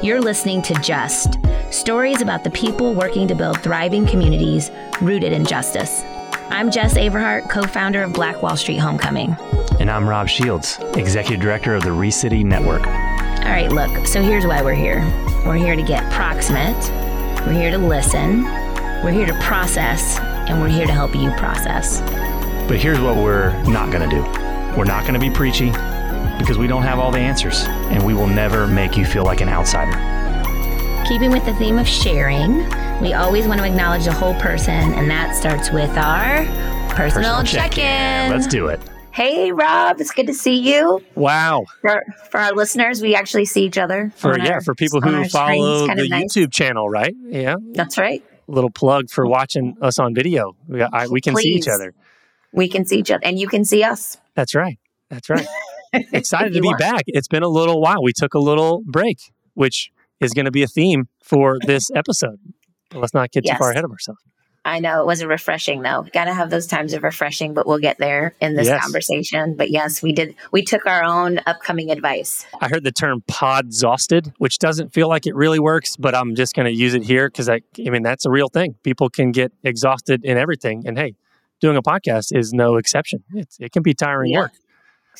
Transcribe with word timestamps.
You're 0.00 0.20
listening 0.20 0.62
to 0.62 0.74
Just 0.74 1.40
stories 1.72 2.22
about 2.22 2.44
the 2.44 2.50
people 2.50 2.94
working 2.94 3.26
to 3.26 3.34
build 3.34 3.60
thriving 3.64 4.06
communities 4.06 4.70
rooted 5.00 5.32
in 5.32 5.44
justice. 5.44 6.02
I'm 6.50 6.68
Jes 6.68 6.94
Averhart, 6.94 7.50
co 7.50 7.62
founder 7.62 8.04
of 8.04 8.12
Black 8.12 8.40
Wall 8.40 8.56
Street 8.56 8.76
Homecoming. 8.76 9.36
And 9.80 9.90
I'm 9.90 10.08
Rob 10.08 10.28
Shields, 10.28 10.78
executive 10.94 11.40
director 11.40 11.74
of 11.74 11.82
the 11.82 11.90
ReCity 11.90 12.44
Network. 12.44 12.86
All 12.86 13.50
right, 13.50 13.72
look, 13.72 14.06
so 14.06 14.22
here's 14.22 14.46
why 14.46 14.62
we're 14.62 14.72
here 14.72 15.00
we're 15.44 15.56
here 15.56 15.74
to 15.74 15.82
get 15.82 16.10
proximate, 16.12 16.76
we're 17.44 17.54
here 17.54 17.72
to 17.72 17.78
listen, 17.78 18.44
we're 19.02 19.10
here 19.10 19.26
to 19.26 19.38
process, 19.40 20.20
and 20.20 20.60
we're 20.60 20.68
here 20.68 20.86
to 20.86 20.92
help 20.92 21.12
you 21.16 21.32
process. 21.32 22.00
But 22.68 22.78
here's 22.78 23.00
what 23.00 23.16
we're 23.16 23.50
not 23.64 23.90
going 23.90 24.08
to 24.08 24.16
do 24.16 24.22
we're 24.78 24.84
not 24.84 25.02
going 25.02 25.14
to 25.14 25.20
be 25.20 25.30
preachy 25.30 25.72
because 26.38 26.58
we 26.58 26.66
don't 26.66 26.82
have 26.82 26.98
all 26.98 27.10
the 27.10 27.18
answers, 27.18 27.64
and 27.64 28.04
we 28.04 28.14
will 28.14 28.26
never 28.26 28.66
make 28.66 28.96
you 28.96 29.04
feel 29.04 29.24
like 29.24 29.40
an 29.40 29.48
outsider. 29.48 29.92
Keeping 31.06 31.30
with 31.30 31.44
the 31.46 31.54
theme 31.54 31.78
of 31.78 31.88
sharing, 31.88 32.58
we 33.00 33.14
always 33.14 33.46
want 33.46 33.60
to 33.60 33.66
acknowledge 33.66 34.04
the 34.04 34.12
whole 34.12 34.34
person, 34.34 34.92
and 34.94 35.10
that 35.10 35.34
starts 35.34 35.70
with 35.70 35.90
our 35.96 36.44
personal, 36.94 37.40
Personal 37.40 37.44
check 37.44 37.78
in. 37.78 38.30
Let's 38.30 38.46
do 38.46 38.66
it. 38.66 38.80
Hey, 39.12 39.50
Rob, 39.50 40.00
it's 40.00 40.12
good 40.12 40.26
to 40.28 40.34
see 40.34 40.54
you. 40.56 41.02
Wow. 41.14 41.64
For, 41.80 42.04
for 42.30 42.38
our 42.38 42.52
listeners, 42.52 43.02
we 43.02 43.14
actually 43.16 43.46
see 43.46 43.64
each 43.64 43.78
other. 43.78 44.12
For 44.16 44.34
on 44.34 44.44
yeah, 44.44 44.52
our- 44.54 44.60
for 44.60 44.74
people 44.74 45.00
who 45.00 45.24
follow 45.28 45.86
screens. 45.86 46.00
The 46.00 46.08
nice. 46.08 46.36
YouTube 46.36 46.52
channel, 46.52 46.88
right? 46.88 47.14
Yeah. 47.26 47.56
That's 47.72 47.98
right. 47.98 48.22
Little 48.46 48.70
plug 48.70 49.10
for 49.10 49.26
watching 49.26 49.76
us 49.80 49.98
on 49.98 50.14
video. 50.14 50.54
We, 50.68 50.82
I, 50.82 51.08
we 51.08 51.20
can 51.20 51.34
see 51.36 51.48
each 51.48 51.68
other. 51.68 51.94
We 52.52 52.68
can 52.68 52.84
see 52.84 52.98
each 52.98 53.10
other, 53.10 53.20
and 53.24 53.38
you 53.38 53.48
can 53.48 53.64
see 53.64 53.82
us. 53.82 54.18
That's 54.34 54.54
right. 54.54 54.78
That's 55.10 55.28
right. 55.28 55.46
Excited 56.12 56.52
to 56.54 56.60
be 56.60 56.68
want. 56.68 56.78
back. 56.78 57.02
It's 57.06 57.28
been 57.28 57.42
a 57.42 57.48
little 57.48 57.80
while. 57.80 58.02
We 58.02 58.12
took 58.12 58.34
a 58.34 58.38
little 58.38 58.82
break, 58.86 59.18
which 59.54 59.90
is 60.20 60.32
going 60.32 60.44
to 60.46 60.50
be 60.50 60.62
a 60.62 60.66
theme 60.68 61.08
for 61.22 61.58
this 61.66 61.90
episode. 61.94 62.38
But 62.90 63.00
let's 63.00 63.14
not 63.14 63.30
get 63.30 63.44
too 63.46 63.54
far 63.58 63.70
ahead 63.72 63.84
of 63.84 63.90
ourselves. 63.90 64.20
I 64.64 64.80
know 64.80 65.00
it 65.00 65.06
was 65.06 65.20
a 65.22 65.28
refreshing 65.28 65.80
though. 65.82 66.04
Got 66.12 66.24
to 66.24 66.34
have 66.34 66.50
those 66.50 66.66
times 66.66 66.92
of 66.92 67.02
refreshing, 67.02 67.54
but 67.54 67.66
we'll 67.66 67.78
get 67.78 67.96
there 67.98 68.34
in 68.40 68.54
this 68.54 68.66
Yes. 68.66 68.82
conversation. 68.82 69.54
But 69.56 69.70
yes, 69.70 70.02
we 70.02 70.12
did. 70.12 70.34
We 70.52 70.62
took 70.62 70.84
our 70.84 71.04
own 71.04 71.40
upcoming 71.46 71.90
advice. 71.90 72.44
I 72.60 72.68
heard 72.68 72.84
the 72.84 72.92
term 72.92 73.22
podzosted, 73.30 74.32
which 74.38 74.58
doesn't 74.58 74.92
feel 74.92 75.08
like 75.08 75.26
it 75.26 75.34
really 75.34 75.58
works, 75.58 75.96
but 75.96 76.14
I'm 76.14 76.34
just 76.34 76.54
going 76.54 76.66
to 76.66 76.72
use 76.74 76.92
it 76.94 77.02
here 77.02 77.28
because 77.28 77.48
I, 77.48 77.60
I 77.86 77.90
mean, 77.90 78.02
that's 78.02 78.26
a 78.26 78.30
real 78.30 78.48
thing. 78.48 78.74
People 78.82 79.08
can 79.08 79.32
get 79.32 79.52
exhausted 79.64 80.22
in 80.24 80.36
everything. 80.36 80.82
And 80.86 80.98
hey, 80.98 81.14
doing 81.60 81.76
a 81.76 81.82
podcast 81.82 82.36
is 82.36 82.52
no 82.52 82.76
exception. 82.76 83.24
It's, 83.34 83.56
it 83.60 83.72
can 83.72 83.82
be 83.82 83.94
tiring 83.94 84.32
Yeah. 84.32 84.40
work. 84.40 84.52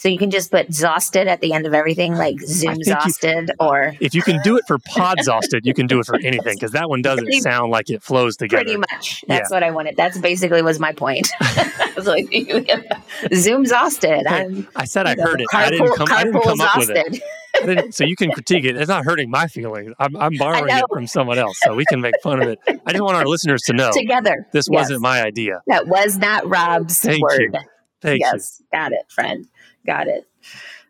So 0.01 0.09
you 0.09 0.17
can 0.17 0.31
just 0.31 0.53
put 0.53 0.67
exhausted 0.67 1.27
at 1.27 1.41
the 1.41 1.53
end 1.53 1.67
of 1.67 1.75
everything, 1.75 2.15
like 2.15 2.39
Zoom 2.41 2.75
exhausted, 2.75 3.51
or 3.59 3.95
If 4.01 4.15
you 4.15 4.23
can 4.23 4.41
do 4.45 4.57
it 4.57 4.63
for 4.69 4.79
podzosted, 4.79 5.63
you 5.65 5.75
can 5.75 5.89
do 5.89 5.99
it 5.99 6.07
for 6.07 6.15
anything 6.23 6.55
because 6.55 6.71
that 6.71 6.89
one 6.89 7.03
doesn't 7.03 7.33
sound 7.43 7.73
like 7.73 7.91
it 7.91 8.01
flows 8.03 8.37
together. 8.37 8.63
pretty 8.63 8.77
much. 8.79 9.25
That's 9.27 9.51
what 9.51 9.65
I 9.65 9.73
wanted. 9.73 9.97
That's 9.97 10.17
basically 10.19 10.63
was 10.63 10.79
my 10.79 10.93
point. 10.93 11.29
I 11.41 11.93
was 11.97 12.07
like, 12.07 12.29
Zoom 13.35 13.63
exhausted. 13.63 14.25
I'm 14.29 14.69
I 14.77 14.85
said 14.85 15.07
I 15.07 15.11
you 15.11 15.17
know, 15.17 15.25
heard 15.25 15.41
it. 15.41 15.47
I 15.53 15.71
didn't 15.71 15.95
come, 15.97 16.07
I 16.13 16.23
didn't 16.25 16.43
come 16.43 16.61
up 16.61 16.77
with 16.77 16.91
it. 16.91 16.97
carpool-exhausted. 16.97 17.23
I 17.61 17.67
didn't- 17.67 17.93
so 17.95 18.05
you 18.05 18.15
can 18.15 18.31
critique 18.31 18.65
it. 18.67 18.77
It's 18.77 18.89
not 18.89 19.05
hurting 19.05 19.31
my 19.31 19.49
feelings. 19.49 19.93
I'm, 19.99 20.15
I'm 20.17 20.37
borrowing 20.37 20.69
it 20.77 20.85
from 20.93 21.09
someone 21.09 21.39
else, 21.39 21.59
so 21.65 21.75
we 21.75 21.85
can 21.87 22.01
make 22.01 22.15
fun 22.23 22.41
of 22.41 22.49
it. 22.49 22.61
I 22.87 22.93
just 22.93 23.03
want 23.03 23.17
our 23.17 23.27
listeners 23.27 23.63
to 23.63 23.73
know 23.73 23.91
Together. 23.93 24.47
this 24.53 24.69
Yes. 24.71 24.83
wasn't 24.83 25.01
my 25.01 25.23
idea. 25.23 25.61
That 25.67 25.89
was 25.89 26.19
not 26.19 26.49
Rob's 26.49 27.01
Thank 27.01 27.21
word. 27.21 27.41
you. 27.41 27.61
Thank 28.01 28.21
you. 28.21 28.27
yes, 28.33 28.63
got 28.73 28.93
it, 28.93 29.01
friend. 29.09 29.45
Got 29.89 30.09
it. 30.09 30.29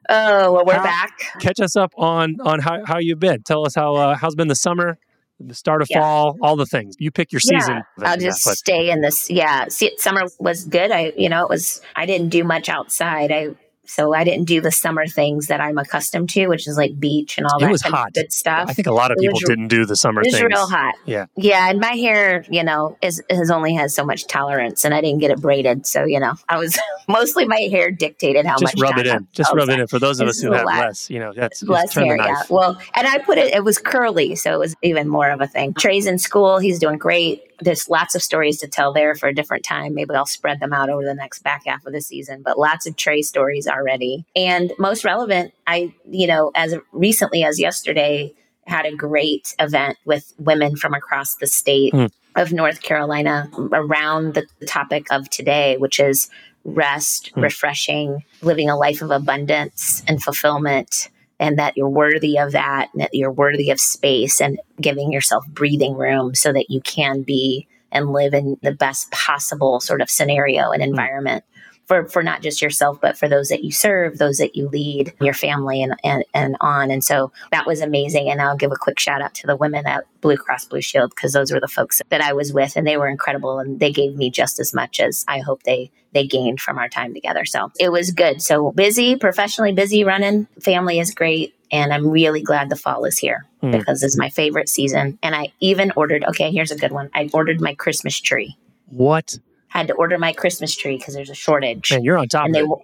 Oh, 0.09 0.53
well, 0.53 0.65
we're 0.67 0.75
How- 0.75 0.83
back. 0.83 1.13
catch 1.41 1.61
us 1.61 1.77
up 1.77 1.93
on 1.97 2.37
on 2.41 2.59
how, 2.59 2.85
how 2.85 2.99
you've 2.99 3.21
been. 3.21 3.43
Tell 3.45 3.65
us 3.65 3.75
how 3.77 3.95
uh, 3.95 4.17
how's 4.17 4.35
been 4.35 4.49
the 4.49 4.55
summer, 4.57 4.99
the 5.39 5.55
start 5.55 5.83
of 5.83 5.89
Yeah. 5.89 6.01
fall, 6.01 6.37
all 6.43 6.57
the 6.57 6.67
things. 6.67 6.97
You 6.99 7.11
pick 7.13 7.31
your 7.31 7.39
season. 7.41 7.83
I'll 8.03 8.17
just 8.17 8.43
stay 8.43 8.91
in 8.91 9.03
this. 9.03 9.31
Yeah, 9.31 9.67
see, 9.69 9.93
summer 9.99 10.23
was 10.41 10.65
good. 10.65 10.91
I, 10.91 11.13
you 11.17 11.29
know, 11.29 11.45
it 11.45 11.49
was. 11.49 11.81
I 11.95 12.07
didn't 12.07 12.31
do 12.31 12.43
much 12.43 12.69
outside. 12.69 13.31
I 13.31 13.51
so 13.89 14.15
I 14.15 14.23
didn't 14.23 14.45
do 14.45 14.61
the 14.61 14.71
summer 14.71 15.07
things 15.07 15.47
that 15.49 15.61
I'm 15.61 15.79
accustomed 15.79 16.29
to, 16.31 16.47
which 16.49 16.69
is 16.69 16.77
like 16.77 17.01
beach 17.01 17.39
and 17.39 17.47
all 17.47 17.57
It 17.59 17.63
that 17.63 17.71
was 17.73 17.83
hot. 17.83 18.13
good 18.13 18.33
stuff. 18.33 18.69
I 18.69 18.75
think 18.75 18.87
a 18.87 18.93
lot 18.93 19.11
of 19.11 19.17
It 19.19 19.23
people 19.23 19.35
was- 19.41 19.49
didn't 19.49 19.69
do 19.69 19.85
the 19.87 19.97
summer 19.97 20.21
it 20.21 20.27
was 20.29 20.35
things. 20.39 20.47
real 20.49 20.67
hot. 20.69 20.95
Yeah. 21.07 21.27
Yeah, 21.37 21.71
and 21.71 21.81
my 21.81 21.93
hair, 21.93 22.45
you 22.51 22.63
know, 22.63 22.97
is 23.03 23.23
has 23.31 23.51
only 23.51 23.75
has 23.75 23.95
so 23.95 24.05
much 24.05 24.27
tolerance, 24.27 24.85
and 24.85 24.95
I 24.95 25.01
didn't 25.01 25.21
get 25.21 25.31
it 25.31 25.41
braided, 25.41 25.87
so 25.87 26.05
you 26.05 26.21
know, 26.21 26.35
I 26.49 26.59
was 26.59 26.79
mostly 27.09 27.47
my 27.47 27.61
hair 27.71 27.91
dictated 27.91 28.47
how 28.47 28.53
Just 28.59 28.63
much. 28.63 28.73
Just 28.75 28.83
rub 28.83 28.99
it 28.99 29.07
in. 29.07 29.17
I'm 29.17 29.29
Just 29.33 29.53
rub 29.55 29.69
it 29.69 29.81
in 29.81 29.87
for 29.87 29.99
those 29.99 30.21
of 30.21 30.29
us 30.29 30.39
who 30.39 30.53
have 30.53 30.65
lot. 30.67 30.79
less. 30.79 31.09
You 31.11 31.19
know, 31.21 31.33
that's 31.35 31.63
less 31.63 31.95
hair, 31.95 32.17
yeah. 32.17 32.43
Well, 32.51 32.79
and 32.95 33.07
I 33.07 33.19
put 33.19 33.39
it, 33.39 33.55
it 33.55 33.65
was 33.65 33.79
curly, 33.79 34.37
so 34.37 34.53
it 34.55 34.59
was 34.59 34.77
even 34.83 35.09
more 35.09 35.31
of 35.31 35.41
a 35.41 35.47
thing. 35.47 35.75
Trey's 35.75 36.07
in 36.07 36.19
school, 36.19 36.59
he's 36.59 36.79
doing 36.79 36.99
great. 36.99 37.43
There's 37.61 37.89
lots 37.89 38.15
of 38.15 38.23
stories 38.23 38.59
to 38.61 38.69
tell 38.69 38.93
there 38.93 39.15
for 39.15 39.29
a 39.29 39.35
different 39.35 39.65
time. 39.65 39.95
Maybe 39.95 40.15
I'll 40.15 40.27
spread 40.27 40.61
them 40.61 40.73
out 40.73 40.91
over 40.91 41.05
the 41.05 41.15
next 41.15 41.43
back 41.43 41.65
half 41.67 41.85
of 41.87 41.93
the 41.93 42.01
season, 42.01 42.43
but 42.43 42.59
lots 42.59 42.87
of 42.87 42.97
Trey 42.97 43.23
stories 43.23 43.67
already. 43.67 44.25
And 44.37 44.73
most 44.79 45.05
relevant, 45.05 45.53
I, 45.67 45.93
you 46.09 46.27
know, 46.27 46.53
as 46.55 46.75
recently 46.93 47.43
as 47.45 47.59
yesterday, 47.59 48.33
had 48.67 48.85
a 48.87 48.95
great 48.95 49.55
event 49.59 49.97
with 50.05 50.33
women 50.39 50.77
from 50.77 50.95
across 50.95 51.37
the 51.37 51.47
state 51.47 51.93
Hmm. 51.95 52.07
of 52.37 52.53
North 52.53 52.83
Carolina 52.83 53.51
around 53.73 54.35
the 54.35 54.47
topic 54.67 55.07
of 55.11 55.29
today, 55.31 55.77
which 55.79 55.99
is 55.99 56.29
rest, 56.65 57.31
Hmm. 57.35 57.41
refreshing, 57.41 58.25
living 58.43 58.69
a 58.69 58.77
life 58.77 59.01
of 59.03 59.11
abundance 59.11 60.03
and 60.07 60.23
fulfillment, 60.23 61.09
and 61.41 61.59
that 61.59 61.77
you're 61.77 61.89
worthy 61.89 62.39
of 62.39 62.53
that, 62.53 62.89
and 62.93 63.03
that 63.03 63.15
you're 63.15 63.31
worthy 63.31 63.71
of 63.71 63.81
space 63.81 64.41
and 64.41 64.61
giving 64.81 65.13
yourself 65.13 65.47
breathing 65.49 65.95
room 65.95 66.35
so 66.35 66.53
that 66.53 66.71
you 66.71 66.81
can 66.81 67.23
be 67.23 67.67
and 67.91 68.13
live 68.13 68.35
in 68.35 68.59
the 68.63 68.73
best 68.73 69.11
possible 69.11 69.81
sort 69.81 70.01
of 70.01 70.11
scenario 70.11 70.71
and 70.71 70.83
mm. 70.83 70.87
environment. 70.87 71.45
For, 71.89 72.07
for 72.07 72.23
not 72.23 72.43
just 72.43 72.61
yourself, 72.61 73.01
but 73.01 73.17
for 73.17 73.29
those 73.29 73.49
that 73.49 73.65
you 73.65 73.73
serve, 73.73 74.19
those 74.19 74.37
that 74.37 74.55
you 74.55 74.69
lead, 74.69 75.15
your 75.23 75.33
family, 75.33 75.83
and, 75.83 75.97
and, 76.05 76.23
and 76.35 76.55
on. 76.61 76.91
And 76.91 77.03
so 77.03 77.33
that 77.51 77.67
was 77.67 77.81
amazing. 77.81 78.29
And 78.31 78.43
I'll 78.43 78.59
give 78.59 78.71
a 78.73 78.77
quick 78.77 78.99
shout 79.01 79.23
out 79.23 79.33
to 79.37 79.47
the 79.47 79.57
women 79.57 79.87
at 79.87 80.05
Blue 80.21 80.37
Cross 80.37 80.67
Blue 80.67 80.83
Shield 80.83 81.11
because 81.17 81.33
those 81.33 81.51
were 81.51 81.61
the 81.61 81.67
folks 81.67 82.03
that 82.11 82.21
I 82.21 82.35
was 82.35 82.53
with, 82.53 82.77
and 82.77 82.87
they 82.87 82.99
were 82.99 83.09
incredible, 83.09 83.59
and 83.59 83.81
they 83.81 83.91
gave 83.91 84.17
me 84.17 84.29
just 84.31 84.61
as 84.61 84.75
much 84.75 85.01
as 85.01 85.25
I 85.27 85.39
hope 85.39 85.63
they 85.63 85.91
they 86.13 86.27
gained 86.27 86.61
from 86.61 86.79
our 86.79 86.89
time 86.89 87.15
together. 87.15 87.45
So 87.47 87.71
it 87.81 87.91
was 87.91 88.11
good. 88.11 88.43
So 88.43 88.73
busy, 88.73 89.17
professionally 89.17 89.73
busy 89.73 90.05
running. 90.05 90.47
Family 90.61 90.99
is 90.99 91.11
great, 91.15 91.55
and 91.73 91.93
I'm 91.93 92.07
really 92.09 92.43
glad 92.43 92.69
the 92.69 92.77
fall 92.77 93.05
is 93.07 93.17
here 93.19 93.47
Hmm. 93.61 93.71
because 93.73 94.03
it's 94.03 94.17
my 94.17 94.29
favorite 94.29 94.69
season. 94.69 95.19
And 95.23 95.35
I 95.35 95.53
even 95.61 95.91
ordered. 95.97 96.25
Okay, 96.25 96.51
here's 96.53 96.71
a 96.71 96.77
good 96.77 96.93
one. 96.93 97.09
I 97.15 97.29
ordered 97.33 97.61
my 97.61 97.75
Christmas 97.75 98.21
tree. 98.21 98.57
What? 98.87 99.39
Had 99.69 99.89
to 99.89 99.95
order 99.95 100.19
my 100.19 100.33
Christmas 100.33 100.75
tree 100.75 100.97
because 100.97 101.15
there's 101.15 101.31
a 101.31 101.35
shortage, 101.35 101.91
Man, 101.93 102.03
you're 102.05 102.19
on 102.19 102.29
top 102.29 102.47
and 102.47 102.57
of 102.57 102.63
they 102.69 102.73
it. 102.73 102.79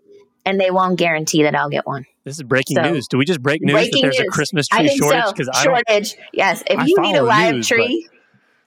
and 0.44 0.60
they 0.60 0.70
won't 0.70 0.98
guarantee 0.98 1.42
that 1.44 1.54
I'll 1.54 1.70
get 1.70 1.86
one. 1.86 2.04
This 2.24 2.36
is 2.36 2.42
breaking 2.42 2.76
So- 2.76 2.90
news. 2.90 3.08
Do 3.08 3.18
we 3.18 3.24
just 3.24 3.42
break 3.42 3.62
news 3.62 3.74
that 3.90 3.98
there's 4.02 4.18
a 4.18 4.22
news. 4.22 4.30
Christmas 4.34 4.68
I 4.72 4.78
tree 4.80 4.88
think 4.88 5.02
shortage? 5.02 5.24
so. 5.24 5.32
Because 5.32 5.48
I 5.48 5.64
don't. 5.64 5.74
shortage. 5.88 6.14
Yes, 6.32 6.62
if 6.66 6.78
I 6.78 6.84
you 6.86 6.96
need 7.00 7.16
a 7.16 7.22
live 7.22 7.54
news, 7.54 7.68
tree, 7.68 8.08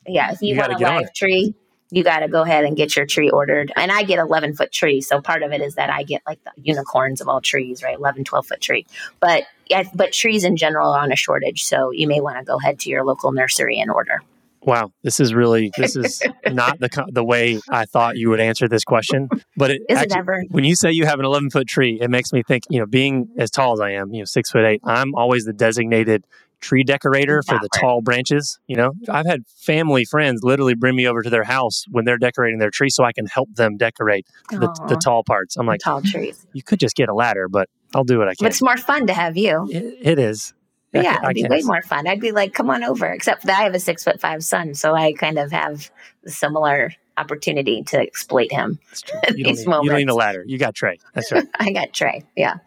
yeah, 0.08 0.32
if 0.32 0.42
you, 0.42 0.54
You 0.56 0.60
want 0.60 0.74
a 0.74 0.78
live 0.78 1.14
tree, 1.14 1.54
you 1.90 2.04
got 2.04 2.20
to 2.20 2.28
go 2.28 2.42
ahead 2.42 2.66
and 2.66 2.76
get 2.76 2.96
your 2.96 3.06
tree 3.06 3.30
ordered. 3.30 3.72
And 3.76 3.92
I 3.92 4.04
get 4.04 4.20
11 4.20 4.56
foot 4.56 4.72
tree. 4.72 5.00
so 5.02 5.22
part 5.22 5.42
of 5.44 5.52
it 5.54 5.62
is 5.62 5.76
that 5.76 5.90
I 5.90 6.04
get 6.04 6.22
like 6.28 6.44
the 6.44 6.52
unicorns 6.62 7.22
of 7.22 7.28
all 7.30 7.40
trees, 7.42 7.82
right? 7.84 7.98
11, 7.98 8.24
12 8.26 8.46
foot 8.46 8.60
tree. 8.62 8.86
But 9.20 9.44
yeah, 9.70 9.84
but 9.94 10.12
trees 10.12 10.44
in 10.44 10.58
general 10.58 10.92
are 10.92 11.00
on 11.02 11.12
a 11.12 11.16
shortage, 11.16 11.64
so 11.64 11.92
you 11.92 12.08
may 12.08 12.20
want 12.20 12.38
to 12.40 12.44
go 12.44 12.58
ahead 12.58 12.80
to 12.80 12.90
your 12.90 13.04
local 13.06 13.32
nursery 13.32 13.80
and 13.80 13.90
order. 13.92 14.22
Wow, 14.68 14.92
this 15.02 15.20
is 15.20 15.34
really 15.34 15.72
this 15.78 15.96
is 15.96 16.22
not 16.52 16.80
the 16.80 16.90
the 17.12 17.24
way 17.24 17.60
I 17.70 17.86
thought 17.86 18.18
you 18.18 18.30
would 18.30 18.40
answer 18.42 18.68
this 18.68 18.84
question. 18.84 19.30
But 19.56 19.72
it, 19.72 19.82
Is 19.90 19.98
it 19.98 20.02
actually- 20.02 20.20
ever? 20.20 20.44
when 20.52 20.66
you 20.66 20.76
say 20.76 20.92
you 20.92 21.06
have 21.06 21.20
an 21.20 21.26
11 21.26 21.50
foot 21.52 21.68
tree, 21.68 21.98
it 22.02 22.10
makes 22.12 22.32
me 22.34 22.44
think. 22.46 22.64
You 22.70 22.82
know, 22.82 22.86
being 22.86 23.30
as 23.40 23.50
tall 23.50 23.74
as 23.74 23.80
I 23.80 23.92
am, 23.92 24.14
you 24.14 24.20
know, 24.20 24.26
six 24.26 24.52
foot 24.52 24.66
eight, 24.66 24.82
I'm 24.84 25.16
always 25.16 25.46
the 25.46 25.54
designated 25.54 26.26
tree 26.60 26.84
decorator 26.84 27.42
for 27.44 27.58
the 27.62 27.70
tall 27.80 28.02
branches. 28.02 28.60
You 28.68 28.76
know, 28.76 28.92
I've 29.10 29.26
had 29.28 29.44
family 29.48 30.04
friends 30.06 30.42
literally 30.44 30.74
bring 30.74 30.96
me 30.98 31.08
over 31.08 31.22
to 31.22 31.30
their 31.30 31.44
house 31.46 31.86
when 31.92 32.04
they're 32.04 32.18
decorating 32.18 32.60
their 32.60 32.72
tree, 32.72 32.90
so 32.90 33.06
I 33.06 33.14
can 33.14 33.26
help 33.28 33.48
them 33.56 33.78
decorate 33.78 34.26
the, 34.50 34.68
the 34.90 35.00
tall 35.02 35.24
parts. 35.24 35.56
I'm 35.56 35.66
like, 35.68 35.80
tall 35.82 36.02
trees. 36.02 36.46
you 36.54 36.64
could 36.64 36.80
just 36.80 36.96
get 36.96 37.08
a 37.10 37.14
ladder, 37.14 37.48
but 37.48 37.70
I'll 37.96 38.04
do 38.04 38.18
what 38.18 38.28
I 38.28 38.32
But 38.32 38.38
can. 38.40 38.48
it's 38.48 38.62
more 38.62 38.76
fun 38.76 39.08
to 39.08 39.14
have 39.14 39.38
you. 39.38 39.70
It, 39.72 39.98
it 40.02 40.20
is. 40.20 40.54
I 40.94 41.02
Yeah, 41.02 41.20
it'd 41.24 41.36
be 41.36 41.44
way 41.50 41.62
more 41.64 41.82
fun. 41.82 42.08
I'd 42.08 42.22
be 42.22 42.32
like, 42.32 42.54
come 42.54 42.70
on 42.70 42.84
over. 42.84 43.06
Except 43.08 43.44
that 43.46 43.60
I 43.60 43.64
have 43.64 43.74
a 43.76 43.80
six 43.80 44.04
foot 44.04 44.20
five 44.22 44.44
son, 44.44 44.74
so 44.74 44.96
I 44.96 45.14
kind 45.14 45.38
of 45.38 45.52
have 45.52 45.92
a 46.26 46.30
similar 46.30 46.94
opportunity 47.18 47.82
to 47.82 47.98
exploit 48.00 48.52
him. 48.52 48.80
At 49.24 49.36
You 49.38 49.44
don't, 49.44 49.56
these 49.56 49.66
need, 49.66 49.74
you 49.74 49.90
don't 49.90 49.98
need 49.98 50.04
a 50.04 50.06
moments. 50.06 50.16
ladder. 50.16 50.44
You 50.46 50.58
got 50.60 50.76
Trey. 50.76 51.00
That's 51.14 51.32
right. 51.32 51.46
I 51.60 51.72
got 51.72 51.92
Trey. 51.92 52.24
Yeah. 52.36 52.58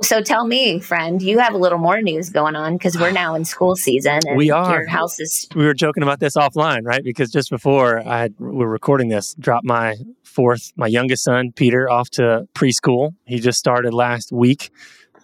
So 0.00 0.22
tell 0.22 0.46
me, 0.46 0.80
friend, 0.80 1.20
you 1.20 1.38
have 1.38 1.52
a 1.52 1.58
little 1.58 1.76
more 1.78 2.00
news 2.00 2.30
going 2.30 2.56
on 2.56 2.74
because 2.78 2.96
we're 2.96 3.10
now 3.24 3.34
in 3.34 3.44
school 3.44 3.76
season 3.76 4.20
and 4.26 4.36
We 4.36 4.50
are. 4.50 4.78
your 4.78 4.86
house 4.86 5.20
is 5.20 5.46
we 5.54 5.64
were 5.66 5.74
joking 5.74 6.02
about 6.02 6.20
this 6.20 6.36
offline, 6.36 6.84
right? 6.84 7.04
Because 7.04 7.30
just 7.30 7.50
before 7.50 8.00
I 8.08 8.18
had, 8.20 8.34
we 8.38 8.48
were 8.48 8.68
recording 8.68 9.08
this, 9.08 9.34
dropped 9.38 9.66
my 9.66 9.96
fourth, 10.24 10.72
my 10.76 10.86
youngest 10.86 11.24
son, 11.24 11.52
Peter, 11.52 11.90
off 11.90 12.08
to 12.10 12.48
preschool. 12.54 13.14
He 13.26 13.40
just 13.40 13.58
started 13.58 13.92
last 13.92 14.32
week. 14.32 14.70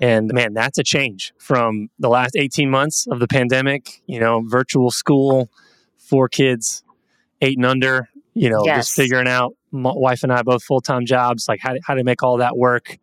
And 0.00 0.30
man, 0.32 0.54
that's 0.54 0.78
a 0.78 0.82
change 0.82 1.32
from 1.38 1.88
the 1.98 2.08
last 2.08 2.36
18 2.36 2.68
months 2.70 3.06
of 3.06 3.20
the 3.20 3.28
pandemic, 3.28 4.02
you 4.06 4.18
know, 4.20 4.42
virtual 4.46 4.90
school, 4.90 5.48
four 5.98 6.28
kids, 6.28 6.82
eight 7.40 7.56
and 7.56 7.66
under, 7.66 8.08
you 8.34 8.50
know, 8.50 8.62
Yes. 8.64 8.86
just 8.86 8.96
figuring 8.96 9.28
out 9.28 9.54
my 9.70 9.92
wife 9.94 10.22
and 10.22 10.32
I 10.32 10.42
both 10.42 10.62
full 10.64 10.80
time 10.80 11.06
jobs, 11.06 11.46
like 11.48 11.60
how 11.60 11.72
to, 11.74 11.80
how 11.86 11.94
to 11.94 12.04
make 12.04 12.22
all 12.22 12.38
that 12.38 12.56
work. 12.56 12.98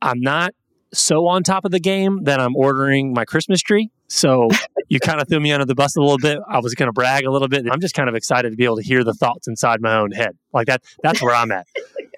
I'm 0.00 0.20
not 0.20 0.54
so 0.94 1.26
on 1.26 1.42
top 1.42 1.64
of 1.64 1.70
the 1.70 1.80
game 1.80 2.24
that 2.24 2.38
I'm 2.40 2.54
ordering 2.56 3.12
my 3.14 3.24
Christmas 3.24 3.60
tree. 3.60 3.90
So 4.08 4.48
you 4.88 5.00
kind 5.00 5.20
of 5.22 5.28
threw 5.28 5.40
me 5.40 5.52
under 5.52 5.64
the 5.64 5.74
bus 5.74 5.96
a 5.96 6.00
little 6.00 6.18
bit. 6.18 6.38
I 6.48 6.58
was 6.58 6.74
going 6.74 6.88
to 6.88 6.92
brag 6.92 7.24
a 7.24 7.30
little 7.30 7.48
bit. 7.48 7.64
I'm 7.70 7.80
just 7.80 7.94
kind 7.94 8.08
of 8.08 8.14
excited 8.14 8.50
to 8.50 8.56
be 8.56 8.64
able 8.64 8.76
to 8.76 8.82
hear 8.82 9.04
the 9.04 9.14
thoughts 9.14 9.48
inside 9.48 9.80
my 9.80 9.96
own 9.96 10.10
head. 10.10 10.36
Like 10.52 10.66
that, 10.66 10.82
that's 11.02 11.22
where 11.22 11.34
I'm 11.34 11.50
at. 11.52 11.66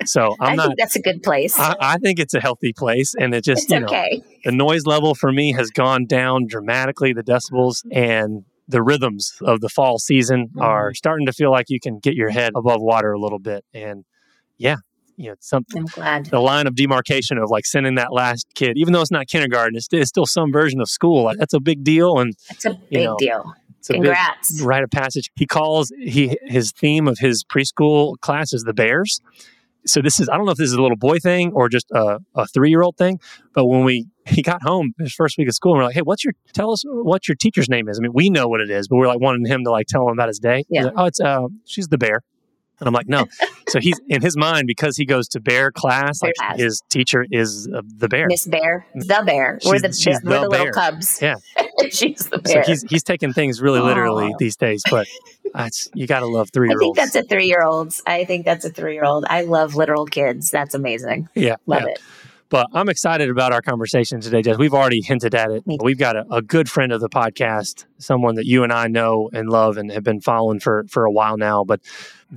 So 0.06 0.34
i 0.40 0.50
I'm 0.50 0.56
not, 0.56 0.66
think 0.66 0.78
that's 0.78 0.96
a 0.96 1.02
good 1.02 1.22
place. 1.22 1.58
I, 1.58 1.76
I 1.80 1.98
think 1.98 2.18
it's 2.18 2.34
a 2.34 2.40
healthy 2.40 2.72
place. 2.72 3.14
And 3.14 3.34
it 3.34 3.44
just, 3.44 3.64
it's 3.64 3.72
you 3.72 3.80
know, 3.80 3.86
okay. 3.86 4.22
the 4.44 4.52
noise 4.52 4.86
level 4.86 5.14
for 5.14 5.32
me 5.32 5.52
has 5.52 5.70
gone 5.70 6.06
down 6.06 6.46
dramatically, 6.46 7.12
the 7.12 7.22
decibels 7.22 7.84
and 7.90 8.44
the 8.68 8.82
rhythms 8.82 9.34
of 9.42 9.60
the 9.60 9.68
fall 9.68 9.98
season 9.98 10.50
are 10.58 10.88
mm-hmm. 10.88 10.94
starting 10.94 11.26
to 11.26 11.32
feel 11.32 11.50
like 11.50 11.66
you 11.68 11.80
can 11.80 11.98
get 11.98 12.14
your 12.14 12.30
head 12.30 12.52
above 12.56 12.80
water 12.80 13.12
a 13.12 13.18
little 13.18 13.38
bit. 13.38 13.64
And 13.74 14.04
yeah, 14.56 14.76
you 15.16 15.26
know, 15.26 15.32
it's 15.32 15.48
something 15.48 15.82
I'm 15.82 15.86
glad. 15.86 16.26
the 16.26 16.40
line 16.40 16.66
of 16.66 16.74
demarcation 16.74 17.38
of 17.38 17.50
like 17.50 17.66
sending 17.66 17.96
that 17.96 18.12
last 18.12 18.46
kid, 18.54 18.76
even 18.76 18.92
though 18.92 19.00
it's 19.00 19.10
not 19.10 19.28
kindergarten, 19.28 19.76
it's, 19.76 19.88
it's 19.92 20.08
still 20.08 20.26
some 20.26 20.52
version 20.52 20.80
of 20.80 20.88
school. 20.88 21.24
Like, 21.24 21.38
that's 21.38 21.54
a 21.54 21.60
big 21.60 21.84
deal, 21.84 22.18
and 22.18 22.34
That's 22.48 22.64
a 22.64 22.70
you 22.70 22.78
big 22.90 23.04
know, 23.04 23.16
deal. 23.18 23.54
it's 23.78 23.90
a 23.90 23.94
Congrats. 23.94 24.58
big 24.58 24.66
rite 24.66 24.82
of 24.82 24.90
passage. 24.90 25.30
He 25.36 25.46
calls 25.46 25.92
he 25.98 26.36
his 26.42 26.72
theme 26.72 27.06
of 27.06 27.18
his 27.18 27.44
preschool 27.44 28.18
class 28.20 28.52
is 28.52 28.64
the 28.64 28.74
Bears. 28.74 29.20
So 29.86 30.00
this 30.00 30.20
is 30.20 30.28
I 30.28 30.36
don't 30.36 30.46
know 30.46 30.52
if 30.52 30.58
this 30.58 30.68
is 30.68 30.74
a 30.74 30.82
little 30.82 30.96
boy 30.96 31.18
thing 31.18 31.52
or 31.52 31.68
just 31.68 31.90
a, 31.92 32.18
a 32.34 32.46
three 32.46 32.70
year 32.70 32.82
old 32.82 32.96
thing, 32.96 33.20
but 33.54 33.66
when 33.66 33.84
we 33.84 34.06
he 34.26 34.42
got 34.42 34.62
home 34.62 34.94
his 34.98 35.14
first 35.14 35.36
week 35.36 35.48
of 35.48 35.54
school, 35.54 35.72
and 35.72 35.78
we're 35.78 35.84
like, 35.84 35.94
hey, 35.94 36.02
what's 36.02 36.24
your 36.24 36.34
tell 36.52 36.72
us 36.72 36.82
what 36.86 37.28
your 37.28 37.34
teacher's 37.34 37.68
name 37.68 37.88
is? 37.88 37.98
I 37.98 38.02
mean, 38.02 38.12
we 38.14 38.30
know 38.30 38.48
what 38.48 38.60
it 38.60 38.70
is, 38.70 38.88
but 38.88 38.96
we're 38.96 39.08
like 39.08 39.20
wanting 39.20 39.46
him 39.46 39.64
to 39.64 39.70
like 39.70 39.86
tell 39.86 40.02
him 40.08 40.12
about 40.14 40.28
his 40.28 40.38
day. 40.38 40.64
Yeah. 40.70 40.84
like, 40.84 40.94
oh, 40.96 41.04
it's 41.04 41.20
uh, 41.20 41.46
she's 41.64 41.88
the 41.88 41.98
bear. 41.98 42.22
And 42.80 42.88
I'm 42.88 42.94
like, 42.94 43.08
no. 43.08 43.26
So 43.74 43.80
he's 43.80 44.00
in 44.08 44.22
his 44.22 44.36
mind 44.36 44.68
because 44.68 44.96
he 44.96 45.04
goes 45.04 45.26
to 45.30 45.40
bear 45.40 45.72
class. 45.72 46.20
Bear 46.20 46.32
Like 46.38 46.58
his 46.58 46.80
teacher 46.90 47.26
is 47.28 47.68
uh, 47.74 47.82
the 47.96 48.08
bear. 48.08 48.28
Miss 48.28 48.46
Bear, 48.46 48.86
the 48.94 49.22
bear. 49.26 49.58
We're 49.66 49.80
the, 49.80 49.92
she's 49.92 50.22
we're 50.22 50.30
the 50.30 50.40
the 50.42 50.48
little 50.48 50.70
cubs. 50.72 51.20
Yeah. 51.20 51.34
she's 51.90 52.28
the 52.28 52.38
bear. 52.38 52.62
So 52.62 52.70
he's 52.70 52.82
he's 52.88 53.02
taking 53.02 53.32
things 53.32 53.60
really 53.60 53.80
literally 53.80 54.32
Aw. 54.32 54.36
these 54.38 54.54
days. 54.54 54.80
But 54.88 55.08
that's 55.52 55.90
you 55.92 56.06
got 56.06 56.20
to 56.20 56.26
love 56.26 56.50
three 56.52 56.70
I 56.70 56.76
think 56.78 56.94
that's 56.94 57.16
a 57.16 57.24
three 57.24 57.48
year 57.48 57.64
old. 57.64 57.94
I 58.06 58.24
think 58.24 58.44
that's 58.44 58.64
a 58.64 58.70
three 58.70 58.94
year 58.94 59.04
old. 59.04 59.24
I 59.28 59.42
love 59.42 59.74
literal 59.74 60.06
kids. 60.06 60.52
That's 60.52 60.74
amazing. 60.74 61.28
Yeah, 61.34 61.56
Love 61.66 61.82
yeah. 61.82 61.88
it. 61.88 62.02
But 62.54 62.68
I'm 62.72 62.88
excited 62.88 63.30
about 63.30 63.52
our 63.52 63.60
conversation 63.60 64.20
today, 64.20 64.40
Jes. 64.44 64.56
We've 64.56 64.74
already 64.74 65.00
hinted 65.00 65.34
at 65.34 65.50
it. 65.50 65.64
We've 65.66 65.98
got 65.98 66.14
a, 66.14 66.24
a 66.30 66.40
good 66.40 66.70
friend 66.70 66.92
of 66.92 67.00
the 67.00 67.08
podcast, 67.08 67.86
someone 67.98 68.36
that 68.36 68.46
you 68.46 68.62
and 68.62 68.72
I 68.72 68.86
know 68.86 69.28
and 69.32 69.48
love 69.48 69.76
and 69.76 69.90
have 69.90 70.04
been 70.04 70.20
following 70.20 70.60
for 70.60 70.84
for 70.88 71.04
a 71.04 71.10
while 71.10 71.36
now. 71.36 71.64
But 71.64 71.80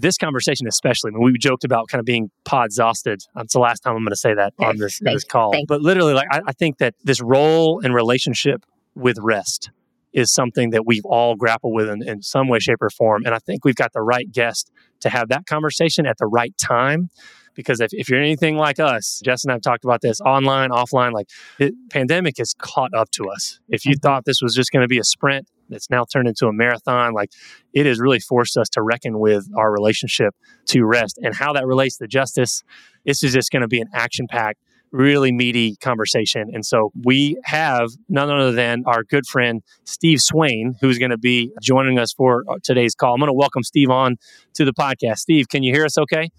this 0.01 0.17
conversation, 0.17 0.67
especially, 0.67 1.11
I 1.11 1.13
mean, 1.13 1.23
we 1.23 1.37
joked 1.37 1.63
about 1.63 1.87
kind 1.87 1.99
of 1.99 2.05
being 2.05 2.29
pod 2.45 2.67
exhausted. 2.67 3.21
That's 3.35 3.53
the 3.53 3.59
last 3.59 3.81
time 3.81 3.95
I'm 3.95 4.03
going 4.03 4.11
to 4.11 4.15
say 4.15 4.33
that 4.33 4.53
on 4.59 4.77
this, 4.77 4.99
thank- 4.99 5.15
this 5.15 5.23
call. 5.23 5.51
thank- 5.51 5.67
But 5.67 5.81
literally, 5.81 6.13
like 6.13 6.27
I, 6.31 6.41
I 6.47 6.51
think 6.53 6.77
that 6.77 6.95
this 7.03 7.21
role 7.21 7.81
and 7.83 7.93
relationship 7.93 8.65
with 8.95 9.17
rest 9.21 9.71
is 10.13 10.33
something 10.33 10.71
that 10.71 10.85
we've 10.85 11.05
all 11.05 11.35
grappled 11.35 11.75
with 11.75 11.89
in, 11.89 12.01
in 12.07 12.21
some 12.21 12.47
way, 12.47 12.59
shape, 12.59 12.81
or 12.81 12.89
form. 12.89 13.23
And 13.25 13.35
I 13.35 13.39
think 13.39 13.63
we've 13.63 13.75
got 13.75 13.93
the 13.93 14.01
right 14.01 14.31
guest 14.31 14.71
to 15.01 15.09
have 15.09 15.29
that 15.29 15.45
conversation 15.45 16.05
at 16.07 16.17
the 16.17 16.25
right 16.25 16.57
time. 16.57 17.09
Because 17.53 17.79
if, 17.81 17.89
if 17.91 18.09
you're 18.09 18.21
anything 18.21 18.55
like 18.55 18.79
us, 18.79 19.21
Jes 19.25 19.43
and 19.43 19.51
I 19.51 19.55
have 19.55 19.61
talked 19.61 19.83
about 19.83 20.01
this 20.01 20.21
online, 20.21 20.69
offline, 20.69 21.11
like 21.11 21.27
the 21.57 21.73
pandemic 21.89 22.37
has 22.37 22.53
caught 22.57 22.93
up 22.93 23.09
to 23.11 23.29
us. 23.29 23.59
If 23.67 23.85
you 23.85 23.93
mm-hmm. 23.93 24.07
thought 24.07 24.25
this 24.25 24.41
was 24.41 24.53
just 24.53 24.71
going 24.71 24.83
to 24.83 24.87
be 24.87 24.99
a 24.99 25.03
sprint 25.03 25.47
that's 25.69 25.89
now 25.89 26.05
turned 26.05 26.27
into 26.27 26.47
a 26.47 26.53
marathon, 26.53 27.13
like 27.13 27.31
it 27.73 27.85
has 27.85 27.99
really 27.99 28.19
forced 28.19 28.57
us 28.57 28.69
to 28.69 28.81
reckon 28.81 29.19
with 29.19 29.47
our 29.55 29.71
relationship 29.71 30.35
to 30.67 30.83
rest 30.85 31.19
and 31.21 31.35
how 31.35 31.53
that 31.53 31.65
relates 31.65 31.97
to 31.97 32.07
justice. 32.07 32.63
This 33.05 33.23
is 33.23 33.33
just 33.33 33.51
going 33.51 33.61
to 33.61 33.67
be 33.67 33.79
an 33.81 33.87
action 33.93 34.27
packed, 34.27 34.59
really 34.91 35.31
meaty 35.31 35.75
conversation. 35.77 36.49
And 36.53 36.65
so 36.65 36.91
we 37.03 37.37
have 37.43 37.89
none 38.09 38.29
other 38.29 38.51
than 38.51 38.83
our 38.85 39.03
good 39.03 39.25
friend, 39.25 39.61
Steve 39.85 40.19
Swayne, 40.21 40.75
who's 40.81 40.97
going 40.97 41.11
to 41.11 41.17
be 41.17 41.51
joining 41.61 41.99
us 41.99 42.13
for 42.13 42.43
uh, 42.49 42.55
today's 42.63 42.95
call. 42.95 43.13
I'm 43.13 43.19
going 43.19 43.27
to 43.27 43.33
welcome 43.33 43.63
Steve 43.63 43.89
on 43.89 44.17
to 44.53 44.65
the 44.65 44.73
podcast. 44.73 45.17
Steve, 45.19 45.49
can 45.49 45.63
you 45.63 45.73
hear 45.73 45.85
us 45.85 45.97
okay? 45.97 46.29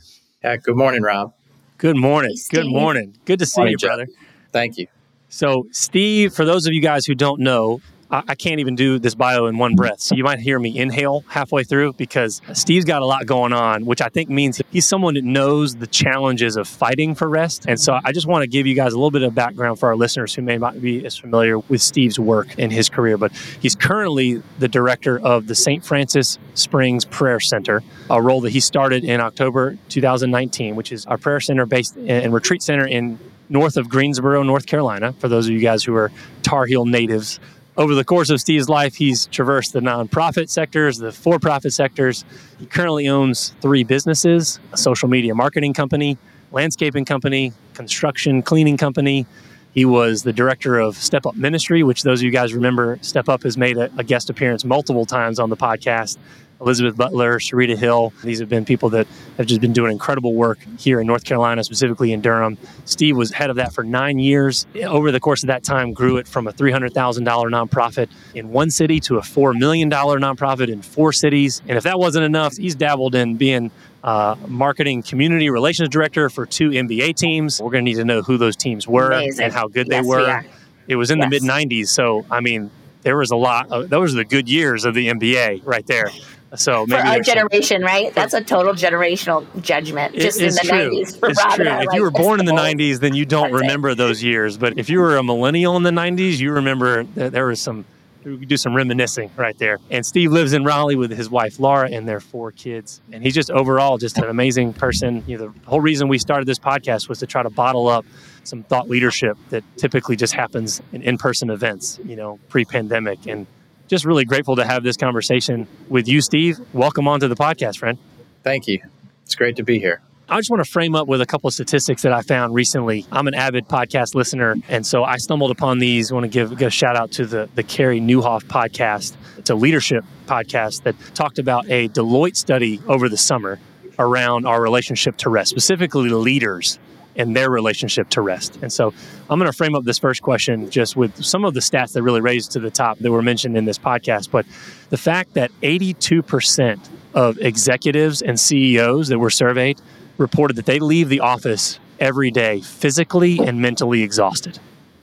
Yeah, 0.42 0.56
good 0.56 0.76
morning, 0.76 1.02
Rob. 1.02 1.34
Good 1.78 1.96
morning. 1.96 2.34
Hey, 2.50 2.62
Good 2.62 2.66
morning. 2.72 3.16
Good 3.24 3.38
to 3.38 3.46
see 3.46 3.60
Morning, 3.60 3.72
you, 3.72 3.78
Jeff. 3.78 3.88
brother. 3.88 4.06
Thank 4.52 4.78
you. 4.78 4.88
So, 5.28 5.66
Steve, 5.72 6.32
for 6.34 6.44
those 6.44 6.66
of 6.66 6.72
you 6.72 6.80
guys 6.80 7.04
who 7.06 7.14
don't 7.14 7.40
know, 7.40 7.80
I, 8.10 8.22
I 8.28 8.34
can't 8.34 8.60
even 8.60 8.74
do 8.74 8.98
this 8.98 9.14
bio 9.14 9.46
in 9.46 9.58
one 9.58 9.74
breath. 9.74 10.00
So, 10.00 10.14
you 10.14 10.24
might 10.24 10.38
hear 10.40 10.58
me 10.58 10.76
inhale 10.76 11.24
halfway 11.28 11.64
through 11.64 11.94
because 11.94 12.40
Steve's 12.52 12.84
got 12.84 13.02
a 13.02 13.06
lot 13.06 13.26
going 13.26 13.52
on, 13.52 13.86
which 13.86 14.00
I 14.00 14.08
think 14.08 14.28
means 14.28 14.60
he's 14.70 14.86
someone 14.86 15.14
that 15.14 15.24
knows 15.24 15.76
the 15.76 15.86
challenges 15.86 16.56
of 16.56 16.68
fighting 16.68 17.14
for 17.14 17.28
rest. 17.28 17.66
And 17.68 17.80
so, 17.80 17.98
I 18.04 18.12
just 18.12 18.26
want 18.26 18.42
to 18.42 18.48
give 18.48 18.66
you 18.66 18.74
guys 18.74 18.92
a 18.92 18.96
little 18.96 19.10
bit 19.10 19.22
of 19.22 19.34
background 19.34 19.78
for 19.78 19.88
our 19.88 19.96
listeners 19.96 20.34
who 20.34 20.42
may 20.42 20.58
not 20.58 20.80
be 20.80 21.04
as 21.04 21.16
familiar 21.16 21.58
with 21.58 21.82
Steve's 21.82 22.18
work 22.18 22.48
and 22.58 22.72
his 22.72 22.88
career. 22.88 23.16
But 23.16 23.32
he's 23.60 23.74
currently 23.74 24.42
the 24.58 24.68
director 24.68 25.18
of 25.18 25.46
the 25.46 25.54
St. 25.54 25.84
Francis 25.84 26.38
Springs 26.54 27.04
Prayer 27.04 27.40
Center, 27.40 27.82
a 28.10 28.20
role 28.20 28.40
that 28.42 28.50
he 28.50 28.60
started 28.60 29.04
in 29.04 29.20
October 29.20 29.76
2019, 29.88 30.76
which 30.76 30.92
is 30.92 31.06
our 31.06 31.18
prayer 31.18 31.40
center 31.40 31.66
based 31.66 31.96
and 31.96 32.32
retreat 32.32 32.62
center 32.62 32.86
in 32.86 33.18
north 33.48 33.76
of 33.76 33.88
Greensboro, 33.88 34.42
North 34.42 34.66
Carolina, 34.66 35.12
for 35.14 35.28
those 35.28 35.46
of 35.46 35.52
you 35.52 35.60
guys 35.60 35.82
who 35.84 35.94
are 35.94 36.10
Tar 36.42 36.66
Heel 36.66 36.84
natives. 36.84 37.40
Over 37.78 37.94
the 37.94 38.04
course 38.04 38.28
of 38.28 38.40
Steve's 38.40 38.68
life, 38.68 38.96
he's 38.96 39.26
traversed 39.26 39.72
the 39.72 39.78
nonprofit 39.78 40.48
sectors, 40.48 40.98
the 40.98 41.12
for 41.12 41.38
profit 41.38 41.72
sectors. 41.72 42.24
He 42.58 42.66
currently 42.66 43.06
owns 43.06 43.54
three 43.60 43.84
businesses 43.84 44.58
a 44.72 44.76
social 44.76 45.08
media 45.08 45.32
marketing 45.32 45.74
company, 45.74 46.18
landscaping 46.50 47.04
company, 47.04 47.52
construction 47.74 48.42
cleaning 48.42 48.78
company. 48.78 49.26
He 49.74 49.84
was 49.84 50.24
the 50.24 50.32
director 50.32 50.80
of 50.80 50.96
Step 50.96 51.24
Up 51.24 51.36
Ministry, 51.36 51.84
which 51.84 52.02
those 52.02 52.18
of 52.18 52.24
you 52.24 52.32
guys 52.32 52.52
remember, 52.52 52.98
Step 53.00 53.28
Up 53.28 53.44
has 53.44 53.56
made 53.56 53.76
a, 53.76 53.88
a 53.96 54.02
guest 54.02 54.28
appearance 54.28 54.64
multiple 54.64 55.06
times 55.06 55.38
on 55.38 55.48
the 55.48 55.56
podcast. 55.56 56.18
Elizabeth 56.60 56.96
Butler, 56.96 57.38
Sharita 57.38 57.76
Hill. 57.76 58.12
These 58.24 58.40
have 58.40 58.48
been 58.48 58.64
people 58.64 58.88
that 58.90 59.06
have 59.36 59.46
just 59.46 59.60
been 59.60 59.72
doing 59.72 59.92
incredible 59.92 60.34
work 60.34 60.58
here 60.78 61.00
in 61.00 61.06
North 61.06 61.24
Carolina, 61.24 61.62
specifically 61.62 62.12
in 62.12 62.20
Durham. 62.20 62.58
Steve 62.84 63.16
was 63.16 63.30
head 63.30 63.50
of 63.50 63.56
that 63.56 63.72
for 63.72 63.84
nine 63.84 64.18
years. 64.18 64.66
Over 64.82 65.12
the 65.12 65.20
course 65.20 65.42
of 65.42 65.48
that 65.48 65.62
time, 65.62 65.92
grew 65.92 66.16
it 66.16 66.26
from 66.26 66.46
a 66.46 66.52
$300,000 66.52 66.92
nonprofit 66.92 68.08
in 68.34 68.50
one 68.50 68.70
city 68.70 68.98
to 69.00 69.18
a 69.18 69.22
$4 69.22 69.56
million 69.56 69.88
nonprofit 69.90 70.68
in 70.68 70.82
four 70.82 71.12
cities. 71.12 71.62
And 71.68 71.78
if 71.78 71.84
that 71.84 71.98
wasn't 71.98 72.24
enough, 72.24 72.56
he's 72.56 72.74
dabbled 72.74 73.14
in 73.14 73.36
being 73.36 73.70
uh, 74.02 74.36
marketing 74.46 75.02
community 75.02 75.50
relations 75.50 75.88
director 75.88 76.28
for 76.30 76.46
two 76.46 76.70
NBA 76.70 77.16
teams. 77.16 77.60
We're 77.60 77.70
going 77.70 77.84
to 77.84 77.90
need 77.90 77.98
to 77.98 78.04
know 78.04 78.22
who 78.22 78.36
those 78.36 78.56
teams 78.56 78.86
were 78.86 79.12
Amazing. 79.12 79.44
and 79.44 79.52
how 79.52 79.68
good 79.68 79.88
Yes, 79.88 80.02
they 80.02 80.08
were. 80.08 80.44
It 80.86 80.96
was 80.96 81.10
in 81.10 81.18
the 81.18 81.28
mid 81.28 81.42
90s. 81.42 81.88
So, 81.88 82.24
I 82.30 82.40
mean, 82.40 82.70
there 83.02 83.16
was 83.16 83.30
a 83.30 83.36
lot. 83.36 83.70
Of, 83.70 83.90
those 83.90 84.14
are 84.14 84.16
the 84.16 84.24
good 84.24 84.48
years 84.48 84.84
of 84.84 84.94
the 84.94 85.08
NBA 85.08 85.66
right 85.66 85.86
there. 85.86 86.10
So 86.56 86.84
For 86.86 86.90
maybe 86.90 87.00
our 87.08 87.14
there's 87.16 87.26
some- 87.26 87.34
generation, 87.36 87.82
right? 87.82 88.14
That's 88.14 88.32
a 88.34 88.42
total 88.42 88.72
generational 88.74 89.44
judgment. 89.62 90.14
It- 90.14 90.20
Just 90.20 90.40
in 90.40 90.54
the 90.54 90.60
true. 90.64 90.90
90s 90.90 91.18
for 91.18 91.28
it's 91.30 91.44
Rob 91.44 91.54
true. 91.56 91.66
If 91.66 91.86
like, 91.86 91.96
you 91.96 92.02
were 92.02 92.10
born 92.10 92.40
in 92.40 92.46
the 92.46 92.52
90s, 92.52 93.00
then 93.00 93.14
you 93.14 93.26
don't 93.26 93.52
remember 93.52 93.94
those 93.94 94.22
years. 94.22 94.56
But 94.56 94.78
if 94.78 94.88
you 94.88 94.98
were 95.00 95.16
a 95.16 95.22
millennial 95.22 95.76
in 95.76 95.82
the 95.82 95.90
90s, 95.90 96.38
you 96.38 96.52
remember 96.52 97.04
that 97.16 97.32
there 97.32 97.46
was 97.46 97.60
some. 97.60 97.84
We 98.24 98.36
could 98.36 98.48
do 98.48 98.56
some 98.58 98.74
reminiscing 98.74 99.30
right 99.36 99.56
there. 99.58 99.78
And 99.90 100.04
Steve 100.04 100.32
lives 100.32 100.52
in 100.52 100.64
Raleigh 100.64 100.96
with 100.96 101.10
his 101.16 101.30
wife 101.30 101.58
Laura 101.60 101.88
and 101.88 102.06
their 102.06 102.20
four 102.20 102.50
kids. 102.50 103.00
And 103.12 103.22
he's 103.22 103.32
just 103.32 103.50
overall 103.50 103.96
just 103.96 104.18
an 104.18 104.24
amazing 104.24 104.74
person. 104.74 105.22
You 105.26 105.38
know, 105.38 105.46
the 105.46 105.68
whole 105.70 105.80
reason 105.80 106.08
we 106.08 106.18
started 106.18 106.46
this 106.46 106.58
podcast 106.58 107.08
was 107.08 107.20
to 107.20 107.26
try 107.26 107.42
to 107.42 107.48
bottle 107.48 107.88
up 107.88 108.04
some 108.44 108.64
thought 108.64 108.88
leadership 108.90 109.38
that 109.50 109.62
typically 109.78 110.16
just 110.16 110.34
happens 110.34 110.82
in 110.92 111.00
in-person 111.02 111.48
events. 111.48 112.00
You 112.04 112.16
know, 112.16 112.38
pre-pandemic 112.48 113.26
and 113.26 113.46
just 113.88 114.04
really 114.04 114.24
grateful 114.24 114.56
to 114.56 114.64
have 114.64 114.82
this 114.82 114.96
conversation 114.96 115.66
with 115.88 116.06
you, 116.06 116.20
Steve. 116.20 116.58
Welcome 116.72 117.08
onto 117.08 117.26
the 117.26 117.34
podcast, 117.34 117.78
friend. 117.78 117.98
Thank 118.42 118.68
you. 118.68 118.80
It's 119.24 119.34
great 119.34 119.56
to 119.56 119.62
be 119.62 119.78
here. 119.78 120.00
I 120.30 120.36
just 120.36 120.50
want 120.50 120.62
to 120.62 120.70
frame 120.70 120.94
up 120.94 121.08
with 121.08 121.22
a 121.22 121.26
couple 121.26 121.48
of 121.48 121.54
statistics 121.54 122.02
that 122.02 122.12
I 122.12 122.20
found 122.20 122.54
recently. 122.54 123.06
I'm 123.10 123.28
an 123.28 123.34
avid 123.34 123.66
podcast 123.66 124.14
listener, 124.14 124.56
and 124.68 124.86
so 124.86 125.02
I 125.02 125.16
stumbled 125.16 125.50
upon 125.50 125.78
these. 125.78 126.12
I 126.12 126.14
want 126.14 126.24
to 126.24 126.28
give, 126.28 126.50
give 126.50 126.68
a 126.68 126.70
shout 126.70 126.96
out 126.96 127.12
to 127.12 127.24
the, 127.24 127.48
the 127.54 127.62
Carey 127.62 127.98
Nieuwhof 127.98 128.44
podcast. 128.44 129.16
It's 129.38 129.48
a 129.48 129.54
leadership 129.54 130.04
podcast 130.26 130.82
that 130.82 130.94
talked 131.14 131.38
about 131.38 131.64
a 131.70 131.88
Deloitte 131.88 132.36
study 132.36 132.78
over 132.88 133.08
the 133.08 133.16
summer 133.16 133.58
around 133.98 134.46
our 134.46 134.60
relationship 134.60 135.16
to 135.18 135.30
rest, 135.30 135.48
specifically 135.48 136.10
leaders 136.10 136.78
and 137.18 137.34
their 137.36 137.50
relationship 137.50 138.08
to 138.10 138.22
rest. 138.22 138.58
And 138.62 138.72
so 138.72 138.94
I'm 139.28 139.38
going 139.38 139.50
to 139.50 139.56
frame 139.56 139.74
up 139.74 139.84
this 139.84 139.98
first 139.98 140.22
question 140.22 140.70
just 140.70 140.96
with 140.96 141.22
some 141.22 141.44
of 141.44 141.52
the 141.52 141.60
stats 141.60 141.92
that 141.92 142.02
really 142.02 142.20
raised 142.20 142.52
to 142.52 142.60
the 142.60 142.70
top 142.70 142.98
that 142.98 143.10
were 143.10 143.22
mentioned 143.22 143.56
in 143.56 143.64
this 143.64 143.78
podcast. 143.78 144.30
But 144.30 144.46
the 144.88 144.96
fact 144.96 145.34
that 145.34 145.50
82% 145.60 146.78
of 147.14 147.38
executives 147.38 148.22
and 148.22 148.38
CEOs 148.38 149.08
that 149.08 149.18
were 149.18 149.30
surveyed 149.30 149.80
reported 150.16 150.56
that 150.56 150.66
they 150.66 150.78
leave 150.78 151.08
the 151.08 151.20
office 151.20 151.80
every 151.98 152.30
day 152.30 152.60
physically 152.60 153.38
and 153.40 153.60
mentally 153.60 154.02
exhausted. 154.02 154.58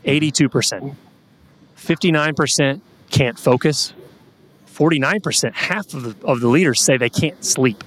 82%. 0.05 0.95
59% 1.77 2.81
can't 3.12 3.38
focus. 3.38 3.93
49%, 4.74 5.53
half 5.53 5.93
of 5.93 6.03
the, 6.03 6.27
of 6.27 6.41
the 6.41 6.48
leaders 6.48 6.81
say 6.81 6.98
they 6.98 7.10
can't 7.10 7.43
sleep. 7.43 7.84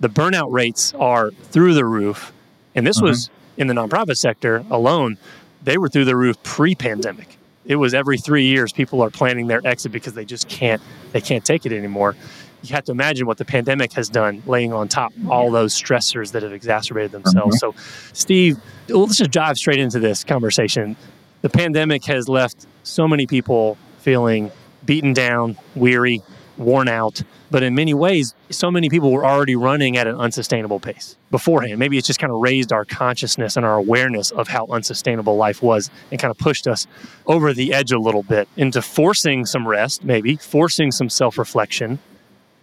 The 0.00 0.08
burnout 0.08 0.52
rates 0.52 0.94
are 0.94 1.30
through 1.30 1.74
the 1.74 1.84
roof. 1.84 2.32
And 2.74 2.86
this 2.86 2.98
mm-hmm. 2.98 3.06
was 3.06 3.30
in 3.56 3.66
the 3.66 3.74
nonprofit 3.74 4.16
sector 4.16 4.64
alone, 4.70 5.18
they 5.62 5.78
were 5.78 5.88
through 5.88 6.04
the 6.04 6.16
roof 6.16 6.42
pre 6.42 6.74
pandemic. 6.74 7.38
It 7.64 7.76
was 7.76 7.94
every 7.94 8.18
three 8.18 8.46
years 8.46 8.72
people 8.72 9.02
are 9.02 9.10
planning 9.10 9.48
their 9.48 9.66
exit 9.66 9.92
because 9.92 10.14
they 10.14 10.24
just 10.24 10.48
can't 10.48 10.80
they 11.12 11.20
can't 11.20 11.44
take 11.44 11.66
it 11.66 11.72
anymore. 11.72 12.16
You 12.62 12.74
have 12.74 12.84
to 12.84 12.92
imagine 12.92 13.26
what 13.26 13.38
the 13.38 13.44
pandemic 13.44 13.92
has 13.92 14.08
done, 14.08 14.42
laying 14.46 14.72
on 14.72 14.88
top 14.88 15.12
all 15.28 15.50
those 15.50 15.74
stressors 15.74 16.32
that 16.32 16.42
have 16.42 16.52
exacerbated 16.52 17.12
themselves. 17.12 17.62
Mm-hmm. 17.62 17.78
So, 17.78 18.10
Steve, 18.12 18.58
let's 18.88 19.18
just 19.18 19.30
dive 19.30 19.56
straight 19.56 19.78
into 19.78 20.00
this 20.00 20.24
conversation. 20.24 20.96
The 21.42 21.48
pandemic 21.48 22.04
has 22.06 22.28
left 22.28 22.66
so 22.82 23.06
many 23.06 23.26
people 23.26 23.78
feeling 23.98 24.50
beaten 24.84 25.12
down, 25.12 25.56
weary, 25.74 26.22
worn 26.58 26.88
out. 26.88 27.22
But 27.50 27.62
in 27.62 27.74
many 27.74 27.94
ways, 27.94 28.34
so 28.50 28.70
many 28.70 28.88
people 28.88 29.12
were 29.12 29.24
already 29.24 29.56
running 29.56 29.96
at 29.96 30.06
an 30.06 30.16
unsustainable 30.16 30.80
pace 30.80 31.16
beforehand. 31.30 31.78
Maybe 31.78 31.98
it's 31.98 32.06
just 32.06 32.18
kind 32.18 32.32
of 32.32 32.40
raised 32.40 32.72
our 32.72 32.84
consciousness 32.84 33.56
and 33.56 33.64
our 33.64 33.76
awareness 33.76 34.30
of 34.30 34.48
how 34.48 34.66
unsustainable 34.66 35.36
life 35.36 35.62
was 35.62 35.90
and 36.10 36.20
kind 36.20 36.30
of 36.30 36.38
pushed 36.38 36.66
us 36.66 36.86
over 37.26 37.52
the 37.52 37.72
edge 37.72 37.92
a 37.92 37.98
little 37.98 38.22
bit 38.22 38.48
into 38.56 38.82
forcing 38.82 39.46
some 39.46 39.66
rest, 39.66 40.04
maybe 40.04 40.36
forcing 40.36 40.90
some 40.90 41.08
self 41.08 41.38
reflection. 41.38 41.98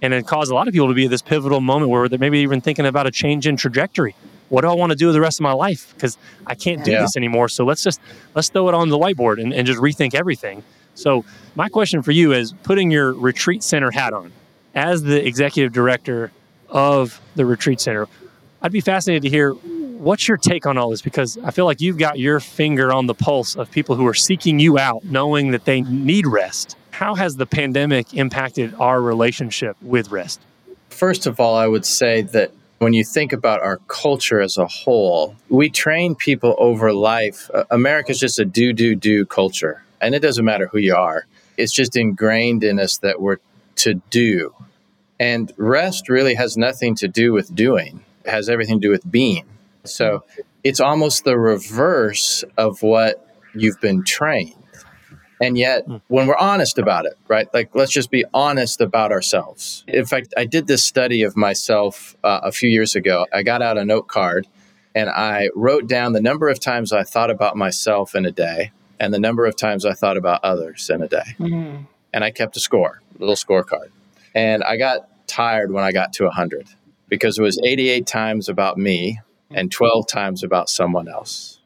And 0.02 0.14
it 0.14 0.28
caused 0.28 0.52
a 0.52 0.56
lot 0.56 0.68
of 0.68 0.74
people 0.74 0.90
to 0.90 0.94
be 0.94 1.06
at 1.06 1.12
this 1.12 1.22
pivotal 1.22 1.62
moment 1.62 1.90
where 1.90 2.10
they're 2.10 2.20
maybe 2.20 2.40
even 2.40 2.60
thinking 2.60 2.86
about 2.86 3.08
a 3.08 3.12
change 3.12 3.48
in 3.48 3.56
trajectory. 3.56 4.16
What 4.50 4.62
do 4.62 4.68
I 4.68 4.74
want 4.74 4.92
to 4.92 4.98
do 4.98 5.08
with 5.08 5.16
the 5.16 5.22
rest 5.22 5.40
of 5.40 5.44
my 5.44 5.54
life? 5.54 5.94
Because 5.96 6.18
I 6.46 6.56
can't 6.56 6.84
do 6.84 6.92
yeah. 6.92 7.02
this 7.02 7.16
anymore. 7.16 7.48
So 7.48 7.66
let's 7.66 7.84
just 7.84 8.02
let's 8.36 8.50
throw 8.50 8.68
it 8.68 8.76
on 8.76 8.90
the 8.90 8.98
whiteboard 8.98 9.42
and, 9.42 9.54
and 9.54 9.66
just 9.66 9.80
rethink 9.80 10.14
everything. 10.14 10.64
So, 10.96 11.26
my 11.56 11.70
question 11.70 12.02
for 12.02 12.12
you 12.12 12.34
is 12.34 12.54
putting 12.64 12.92
your 12.92 13.14
retreat 13.14 13.64
center 13.64 13.92
hat 13.92 14.14
on 14.14 14.32
as 14.76 15.04
the 15.04 15.26
executive 15.26 15.72
director 15.72 16.32
of 16.70 17.22
the 17.36 17.46
retreat 17.46 17.80
center, 17.80 18.08
I'd 18.62 18.72
be 18.72 18.82
fascinated 18.82 19.24
to 19.24 19.30
hear 19.30 19.52
what's 19.54 20.28
your 20.28 20.38
take 20.38 20.66
on 20.66 20.78
all 20.78 20.90
this 20.90 21.02
because 21.02 21.38
I 21.44 21.52
feel 21.52 21.66
like 21.66 21.82
you've 21.82 21.98
got 21.98 22.20
your 22.20 22.40
finger 22.40 22.92
on 22.92 23.06
the 23.08 23.14
pulse 23.14 23.56
of 23.56 23.72
people 23.72 23.96
who 23.96 24.08
are 24.08 24.14
seeking 24.14 24.60
you 24.60 24.78
out, 24.78 25.04
knowing 25.06 25.52
that 25.52 25.66
they 25.66 25.82
need 25.82 26.26
rest. 26.26 26.76
How 26.92 27.16
has 27.16 27.36
the 27.36 27.46
pandemic 27.46 28.14
impacted 28.14 28.74
our 28.76 29.02
relationship 29.02 29.78
with 29.82 30.12
rest? 30.12 30.42
First 30.90 31.26
of 31.26 31.40
all, 31.40 31.56
I 31.56 31.68
would 31.68 31.86
say 31.86 32.22
that 32.22 32.52
when 32.80 32.94
you 32.94 33.04
think 33.04 33.34
about 33.34 33.62
our 33.62 33.78
culture 33.88 34.42
as 34.42 34.58
a 34.58 34.68
whole, 34.68 35.36
we 35.50 35.70
train 35.70 36.16
people 36.16 36.56
over 36.58 36.92
life. 36.94 37.50
America's 37.72 38.20
just 38.20 38.40
a 38.40 38.46
do, 38.46 38.74
do, 38.74 38.96
do 38.96 39.26
culture 39.26 39.84
and 40.04 40.14
it 40.14 40.20
doesn't 40.20 40.46
matter 40.46 40.68
who 40.68 40.78
you 40.78 40.96
are. 40.96 41.26
It's 41.58 41.74
just 41.74 41.96
ingrained 41.96 42.64
in 42.64 42.80
us 42.80 42.98
that 43.00 43.22
we're 43.22 43.38
to 43.78 43.96
do. 44.10 44.54
And 45.20 45.52
rest 45.58 46.10
really 46.10 46.36
has 46.36 46.58
nothing 46.58 46.96
to 46.96 47.08
do 47.08 47.32
with 47.32 47.54
doing, 47.56 48.04
it 48.26 48.30
has 48.30 48.50
everything 48.50 48.80
to 48.82 48.88
do 48.88 48.92
with 48.92 49.10
being. 49.10 49.46
So 49.86 50.24
it's 50.64 50.80
almost 50.80 51.24
the 51.24 51.38
reverse 51.38 52.44
of 52.58 52.82
what 52.82 53.28
you've 53.54 53.80
been 53.82 54.04
trained. 54.04 54.56
And 55.42 55.58
yet, 55.58 55.86
hmm. 55.86 55.98
when 56.08 56.28
we're 56.28 56.38
honest 56.38 56.78
about 56.78 57.06
it, 57.06 57.18
right? 57.28 57.48
Like, 57.54 57.76
let's 57.76 57.92
just 57.92 58.12
be 58.12 58.24
honest 58.34 58.80
about 58.80 59.12
ourselves. 59.12 59.84
In 59.88 60.06
fact, 60.06 60.34
I 60.38 60.46
did 60.46 60.68
this 60.68 60.84
study 60.84 61.24
of 61.24 61.36
myself 61.36 62.16
uh, 62.24 62.40
a 62.44 62.52
few 62.52 62.70
years 62.70 62.96
ago. 62.96 63.28
I 63.34 63.44
got 63.44 63.62
out 63.62 63.78
a 63.78 63.84
note 63.84 64.08
card 64.08 64.48
and 64.96 65.10
I 65.10 65.50
wrote 65.56 65.88
down 65.88 66.14
the 66.14 66.22
number 66.22 66.50
of 66.50 66.60
times 66.60 66.94
I 66.94 67.04
thought 67.04 67.30
about 67.30 67.58
myself 67.58 68.16
in 68.16 68.26
a 68.26 68.32
day 68.32 68.72
and 69.04 69.14
the 69.14 69.20
number 69.20 69.46
of 69.46 69.58
times 69.58 69.86
I 69.86 69.92
thought 69.92 70.16
about 70.16 70.46
others 70.46 70.90
in 70.90 71.02
a 71.02 71.10
day. 71.10 71.36
Mm-hmm. 71.38 71.84
And 72.14 72.24
I 72.24 72.32
kept 72.32 72.56
a 72.56 72.62
score, 72.62 73.02
a 73.16 73.20
little 73.20 73.36
scorecard. 73.36 73.90
And 74.34 74.64
I 74.64 74.78
got 74.78 75.28
tired 75.28 75.74
when 75.74 75.84
I 75.84 75.92
got 75.92 76.14
to 76.14 76.24
100 76.24 76.70
because 77.10 77.38
it 77.38 77.42
was 77.42 77.60
88 77.62 78.08
times 78.08 78.48
about 78.48 78.78
me 78.78 79.20
and 79.52 79.70
12 79.70 80.08
times 80.08 80.42
about 80.42 80.70
someone 80.70 81.10
else. 81.10 81.60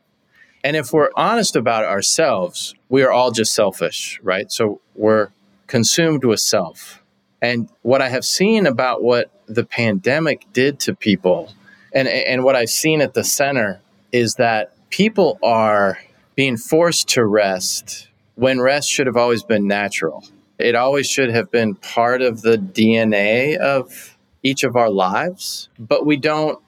And 0.63 0.75
if 0.75 0.91
we're 0.91 1.11
honest 1.15 1.55
about 1.55 1.85
ourselves, 1.85 2.73
we 2.89 3.03
are 3.03 3.11
all 3.11 3.29
just 3.29 3.53
selfish, 3.53 4.19
right? 4.23 4.51
So 4.51 4.81
we're 4.95 5.29
consumed 5.67 6.25
with 6.25 6.39
self. 6.39 7.03
And 7.39 7.69
what 7.83 8.01
I 8.01 8.09
have 8.09 8.25
seen 8.25 8.65
about 8.65 9.03
what 9.03 9.29
the 9.45 9.63
pandemic 9.63 10.51
did 10.53 10.79
to 10.81 10.95
people 10.95 11.53
and, 11.93 12.07
and 12.07 12.43
what 12.43 12.55
I've 12.55 12.71
seen 12.71 12.99
at 12.99 13.13
the 13.13 13.23
center 13.23 13.79
is 14.11 14.35
that 14.35 14.73
people 14.89 15.37
are 15.43 15.99
being 16.37 16.55
forced 16.55 17.09
to 17.09 17.25
rest 17.25 18.07
when 18.35 18.61
rest 18.61 18.87
should 18.89 19.07
have 19.07 19.17
always 19.17 19.41
been 19.41 19.67
natural. 19.67 20.23
It 20.59 20.75
always 20.75 21.09
should 21.09 21.31
have 21.31 21.49
been 21.49 21.73
part 21.73 22.21
of 22.21 22.43
the 22.43 22.57
DNA 22.57 23.57
of 23.57 24.15
each 24.43 24.63
of 24.63 24.75
our 24.75 24.91
lives, 24.91 25.67
but 25.79 26.05
we 26.05 26.15
don't, 26.15 26.59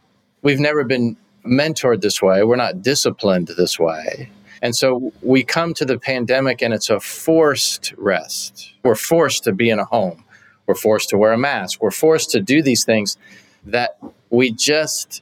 we've 0.42 0.60
never 0.60 0.84
been 0.84 1.16
mentored 1.46 2.02
this 2.02 2.20
way. 2.20 2.44
We're 2.44 2.56
not 2.56 2.82
disciplined 2.82 3.50
this 3.50 3.80
way. 3.80 4.32
And 4.64 4.76
so 4.76 5.14
we 5.22 5.44
come 5.44 5.76
to 5.76 5.86
the 5.86 6.00
pandemic 6.00 6.64
and 6.64 6.74
it's 6.74 6.90
a 6.90 7.00
forced 7.00 7.94
rest. 7.96 8.74
We're 8.84 8.96
forced 8.96 9.44
to 9.44 9.54
be 9.54 9.70
in 9.70 9.78
a 9.78 9.86
home. 9.86 10.24
We're 10.66 10.74
forced 10.74 11.10
to 11.10 11.18
wear 11.18 11.32
a 11.32 11.38
mask. 11.38 11.80
We're 11.80 11.92
forced 11.92 12.32
to 12.32 12.42
do 12.42 12.64
these 12.64 12.84
things 12.84 13.18
that 13.66 14.00
we 14.32 14.52
just, 14.52 15.22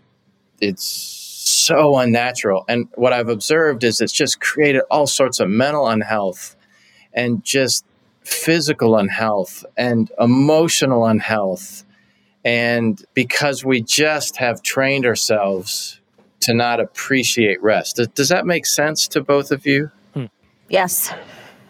it's 0.61 1.26
so 1.49 1.97
unnatural. 1.97 2.65
And 2.67 2.87
what 2.95 3.13
I've 3.13 3.29
observed 3.29 3.83
is 3.83 4.01
it's 4.01 4.13
just 4.13 4.39
created 4.39 4.81
all 4.91 5.07
sorts 5.07 5.39
of 5.39 5.49
mental 5.49 5.87
unhealth 5.87 6.55
and 7.13 7.43
just 7.43 7.85
physical 8.21 8.97
unhealth 8.97 9.65
and 9.77 10.11
emotional 10.19 11.05
unhealth. 11.05 11.85
And 12.43 13.03
because 13.13 13.65
we 13.65 13.81
just 13.81 14.37
have 14.37 14.61
trained 14.61 15.05
ourselves 15.05 15.99
to 16.41 16.53
not 16.53 16.79
appreciate 16.79 17.61
rest. 17.61 17.97
Does, 17.97 18.07
does 18.09 18.29
that 18.29 18.45
make 18.45 18.65
sense 18.65 19.07
to 19.09 19.21
both 19.21 19.51
of 19.51 19.65
you? 19.65 19.91
Hmm. 20.13 20.25
Yes. 20.69 21.13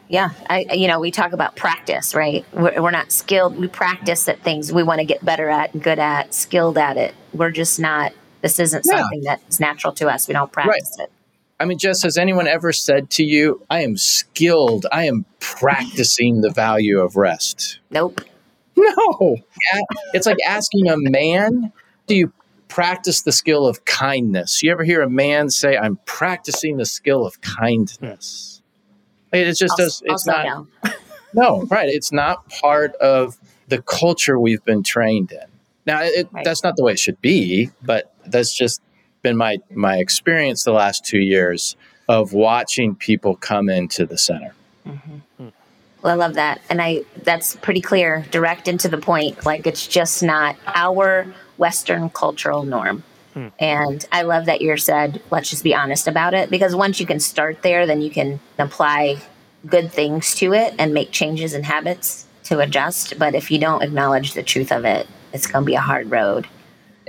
Yeah, 0.10 0.30
I 0.50 0.66
you 0.74 0.88
know 0.88 1.02
we 1.02 1.12
talk 1.12 1.34
about 1.34 1.58
practice, 1.58 2.16
right? 2.16 2.46
We're, 2.54 2.82
we're 2.82 2.92
not 2.92 3.12
skilled. 3.12 3.58
We 3.58 3.68
practice 3.68 4.30
at 4.30 4.40
things 4.40 4.72
we 4.72 4.82
want 4.82 5.00
to 5.00 5.06
get 5.06 5.24
better 5.24 5.50
at, 5.50 5.78
good 5.82 6.00
at, 6.00 6.34
skilled 6.34 6.78
at 6.78 6.96
it. 6.96 7.14
We're 7.34 7.52
just 7.52 7.78
not 7.78 8.14
this 8.48 8.60
isn't 8.60 8.86
yeah. 8.86 9.00
something 9.00 9.22
that's 9.22 9.60
natural 9.60 9.92
to 9.94 10.08
us. 10.08 10.28
We 10.28 10.34
don't 10.34 10.52
practice 10.52 10.96
right. 10.98 11.06
it. 11.06 11.12
I 11.60 11.66
mean, 11.66 11.78
Jes, 11.82 12.04
has 12.04 12.18
anyone 12.18 12.48
ever 12.48 12.72
said 12.72 13.10
to 13.12 13.24
you, 13.24 13.66
I 13.70 13.82
am 13.82 13.98
skilled, 13.98 14.86
I 14.92 15.06
am 15.06 15.26
practicing 15.40 16.42
the 16.42 16.52
value 16.52 17.00
of 17.00 17.16
rest? 17.16 17.80
Nope. 17.90 18.22
No. 18.76 19.38
It's 20.14 20.28
like 20.28 20.38
asking 20.48 20.88
a 20.88 20.96
man, 20.98 21.74
do 22.06 22.16
you 22.16 22.32
practice 22.68 23.24
the 23.24 23.32
skill 23.32 23.66
of 23.66 23.86
kindness? 23.86 24.62
You 24.62 24.72
ever 24.72 24.84
hear 24.84 25.02
a 25.02 25.10
man 25.10 25.50
say, 25.50 25.76
I'm 25.76 25.98
practicing 26.06 26.78
the 26.78 26.86
skill 26.86 27.26
of 27.26 27.42
kindness? 27.42 28.62
It 29.34 29.52
just 29.56 29.76
does, 29.78 30.04
it's 30.06 30.28
not. 30.28 30.68
no, 31.34 31.64
right. 31.64 31.90
It's 31.90 32.12
not 32.12 32.48
part 32.50 32.94
of 32.96 33.38
the 33.68 33.82
culture 33.82 34.40
we've 34.40 34.64
been 34.64 34.84
trained 34.84 35.32
in. 35.32 35.50
Now, 35.88 36.04
it, 36.04 36.28
right. 36.32 36.46
that's 36.46 36.64
not 36.64 36.76
the 36.76 36.84
way 36.84 36.92
it 36.92 37.00
should 37.00 37.20
be, 37.20 37.72
but 37.82 38.14
that's 38.32 38.56
just 38.56 38.82
been 39.22 39.38
my 39.38 39.58
my 39.72 39.98
experience 39.98 40.64
the 40.64 40.72
last 40.72 41.06
two 41.06 41.20
years 41.20 41.76
of 42.08 42.34
watching 42.34 42.96
people 42.96 43.36
come 43.36 43.70
into 43.70 44.06
the 44.06 44.18
center. 44.18 44.54
Mm-hmm. 44.86 45.48
Well, 46.04 46.14
I 46.14 46.16
love 46.16 46.36
that, 46.36 46.62
and 46.70 46.82
I 46.82 47.04
that's 47.24 47.56
pretty 47.58 47.82
clear, 47.82 48.26
direct 48.32 48.68
and 48.68 48.80
to 48.80 48.88
the 48.88 48.98
point. 48.98 49.46
Like 49.46 49.66
it's 49.66 49.88
just 49.88 50.24
not 50.24 50.56
our 50.68 51.26
Western 51.58 52.10
cultural 52.10 52.64
norm. 52.64 53.04
Hmm. 53.34 53.48
And 53.60 54.06
I 54.12 54.22
love 54.22 54.46
that 54.46 54.62
you 54.62 54.78
said, 54.78 55.22
let's 55.32 55.50
just 55.50 55.64
be 55.64 55.76
honest 55.76 56.08
about 56.08 56.34
it, 56.34 56.50
because 56.50 56.76
once 56.76 57.00
you 57.00 57.06
can 57.06 57.20
start 57.20 57.62
there, 57.62 57.86
then 57.86 58.02
you 58.02 58.10
can 58.10 58.40
apply 58.58 59.18
good 59.66 59.92
things 59.92 60.36
to 60.36 60.54
it 60.54 60.74
and 60.78 60.94
make 60.94 61.12
changes 61.12 61.54
in 61.54 61.64
habits 61.64 62.26
to 62.46 62.60
adjust. 62.60 63.20
But 63.20 63.36
if 63.36 63.52
you 63.52 63.60
don't 63.60 63.82
acknowledge 63.82 64.34
the 64.34 64.44
truth 64.44 64.72
of 64.72 64.86
it, 64.86 65.08
it's 65.34 65.48
going 65.48 65.66
to 65.66 65.66
be 65.66 65.76
a 65.76 65.82
hard 65.82 66.10
road. 66.10 66.48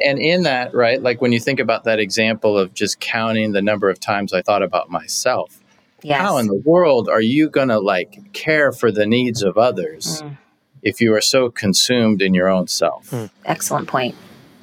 And 0.05 0.19
in 0.19 0.43
that, 0.45 0.75
right, 0.75 1.03
like 1.03 1.21
when 1.21 1.33
you 1.33 1.41
think 1.41 1.61
about 1.61 1.85
that 1.85 1.99
example 1.99 2.59
of 2.59 2.75
just 2.75 3.01
counting 3.01 3.53
the 3.53 3.63
number 3.63 3.91
of 3.91 4.01
times 4.01 4.33
I 4.33 4.43
thought 4.43 4.63
about 4.63 4.91
myself, 4.91 5.61
yes. 6.03 6.21
how 6.21 6.39
in 6.39 6.47
the 6.47 6.63
world 6.65 7.09
are 7.09 7.21
you 7.21 7.49
going 7.49 7.69
to 7.69 7.79
like 7.79 8.33
care 8.33 8.73
for 8.73 8.91
the 8.91 9.07
needs 9.07 9.43
of 9.43 9.59
others 9.59 10.23
mm. 10.23 10.37
if 10.83 11.01
you 11.01 11.15
are 11.15 11.21
so 11.21 11.51
consumed 11.51 12.23
in 12.23 12.35
your 12.35 12.49
own 12.49 12.67
self? 12.67 13.11
Mm. 13.11 13.31
Excellent 13.45 13.89
point. 13.89 14.15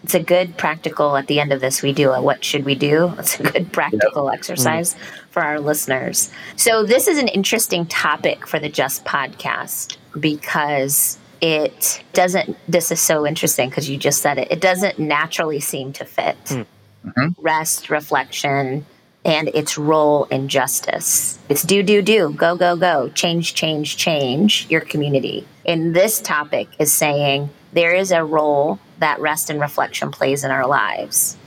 It's 0.04 0.14
a 0.14 0.20
good 0.20 0.56
practical 0.56 1.18
at 1.18 1.26
the 1.26 1.40
end 1.40 1.52
of 1.52 1.62
this. 1.62 1.82
We 1.82 1.92
do 1.92 2.12
a 2.12 2.22
what 2.22 2.44
should 2.44 2.64
we 2.64 2.76
do? 2.76 3.12
It's 3.20 3.40
a 3.40 3.44
good 3.44 3.74
practical 3.74 4.26
yep. 4.26 4.36
exercise 4.36 4.94
mm. 4.94 4.98
for 5.32 5.42
our 5.42 5.60
listeners. 5.60 6.30
So, 6.56 6.84
this 6.84 7.08
is 7.08 7.18
an 7.18 7.28
interesting 7.28 7.88
topic 7.88 8.48
for 8.48 8.60
the 8.60 8.70
Just 8.70 9.04
podcast 9.04 9.98
because 10.20 11.18
it 11.42 12.04
doesn't 12.14 12.58
this 12.68 12.92
is 12.92 13.00
so 13.00 13.26
interesting 13.26 13.70
because 13.70 13.90
you 13.90 13.98
just 13.98 14.22
said 14.22 14.38
it 14.38 14.52
it 14.52 14.62
doesn't 14.62 15.00
naturally 15.00 15.60
seem 15.60 15.92
to 15.94 16.06
fit 16.06 16.38
mm-hmm. 16.46 17.28
rest 17.42 17.90
reflection 17.90 18.86
and 19.26 19.48
its 19.50 19.76
role 19.76 20.26
in 20.26 20.48
justice. 20.48 21.40
It's 21.50 21.64
do, 21.64 21.82
do, 21.82 22.04
do, 22.04 22.32
go, 22.34 22.56
go, 22.56 22.76
go, 22.76 23.10
change, 23.10 23.56
change, 23.56 23.98
change 23.98 24.68
your 24.70 24.82
community. 24.82 25.48
And 25.66 25.96
this 25.96 26.22
topic 26.22 26.68
is 26.78 26.94
saying 26.94 27.50
there 27.74 27.94
is 27.94 28.12
a 28.12 28.24
role 28.24 28.80
that 29.00 29.20
rest 29.20 29.50
and 29.50 29.60
reflection 29.60 30.12
plays 30.12 30.44
in 30.44 30.52
our 30.52 30.68
lives. 30.68 31.38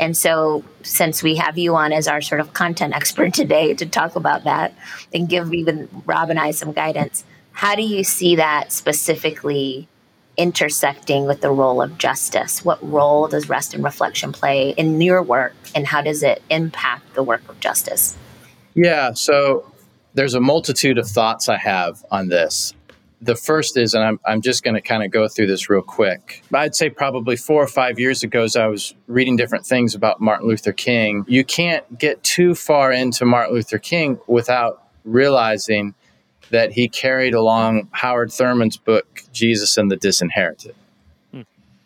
And 0.00 0.16
so, 0.16 0.64
since 0.82 1.22
we 1.22 1.36
have 1.36 1.58
you 1.58 1.74
on 1.76 1.92
as 1.92 2.08
our 2.08 2.20
sort 2.20 2.40
of 2.40 2.54
content 2.54 2.94
expert 2.94 3.34
today 3.34 3.74
to 3.74 3.84
talk 3.84 4.16
about 4.16 4.44
that 4.44 4.74
and 5.12 5.28
give 5.28 5.52
even 5.52 5.88
Rob 6.06 6.30
and 6.30 6.38
I 6.38 6.52
some 6.52 6.72
guidance, 6.72 7.24
how 7.56 7.74
do 7.74 7.80
you 7.80 8.04
see 8.04 8.36
that 8.36 8.70
specifically 8.70 9.88
intersecting 10.36 11.24
with 11.24 11.40
the 11.40 11.50
role 11.50 11.80
of 11.80 11.96
justice? 11.96 12.62
What 12.62 12.78
role 12.86 13.28
does 13.28 13.48
rest 13.48 13.72
and 13.72 13.82
reflection 13.82 14.30
play 14.30 14.74
in 14.76 15.00
your 15.00 15.22
work, 15.22 15.54
and 15.74 15.86
how 15.86 16.02
does 16.02 16.22
it 16.22 16.42
impact 16.50 17.14
the 17.14 17.22
work 17.22 17.48
of 17.48 17.58
justice? 17.58 18.14
Yeah, 18.74 19.14
so 19.14 19.72
there's 20.12 20.34
a 20.34 20.40
multitude 20.40 20.98
of 20.98 21.08
thoughts 21.08 21.48
I 21.48 21.56
have 21.56 22.04
on 22.10 22.28
this. 22.28 22.74
The 23.22 23.34
first 23.34 23.78
is, 23.78 23.94
and 23.94 24.04
I'm, 24.04 24.20
I'm 24.26 24.42
just 24.42 24.62
going 24.62 24.74
to 24.74 24.82
kind 24.82 25.02
of 25.02 25.10
go 25.10 25.26
through 25.26 25.46
this 25.46 25.70
real 25.70 25.80
quick. 25.80 26.42
I'd 26.52 26.74
say 26.74 26.90
probably 26.90 27.36
four 27.36 27.62
or 27.62 27.68
five 27.68 27.98
years 27.98 28.22
ago, 28.22 28.42
as 28.42 28.54
I 28.54 28.66
was 28.66 28.94
reading 29.06 29.36
different 29.36 29.64
things 29.64 29.94
about 29.94 30.20
Martin 30.20 30.46
Luther 30.46 30.74
King, 30.74 31.24
you 31.26 31.42
can't 31.42 31.98
get 31.98 32.22
too 32.22 32.54
far 32.54 32.92
into 32.92 33.24
Martin 33.24 33.54
Luther 33.54 33.78
King 33.78 34.20
without 34.26 34.82
realizing 35.04 35.94
that 36.50 36.72
he 36.72 36.88
carried 36.88 37.34
along 37.34 37.88
Howard 37.92 38.32
Thurman's 38.32 38.76
book, 38.76 39.22
Jesus 39.32 39.76
and 39.76 39.90
the 39.90 39.96
Disinherited. 39.96 40.74
Hmm. 41.32 41.42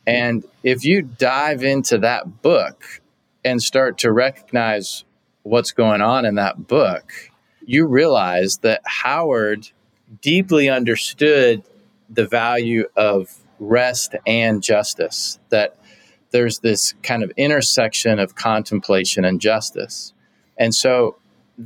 And 0.07 0.45
if 0.63 0.85
you 0.85 1.03
dive 1.03 1.63
into 1.63 1.99
that 1.99 2.43
book 2.43 3.01
and 3.45 3.63
start 3.63 3.99
to 3.99 4.13
recognize 4.13 5.05
what's 5.43 5.73
going 5.73 6.01
on 6.03 6.25
in 6.25 6.35
that 6.35 6.67
book, 6.67 7.13
you 7.65 7.87
realize 7.87 8.59
that 8.59 8.83
Howard 8.85 9.71
deeply 10.21 10.69
understood 10.69 11.63
the 12.09 12.27
value 12.27 12.85
of 12.97 13.37
rest 13.59 14.17
and 14.27 14.63
justice, 14.63 15.39
that 15.51 15.77
there's 16.33 16.59
this 16.61 16.95
kind 17.03 17.23
of 17.23 17.31
intersection 17.37 18.19
of 18.19 18.35
contemplation 18.35 19.25
and 19.25 19.41
justice. 19.41 20.13
And 20.59 20.75
so 20.75 21.17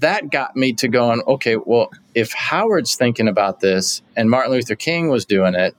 that 0.01 0.31
got 0.31 0.57
me 0.57 0.73
to 0.75 0.89
going, 0.89 1.23
okay, 1.27 1.57
well, 1.57 1.91
if 2.15 2.33
Howard's 2.33 2.97
thinking 2.97 3.29
about 3.29 3.61
this 3.61 4.03
and 4.17 4.29
Martin 4.29 4.53
Luther 4.53 4.75
King 4.75 5.09
was 5.09 5.25
doing 5.25 5.55
it, 5.55 5.77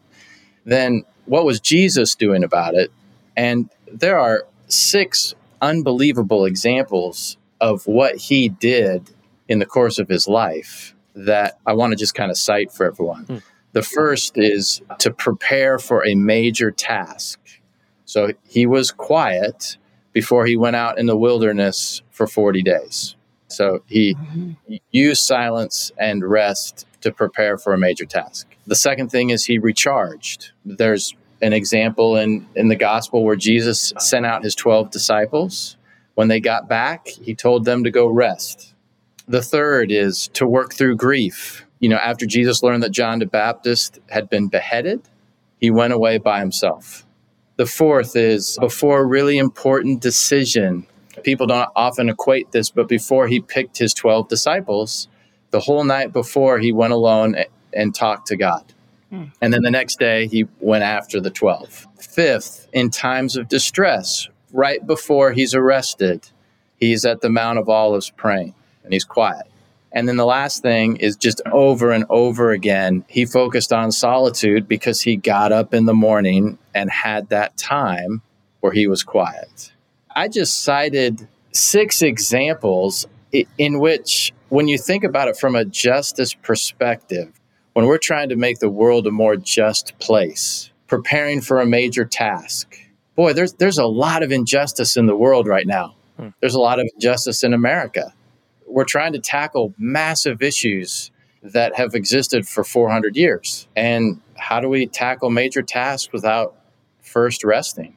then 0.63 1.03
what 1.25 1.45
was 1.45 1.59
Jesus 1.59 2.15
doing 2.15 2.43
about 2.43 2.75
it? 2.75 2.91
And 3.35 3.69
there 3.91 4.17
are 4.17 4.47
six 4.67 5.35
unbelievable 5.61 6.45
examples 6.45 7.37
of 7.59 7.85
what 7.87 8.15
he 8.15 8.47
did 8.47 9.09
in 9.49 9.59
the 9.59 9.65
course 9.65 9.99
of 9.99 10.07
his 10.07 10.27
life 10.27 10.95
that 11.13 11.59
I 11.65 11.73
want 11.73 11.91
to 11.91 11.97
just 11.97 12.15
kind 12.15 12.31
of 12.31 12.37
cite 12.37 12.71
for 12.71 12.85
everyone. 12.85 13.25
Hmm. 13.25 13.37
The 13.73 13.81
first 13.81 14.37
is 14.37 14.81
to 14.99 15.11
prepare 15.11 15.77
for 15.77 16.05
a 16.05 16.15
major 16.15 16.71
task. 16.71 17.39
So 18.05 18.31
he 18.47 18.65
was 18.65 18.91
quiet 18.91 19.77
before 20.13 20.45
he 20.45 20.55
went 20.55 20.77
out 20.77 20.97
in 20.97 21.05
the 21.05 21.17
wilderness 21.17 22.01
for 22.11 22.27
40 22.27 22.63
days. 22.63 23.17
So 23.47 23.83
he 23.87 24.15
mm-hmm. 24.15 24.75
used 24.91 25.23
silence 25.23 25.91
and 25.97 26.23
rest 26.23 26.85
to 27.01 27.11
prepare 27.11 27.57
for 27.57 27.73
a 27.73 27.77
major 27.77 28.05
task. 28.05 28.47
The 28.65 28.75
second 28.75 29.09
thing 29.09 29.29
is 29.29 29.45
he 29.45 29.59
recharged. 29.59 30.51
There's 30.65 31.15
an 31.41 31.53
example 31.53 32.15
in, 32.15 32.47
in 32.55 32.69
the 32.69 32.75
gospel 32.75 33.23
where 33.23 33.35
Jesus 33.35 33.93
sent 33.99 34.25
out 34.25 34.43
his 34.43 34.55
12 34.55 34.89
disciples. 34.89 35.77
When 36.15 36.29
they 36.29 36.39
got 36.39 36.67
back, 36.67 37.07
he 37.07 37.35
told 37.35 37.65
them 37.65 37.83
to 37.83 37.91
go 37.91 38.07
rest. 38.07 38.73
The 39.27 39.41
third 39.41 39.91
is 39.91 40.29
to 40.33 40.47
work 40.47 40.73
through 40.73 40.95
grief. 40.95 41.65
You 41.79 41.89
know, 41.89 41.97
after 41.97 42.25
Jesus 42.25 42.63
learned 42.63 42.83
that 42.83 42.91
John 42.91 43.19
the 43.19 43.25
Baptist 43.25 43.99
had 44.09 44.29
been 44.29 44.47
beheaded, 44.47 45.01
he 45.59 45.69
went 45.69 45.93
away 45.93 46.17
by 46.17 46.39
himself. 46.39 47.05
The 47.57 47.65
fourth 47.65 48.15
is 48.15 48.57
before 48.59 48.99
a 48.99 49.05
really 49.05 49.37
important 49.37 50.01
decision 50.01 50.87
people 51.25 51.47
don't 51.47 51.69
often 51.75 52.07
equate 52.07 52.51
this, 52.51 52.69
but 52.69 52.87
before 52.87 53.27
he 53.27 53.41
picked 53.41 53.79
his 53.79 53.93
12 53.93 54.29
disciples, 54.29 55.09
the 55.49 55.59
whole 55.59 55.83
night 55.83 56.13
before 56.13 56.59
he 56.59 56.71
went 56.71 56.93
alone 56.93 57.35
and 57.73 57.93
talked 57.93 58.27
to 58.27 58.37
God. 58.37 58.63
Hmm. 59.09 59.23
And 59.41 59.51
then 59.51 59.63
the 59.63 59.71
next 59.71 59.99
day 59.99 60.27
he 60.27 60.47
went 60.59 60.83
after 60.83 61.19
the 61.19 61.31
12. 61.31 61.87
Fifth, 61.99 62.67
in 62.71 62.91
times 62.91 63.35
of 63.35 63.49
distress, 63.49 64.29
right 64.53 64.85
before 64.85 65.31
he's 65.31 65.55
arrested, 65.55 66.29
he's 66.77 67.03
at 67.05 67.21
the 67.21 67.29
Mount 67.29 67.57
of 67.57 67.67
Olives 67.67 68.11
praying 68.11 68.53
and 68.83 68.93
he's 68.93 69.03
quiet. 69.03 69.47
And 69.91 70.07
then 70.07 70.17
the 70.17 70.25
last 70.25 70.61
thing 70.61 70.97
is 70.97 71.15
just 71.15 71.41
over 71.51 71.91
and 71.91 72.05
over 72.09 72.51
again, 72.51 73.03
he 73.07 73.25
focused 73.25 73.73
on 73.73 73.91
solitude 73.91 74.67
because 74.67 75.01
he 75.01 75.15
got 75.15 75.51
up 75.51 75.73
in 75.73 75.85
the 75.85 75.93
morning 75.93 76.57
and 76.75 76.91
had 76.91 77.29
that 77.29 77.57
time 77.57 78.21
where 78.59 78.73
he 78.73 78.87
was 78.87 79.03
quiet. 79.03 79.71
I 80.15 80.27
just 80.27 80.63
cited 80.63 81.27
six 81.51 82.01
examples 82.01 83.07
in 83.57 83.79
which, 83.79 84.33
when 84.49 84.67
you 84.67 84.77
think 84.77 85.03
about 85.03 85.27
it 85.27 85.37
from 85.37 85.55
a 85.55 85.65
justice 85.65 86.33
perspective, 86.33 87.31
when 87.73 87.85
we're 87.85 87.97
trying 87.97 88.29
to 88.29 88.37
make 88.37 88.59
the 88.59 88.69
world 88.69 89.07
a 89.07 89.11
more 89.11 89.35
just 89.35 89.97
place, 89.99 90.71
preparing 90.87 91.41
for 91.41 91.59
a 91.59 91.65
major 91.65 92.05
task, 92.05 92.77
boy, 93.15 93.33
there's, 93.33 93.53
there's 93.53 93.77
a 93.77 93.85
lot 93.85 94.23
of 94.23 94.31
injustice 94.31 94.95
in 94.95 95.05
the 95.05 95.15
world 95.15 95.47
right 95.47 95.67
now. 95.67 95.95
Hmm. 96.17 96.29
There's 96.39 96.55
a 96.55 96.59
lot 96.59 96.79
of 96.79 96.87
injustice 96.93 97.43
in 97.43 97.53
America. 97.53 98.13
We're 98.67 98.85
trying 98.85 99.13
to 99.13 99.19
tackle 99.19 99.73
massive 99.77 100.41
issues 100.41 101.11
that 101.43 101.75
have 101.75 101.93
existed 101.93 102.47
for 102.47 102.63
400 102.63 103.17
years. 103.17 103.67
And 103.75 104.21
how 104.37 104.61
do 104.61 104.69
we 104.69 104.87
tackle 104.87 105.29
major 105.29 105.61
tasks 105.61 106.11
without 106.13 106.55
first 107.01 107.43
resting? 107.43 107.94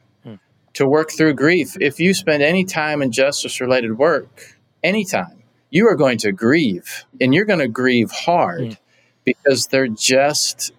To 0.79 0.87
work 0.87 1.11
through 1.11 1.33
grief. 1.33 1.75
If 1.81 1.99
you 1.99 2.13
spend 2.13 2.41
any 2.41 2.63
time 2.63 3.01
in 3.01 3.11
justice 3.11 3.59
related 3.59 3.97
work, 3.97 4.57
anytime, 4.81 5.43
you 5.69 5.85
are 5.89 5.95
going 5.95 6.17
to 6.19 6.31
grieve 6.31 7.05
and 7.19 7.35
you're 7.35 7.43
going 7.43 7.59
to 7.59 7.67
grieve 7.67 8.11
hard 8.11 8.61
mm. 8.61 8.77
because 9.25 9.67
they're 9.67 9.89
just 9.89 10.71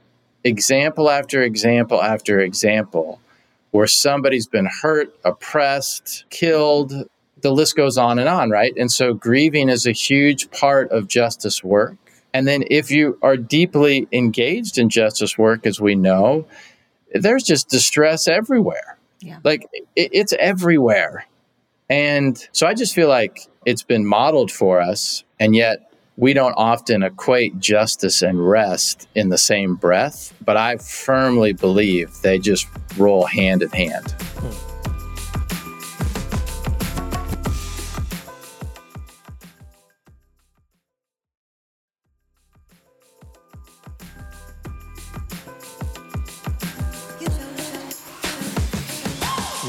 example 0.43 1.11
after 1.11 1.43
example 1.43 2.03
after 2.03 2.41
example 2.41 3.21
where 3.73 3.87
somebody's 3.87 4.47
been 4.47 4.71
hurt, 4.81 5.15
oppressed, 5.23 6.25
killed. 6.31 6.95
The 7.43 7.53
list 7.53 7.77
goes 7.77 7.99
on 7.99 8.19
and 8.19 8.27
on, 8.27 8.49
right? 8.49 8.73
And 8.79 8.91
so 8.91 9.13
grieving 9.13 9.69
is 9.69 9.85
a 9.85 9.93
huge 9.93 10.51
part 10.51 10.91
of 10.91 11.09
justice 11.09 11.63
work. 11.63 11.99
And 12.33 12.49
then 12.49 12.65
if 12.71 12.91
you 12.91 13.19
are 13.21 13.37
deeply 13.37 14.09
engaged 14.13 14.79
in 14.79 14.89
justice 14.89 15.37
work, 15.37 15.67
as 15.67 15.79
we 15.79 15.95
know, 15.95 16.47
there's 17.13 17.43
just 17.43 17.69
distress 17.69 18.27
everywhere. 18.27 18.97
Yeah. 19.21 19.39
Like 19.45 19.67
it, 19.73 20.11
it's 20.13 20.33
everywhere. 20.35 21.27
And 21.89 22.49
so 22.53 22.67
I 22.67 22.75
just 22.75 22.95
feel 22.95 23.09
like 23.09 23.49
it's 23.67 23.83
been 23.83 24.07
modeled 24.07 24.53
for 24.53 24.81
us, 24.81 25.25
and 25.41 25.55
yet 25.57 25.93
we 26.17 26.33
don't 26.35 26.55
often 26.57 27.03
equate 27.03 27.59
justice 27.59 28.23
and 28.23 28.49
rest 28.49 29.09
in 29.15 29.29
the 29.29 29.39
same 29.39 29.75
breath. 29.75 30.33
But 30.45 30.57
I 30.57 30.77
firmly 30.77 31.53
believe 31.53 32.15
they 32.23 32.39
just 32.39 32.69
roll 32.97 33.27
hand 33.27 33.63
in 33.63 33.71
hand. 33.71 34.13
Hmm. 34.13 34.70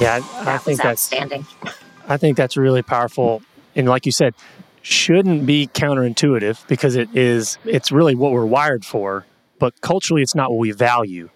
Yeah, 0.01 0.15
I, 0.15 0.19
that 0.19 0.47
I 0.47 0.57
think 0.57 0.77
that's 0.79 1.13
outstanding. 1.13 1.45
I 2.07 2.17
think 2.17 2.35
that's 2.35 2.57
really 2.57 2.81
powerful, 2.81 3.43
and 3.75 3.87
like 3.87 4.05
you 4.05 4.11
said, 4.11 4.33
shouldn't 4.81 5.45
be 5.45 5.67
counterintuitive 5.67 6.67
because 6.67 6.95
it 6.95 7.15
is. 7.15 7.57
It's 7.65 7.91
really 7.91 8.15
what 8.15 8.31
we're 8.31 8.45
wired 8.45 8.83
for, 8.83 9.25
but 9.59 9.79
culturally, 9.81 10.23
it's 10.23 10.35
not 10.35 10.49
what 10.49 10.59
we 10.59 10.71
value. 10.71 11.29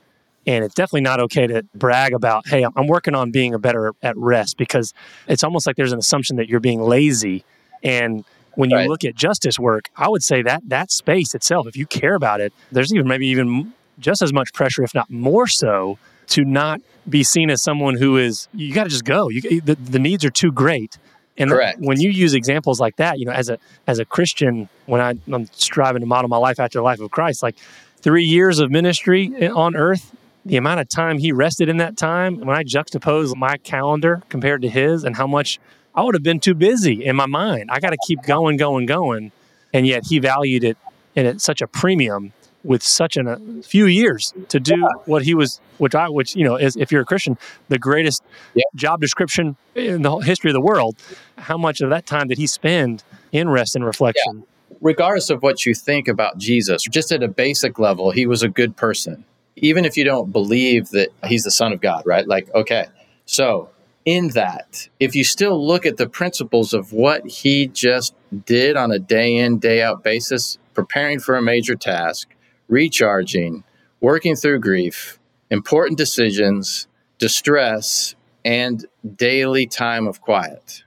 And 0.47 0.63
it's 0.63 0.75
definitely 0.75 1.01
not 1.01 1.19
okay 1.21 1.47
to 1.47 1.63
brag 1.73 2.13
about, 2.13 2.47
hey, 2.47 2.63
I'm 2.75 2.85
working 2.85 3.15
on 3.15 3.31
being 3.31 3.55
a 3.55 3.59
better 3.59 3.93
at 4.03 4.15
rest 4.15 4.57
because 4.57 4.93
it's 5.27 5.43
almost 5.43 5.65
like 5.65 5.75
there's 5.75 5.91
an 5.91 5.97
assumption 5.97 6.35
that 6.35 6.49
you're 6.49 6.59
being 6.59 6.81
lazy. 6.81 7.43
And 7.83 8.23
when 8.53 8.69
you 8.69 8.77
right. 8.77 8.87
look 8.87 9.03
at 9.03 9.15
justice 9.15 9.57
work, 9.57 9.89
I 9.95 10.07
would 10.07 10.21
say 10.21 10.43
that 10.43 10.61
that 10.67 10.91
space 10.91 11.33
itself, 11.33 11.65
if 11.65 11.75
you 11.75 11.87
care 11.87 12.13
about 12.13 12.41
it, 12.41 12.53
there's 12.71 12.93
even 12.93 13.07
maybe 13.07 13.27
even 13.27 13.73
just 13.97 14.21
as 14.21 14.33
much 14.33 14.53
pressure, 14.53 14.83
if 14.83 14.93
not 14.93 15.09
more 15.09 15.47
so, 15.47 15.97
to 16.27 16.43
not 16.43 16.81
be 17.07 17.23
seen 17.23 17.49
as 17.49 17.61
someone 17.61 17.95
who 17.97 18.17
is 18.17 18.47
you 18.53 18.73
got 18.73 18.85
to 18.85 18.89
just 18.89 19.05
go. 19.05 19.29
You, 19.29 19.61
the, 19.61 19.75
the 19.75 19.99
needs 19.99 20.25
are 20.25 20.29
too 20.29 20.51
great. 20.51 20.97
And 21.37 21.51
when 21.79 21.99
you 21.99 22.09
use 22.09 22.33
examples 22.33 22.79
like 22.79 22.95
that, 22.95 23.19
you 23.19 23.25
know, 23.25 23.33
as 23.33 23.49
a 23.49 23.59
as 23.87 23.99
a 23.99 24.05
Christian, 24.05 24.69
when 24.85 25.01
I, 25.01 25.15
I'm 25.31 25.45
striving 25.47 25.99
to 25.99 26.05
model 26.05 26.29
my 26.29 26.37
life 26.37 26.59
after 26.59 26.79
the 26.79 26.83
life 26.83 26.99
of 27.01 27.11
Christ, 27.11 27.43
like 27.43 27.57
three 27.97 28.23
years 28.23 28.59
of 28.59 28.71
ministry 28.71 29.49
on 29.49 29.75
earth, 29.75 30.15
the 30.45 30.55
amount 30.57 30.79
of 30.79 30.87
time 30.87 31.17
he 31.17 31.31
rested 31.31 31.67
in 31.67 31.77
that 31.77 31.97
time, 31.97 32.39
when 32.39 32.55
I 32.55 32.63
juxtapose 32.63 33.35
my 33.35 33.57
calendar 33.57 34.23
compared 34.29 34.61
to 34.61 34.69
his 34.69 35.03
and 35.03 35.15
how 35.15 35.27
much 35.27 35.59
I 35.93 36.03
would 36.03 36.13
have 36.13 36.23
been 36.23 36.39
too 36.39 36.53
busy 36.53 37.05
in 37.05 37.15
my 37.15 37.25
mind. 37.25 37.69
I 37.71 37.79
got 37.79 37.91
to 37.91 37.97
keep 38.05 38.21
going, 38.23 38.57
going, 38.57 38.85
going. 38.85 39.31
And 39.73 39.87
yet 39.87 40.05
he 40.05 40.19
valued 40.19 40.63
it 40.63 40.77
and 41.15 41.27
at 41.27 41.41
such 41.41 41.61
a 41.61 41.67
premium 41.67 42.33
with 42.65 42.83
such 42.83 43.15
an, 43.15 43.27
a 43.27 43.63
few 43.63 43.85
years 43.85 44.33
to 44.49 44.59
do 44.59 44.75
what 45.05 45.23
he 45.23 45.33
was, 45.33 45.61
which 45.77 45.95
I, 45.95 46.09
which, 46.09 46.35
you 46.35 46.43
know, 46.43 46.55
is, 46.55 46.75
if 46.75 46.91
you're 46.91 47.01
a 47.03 47.05
Christian, 47.05 47.37
the 47.69 47.79
greatest 47.79 48.23
Yeah. 48.53 48.63
job 48.75 48.99
description 49.01 49.55
in 49.75 50.01
the 50.01 50.09
whole 50.09 50.21
history 50.21 50.49
of 50.49 50.53
the 50.55 50.61
world. 50.61 50.95
How 51.37 51.57
much 51.57 51.81
of 51.81 51.89
that 51.91 52.05
time 52.05 52.27
did 52.27 52.37
he 52.37 52.47
spend 52.47 53.03
in 53.31 53.49
rest 53.49 53.75
and 53.75 53.85
reflection? 53.85 54.43
regardless 54.81 55.29
of 55.29 55.41
what 55.41 55.65
you 55.65 55.73
think 55.73 56.07
about 56.07 56.37
Jesus, 56.37 56.83
just 56.83 57.11
at 57.11 57.23
a 57.23 57.27
basic 57.27 57.79
level, 57.79 58.11
he 58.11 58.25
was 58.25 58.43
a 58.43 58.49
good 58.49 58.75
person. 58.75 59.23
Even 59.55 59.85
if 59.85 59.95
you 59.95 60.03
don't 60.03 60.31
believe 60.31 60.89
that 60.89 61.09
he's 61.25 61.43
the 61.43 61.51
Son 61.51 61.71
of 61.71 61.79
God, 61.79 62.03
right? 62.05 62.27
Like, 62.27 62.53
okay, 62.53 62.87
so 63.25 63.69
in 64.03 64.29
that, 64.29 64.89
if 64.99 65.15
you 65.15 65.23
still 65.23 65.65
look 65.65 65.85
at 65.85 65.97
the 65.97 66.07
principles 66.09 66.73
of 66.73 66.91
what 66.91 67.25
he 67.25 67.67
just 67.67 68.13
did 68.45 68.75
on 68.75 68.91
a 68.91 68.99
day 68.99 69.35
in, 69.35 69.59
day 69.59 69.81
out 69.81 70.03
basis, 70.03 70.57
preparing 70.73 71.19
for 71.19 71.35
a 71.35 71.41
major 71.41 71.75
task, 71.75 72.34
recharging, 72.67 73.63
working 73.99 74.35
through 74.35 74.59
grief, 74.59 75.19
important 75.49 75.97
decisions, 75.97 76.87
distress, 77.17 78.15
and 78.43 78.85
daily 79.15 79.65
time 79.65 80.07
of 80.07 80.21
quiet. 80.21 80.83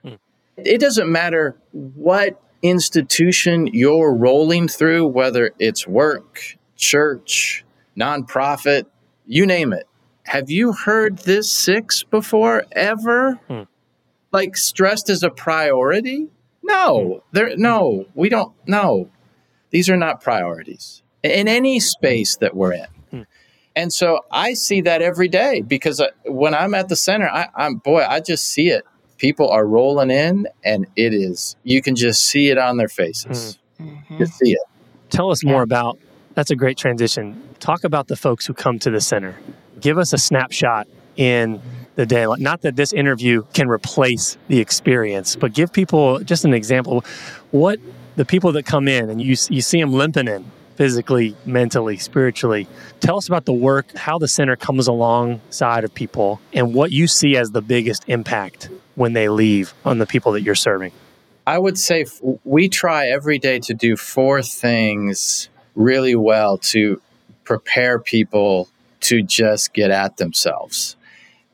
It 0.56 0.80
doesn't 0.80 1.10
matter 1.10 1.56
what 1.72 2.40
institution 2.62 3.68
you're 3.68 4.14
rolling 4.14 4.68
through, 4.68 5.06
whether 5.06 5.52
it's 5.58 5.86
work, 5.86 6.56
church, 6.76 7.64
nonprofit, 7.96 8.86
you 9.26 9.46
name 9.46 9.72
it. 9.72 9.86
Have 10.24 10.50
you 10.50 10.72
heard 10.72 11.18
this 11.18 11.50
six 11.50 12.02
before 12.02 12.64
ever? 12.72 13.40
Hmm. 13.48 13.62
Like 14.30 14.56
stressed 14.56 15.08
as 15.08 15.22
a 15.22 15.30
priority? 15.30 16.28
No, 16.62 17.22
there 17.32 17.56
no, 17.56 18.06
we 18.14 18.28
don't 18.28 18.52
no. 18.66 19.08
These 19.70 19.88
are 19.88 19.96
not 19.96 20.20
priorities 20.20 21.02
in 21.22 21.48
any 21.48 21.80
space 21.80 22.36
that 22.36 22.54
we're 22.54 22.74
in. 22.74 22.86
Hmm. 23.10 23.22
And 23.74 23.92
so 23.92 24.20
I 24.30 24.54
see 24.54 24.80
that 24.82 25.02
every 25.02 25.28
day 25.28 25.62
because 25.62 26.00
I, 26.00 26.08
when 26.26 26.54
I'm 26.54 26.74
at 26.74 26.88
the 26.88 26.96
center, 26.96 27.28
I, 27.28 27.48
I'm 27.54 27.76
boy, 27.76 28.04
I 28.08 28.20
just 28.20 28.46
see 28.46 28.68
it. 28.68 28.84
People 29.18 29.48
are 29.50 29.66
rolling 29.66 30.10
in, 30.10 30.46
and 30.64 30.86
it 30.94 31.12
is 31.12 31.56
you 31.64 31.82
can 31.82 31.96
just 31.96 32.24
see 32.24 32.50
it 32.50 32.58
on 32.58 32.76
their 32.76 32.88
faces. 32.88 33.58
Mhm. 33.80 34.18
Just 34.18 34.34
see 34.34 34.52
it. 34.52 34.60
Tell 35.10 35.30
us 35.30 35.44
more 35.44 35.62
about 35.62 35.98
that's 36.34 36.50
a 36.50 36.56
great 36.56 36.78
transition. 36.78 37.42
Talk 37.58 37.82
about 37.82 38.06
the 38.06 38.16
folks 38.16 38.46
who 38.46 38.54
come 38.54 38.78
to 38.80 38.90
the 38.90 39.00
center. 39.00 39.36
Give 39.80 39.98
us 39.98 40.12
a 40.12 40.18
snapshot 40.18 40.86
in 41.16 41.60
the 41.96 42.06
day. 42.06 42.26
Not 42.38 42.62
that 42.62 42.76
this 42.76 42.92
interview 42.92 43.42
can 43.54 43.68
replace 43.68 44.36
the 44.46 44.60
experience, 44.60 45.34
but 45.34 45.52
give 45.52 45.72
people 45.72 46.20
just 46.20 46.44
an 46.44 46.54
example. 46.54 47.04
What 47.50 47.80
the 48.14 48.24
people 48.24 48.52
that 48.52 48.66
come 48.66 48.86
in 48.86 49.10
and 49.10 49.20
you 49.20 49.36
you 49.50 49.62
see 49.62 49.80
them 49.80 49.92
limping 49.92 50.28
in 50.28 50.44
physically, 50.78 51.34
mentally, 51.44 51.96
spiritually. 51.96 52.68
Tell 53.00 53.16
us 53.16 53.26
about 53.26 53.46
the 53.46 53.52
work, 53.52 53.96
how 53.96 54.16
the 54.16 54.28
center 54.28 54.54
comes 54.54 54.86
alongside 54.86 55.82
of 55.82 55.92
people, 55.92 56.40
and 56.52 56.72
what 56.72 56.92
you 56.92 57.08
see 57.08 57.36
as 57.36 57.50
the 57.50 57.60
biggest 57.60 58.04
impact 58.06 58.70
when 58.94 59.12
they 59.12 59.28
leave 59.28 59.74
on 59.84 59.98
the 59.98 60.06
people 60.06 60.30
that 60.32 60.42
you're 60.42 60.54
serving. 60.54 60.92
I 61.48 61.58
would 61.58 61.76
say 61.78 62.02
f- 62.02 62.20
we 62.44 62.68
try 62.68 63.08
every 63.08 63.40
day 63.40 63.58
to 63.58 63.74
do 63.74 63.96
four 63.96 64.40
things 64.40 65.48
really 65.74 66.14
well 66.14 66.58
to 66.58 67.02
prepare 67.42 67.98
people 67.98 68.68
to 69.00 69.20
just 69.20 69.72
get 69.72 69.90
at 69.90 70.18
themselves. 70.18 70.94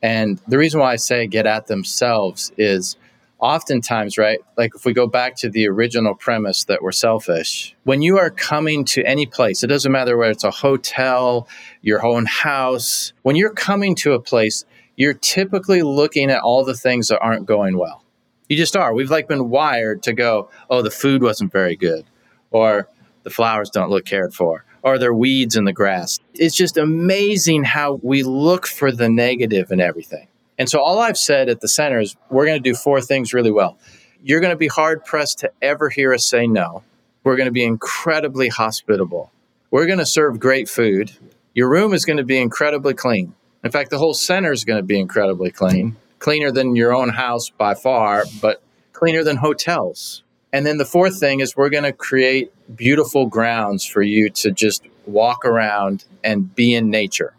And 0.02 0.38
the 0.46 0.58
reason 0.58 0.80
why 0.80 0.92
I 0.92 0.96
say 0.96 1.26
get 1.26 1.46
at 1.46 1.66
themselves 1.66 2.52
is 2.58 2.98
oftentimes, 3.44 4.16
right? 4.16 4.38
Like 4.56 4.72
if 4.74 4.86
we 4.86 4.94
go 4.94 5.06
back 5.06 5.36
to 5.36 5.50
the 5.50 5.68
original 5.68 6.14
premise 6.14 6.64
that 6.64 6.82
we're 6.82 6.92
selfish, 6.92 7.76
when 7.84 8.00
you 8.00 8.16
are 8.16 8.30
coming 8.30 8.86
to 8.86 9.04
any 9.04 9.26
place, 9.26 9.62
it 9.62 9.66
doesn't 9.66 9.92
matter 9.92 10.16
whether 10.16 10.30
it's 10.30 10.44
a 10.44 10.50
hotel, 10.50 11.46
your 11.82 12.04
own 12.04 12.24
house, 12.24 13.12
when 13.22 13.36
you're 13.36 13.52
coming 13.52 13.94
to 13.96 14.14
a 14.14 14.20
place, 14.20 14.64
you're 14.96 15.12
typically 15.12 15.82
looking 15.82 16.30
at 16.30 16.40
all 16.40 16.64
the 16.64 16.74
things 16.74 17.08
that 17.08 17.20
aren't 17.20 17.44
going 17.44 17.76
well. 17.76 18.02
You 18.48 18.56
just 18.56 18.76
are. 18.76 18.94
We've 18.94 19.10
like 19.10 19.28
been 19.28 19.50
wired 19.50 20.02
to 20.04 20.14
go, 20.14 20.48
oh, 20.70 20.80
the 20.80 20.90
food 20.90 21.22
wasn't 21.22 21.52
very 21.52 21.76
good, 21.76 22.06
or 22.50 22.88
the 23.24 23.30
flowers 23.30 23.68
don't 23.68 23.90
look 23.90 24.06
cared 24.06 24.32
for, 24.32 24.64
or 24.82 24.98
there 24.98 25.10
are 25.10 25.14
weeds 25.14 25.54
in 25.54 25.64
the 25.64 25.72
grass. 25.72 26.18
It's 26.32 26.56
just 26.56 26.78
amazing 26.78 27.64
how 27.64 28.00
we 28.02 28.22
look 28.22 28.66
for 28.66 28.90
the 28.90 29.10
negative 29.10 29.70
in 29.70 29.80
everything. 29.80 30.28
And 30.58 30.68
so 30.68 30.80
all 30.80 30.98
I've 31.00 31.18
said 31.18 31.48
at 31.48 31.60
the 31.60 31.68
center 31.68 32.00
is 32.00 32.16
we're 32.30 32.46
going 32.46 32.62
to 32.62 32.70
do 32.70 32.74
four 32.74 33.00
things 33.00 33.34
really 33.34 33.50
well. 33.50 33.78
You're 34.22 34.40
going 34.40 34.52
to 34.52 34.56
be 34.56 34.68
hard 34.68 35.04
pressed 35.04 35.40
to 35.40 35.52
ever 35.60 35.90
hear 35.90 36.14
us 36.14 36.26
say 36.26 36.46
no. 36.46 36.82
We're 37.24 37.36
going 37.36 37.48
to 37.48 37.52
be 37.52 37.64
incredibly 37.64 38.48
hospitable. 38.48 39.32
We're 39.70 39.86
going 39.86 39.98
to 39.98 40.06
serve 40.06 40.38
great 40.38 40.68
food. 40.68 41.12
Your 41.54 41.68
room 41.68 41.92
is 41.92 42.04
going 42.04 42.18
to 42.18 42.24
be 42.24 42.38
incredibly 42.38 42.94
clean. 42.94 43.34
In 43.64 43.70
fact, 43.70 43.90
the 43.90 43.98
whole 43.98 44.14
center 44.14 44.52
is 44.52 44.64
going 44.64 44.78
to 44.78 44.86
be 44.86 44.98
incredibly 44.98 45.50
clean, 45.50 45.96
cleaner 46.18 46.52
than 46.52 46.76
your 46.76 46.94
own 46.94 47.08
house 47.08 47.50
by 47.50 47.74
far, 47.74 48.24
but 48.40 48.62
cleaner 48.92 49.24
than 49.24 49.36
hotels. 49.36 50.22
And 50.52 50.64
then 50.64 50.78
the 50.78 50.84
fourth 50.84 51.18
thing 51.18 51.40
is 51.40 51.56
we're 51.56 51.70
going 51.70 51.84
to 51.84 51.92
create 51.92 52.52
beautiful 52.76 53.26
grounds 53.26 53.84
for 53.84 54.02
you 54.02 54.30
to 54.30 54.52
just 54.52 54.86
walk 55.06 55.44
around 55.44 56.04
and 56.22 56.54
be 56.54 56.74
in 56.74 56.90
nature. 56.90 57.34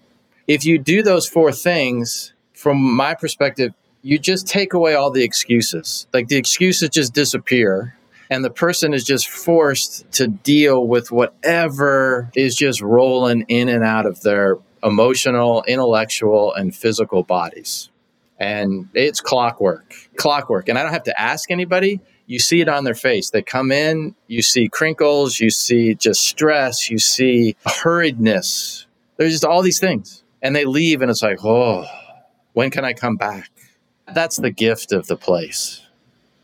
If 0.47 0.65
you 0.65 0.78
do 0.78 1.01
those 1.01 1.28
four 1.28 1.51
things, 1.51 2.34
from 2.65 2.82
my 2.82 3.13
perspective, 3.13 3.75
you 4.01 4.17
just 4.17 4.47
take 4.47 4.73
away 4.73 4.95
all 4.95 5.12
the 5.12 5.23
excuses. 5.23 6.08
Like 6.12 6.30
the 6.30 6.38
excuses 6.38 6.89
just 6.89 7.13
disappear, 7.13 7.95
and 8.32 8.43
the 8.43 8.49
person 8.49 8.91
is 8.91 9.04
just 9.04 9.30
forced 9.30 10.12
to 10.13 10.28
deal 10.28 10.88
with 10.88 11.12
whatever 11.12 12.32
is 12.36 12.56
just 12.56 12.82
rolling 12.82 13.45
in 13.49 13.69
and 13.69 13.84
out 13.84 14.08
of 14.08 14.23
their 14.23 14.58
emotional, 14.84 15.63
intellectual, 15.67 16.56
and 16.56 16.75
physical 16.75 17.21
bodies. 17.21 17.91
And 18.39 18.89
it's 18.95 19.21
clockwork, 19.21 19.93
clockwork. 20.15 20.67
And 20.67 20.80
I 20.80 20.82
don't 20.82 20.91
have 20.91 21.04
to 21.04 21.21
ask 21.21 21.51
anybody. 21.51 22.01
You 22.25 22.39
see 22.39 22.62
it 22.62 22.67
on 22.67 22.84
their 22.84 22.95
face. 22.95 23.30
They 23.30 23.43
come 23.43 23.71
in, 23.71 24.15
you 24.25 24.41
see 24.41 24.69
crinkles, 24.69 25.39
you 25.39 25.51
see 25.51 25.93
just 25.93 26.21
stress, 26.21 26.89
you 26.89 26.97
see 26.97 27.58
hurriedness. 27.67 28.88
There's 29.17 29.34
just 29.34 29.45
all 29.45 29.62
these 29.62 29.80
things. 29.80 30.23
And 30.41 30.56
they 30.56 30.65
leave, 30.65 31.04
and 31.04 31.12
it's 31.12 31.21
like, 31.21 31.45
oh, 31.45 31.86
when 32.56 32.72
can 32.72 32.84
I 32.84 32.94
come 32.94 33.18
back? 33.18 33.52
That's 34.13 34.38
the 34.38 34.50
gift 34.50 34.91
of 34.91 35.08
the 35.08 35.18
place. 35.18 35.82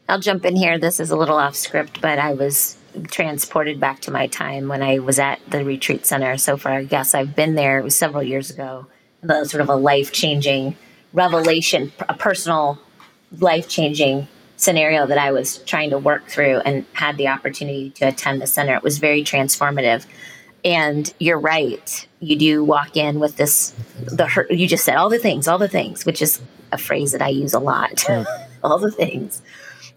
I'll 0.07 0.19
jump 0.19 0.45
in 0.45 0.55
here. 0.55 0.77
This 0.77 0.99
is 0.99 1.09
a 1.09 1.15
little 1.15 1.37
off 1.37 1.55
script, 1.55 2.01
but 2.01 2.19
I 2.19 2.33
was 2.33 2.77
transported 3.07 3.79
back 3.79 4.01
to 4.01 4.11
my 4.11 4.27
time 4.27 4.67
when 4.67 4.83
I 4.83 4.99
was 4.99 5.19
at 5.19 5.39
the 5.49 5.63
retreat 5.63 6.05
center. 6.05 6.37
So 6.37 6.57
far, 6.57 6.73
I 6.73 6.83
guess 6.83 7.15
I've 7.15 7.33
been 7.35 7.55
there. 7.55 7.79
It 7.79 7.83
was 7.83 7.95
several 7.95 8.23
years 8.23 8.49
ago. 8.49 8.87
The 9.23 9.45
sort 9.45 9.61
of 9.61 9.69
a 9.69 9.75
life 9.75 10.11
changing 10.11 10.75
revelation, 11.13 11.93
a 12.09 12.13
personal 12.13 12.77
life 13.39 13.69
changing 13.69 14.27
scenario 14.57 15.07
that 15.07 15.17
I 15.17 15.31
was 15.31 15.59
trying 15.59 15.91
to 15.91 15.97
work 15.97 16.27
through 16.27 16.57
and 16.59 16.85
had 16.91 17.15
the 17.15 17.29
opportunity 17.29 17.89
to 17.91 18.09
attend 18.09 18.41
the 18.41 18.47
center. 18.47 18.75
It 18.75 18.83
was 18.83 18.97
very 18.97 19.23
transformative. 19.23 20.05
And 20.63 21.11
you're 21.19 21.39
right. 21.39 22.07
You 22.19 22.37
do 22.37 22.63
walk 22.63 22.95
in 22.95 23.19
with 23.19 23.37
this, 23.37 23.71
the 23.97 24.45
you 24.49 24.67
just 24.67 24.85
said 24.85 24.95
all 24.95 25.09
the 25.09 25.19
things, 25.19 25.47
all 25.47 25.57
the 25.57 25.67
things, 25.67 26.05
which 26.05 26.21
is 26.21 26.41
a 26.71 26.77
phrase 26.77 27.11
that 27.13 27.21
I 27.21 27.29
use 27.29 27.53
a 27.53 27.59
lot. 27.59 28.05
all 28.63 28.79
the 28.79 28.91
things. 28.91 29.41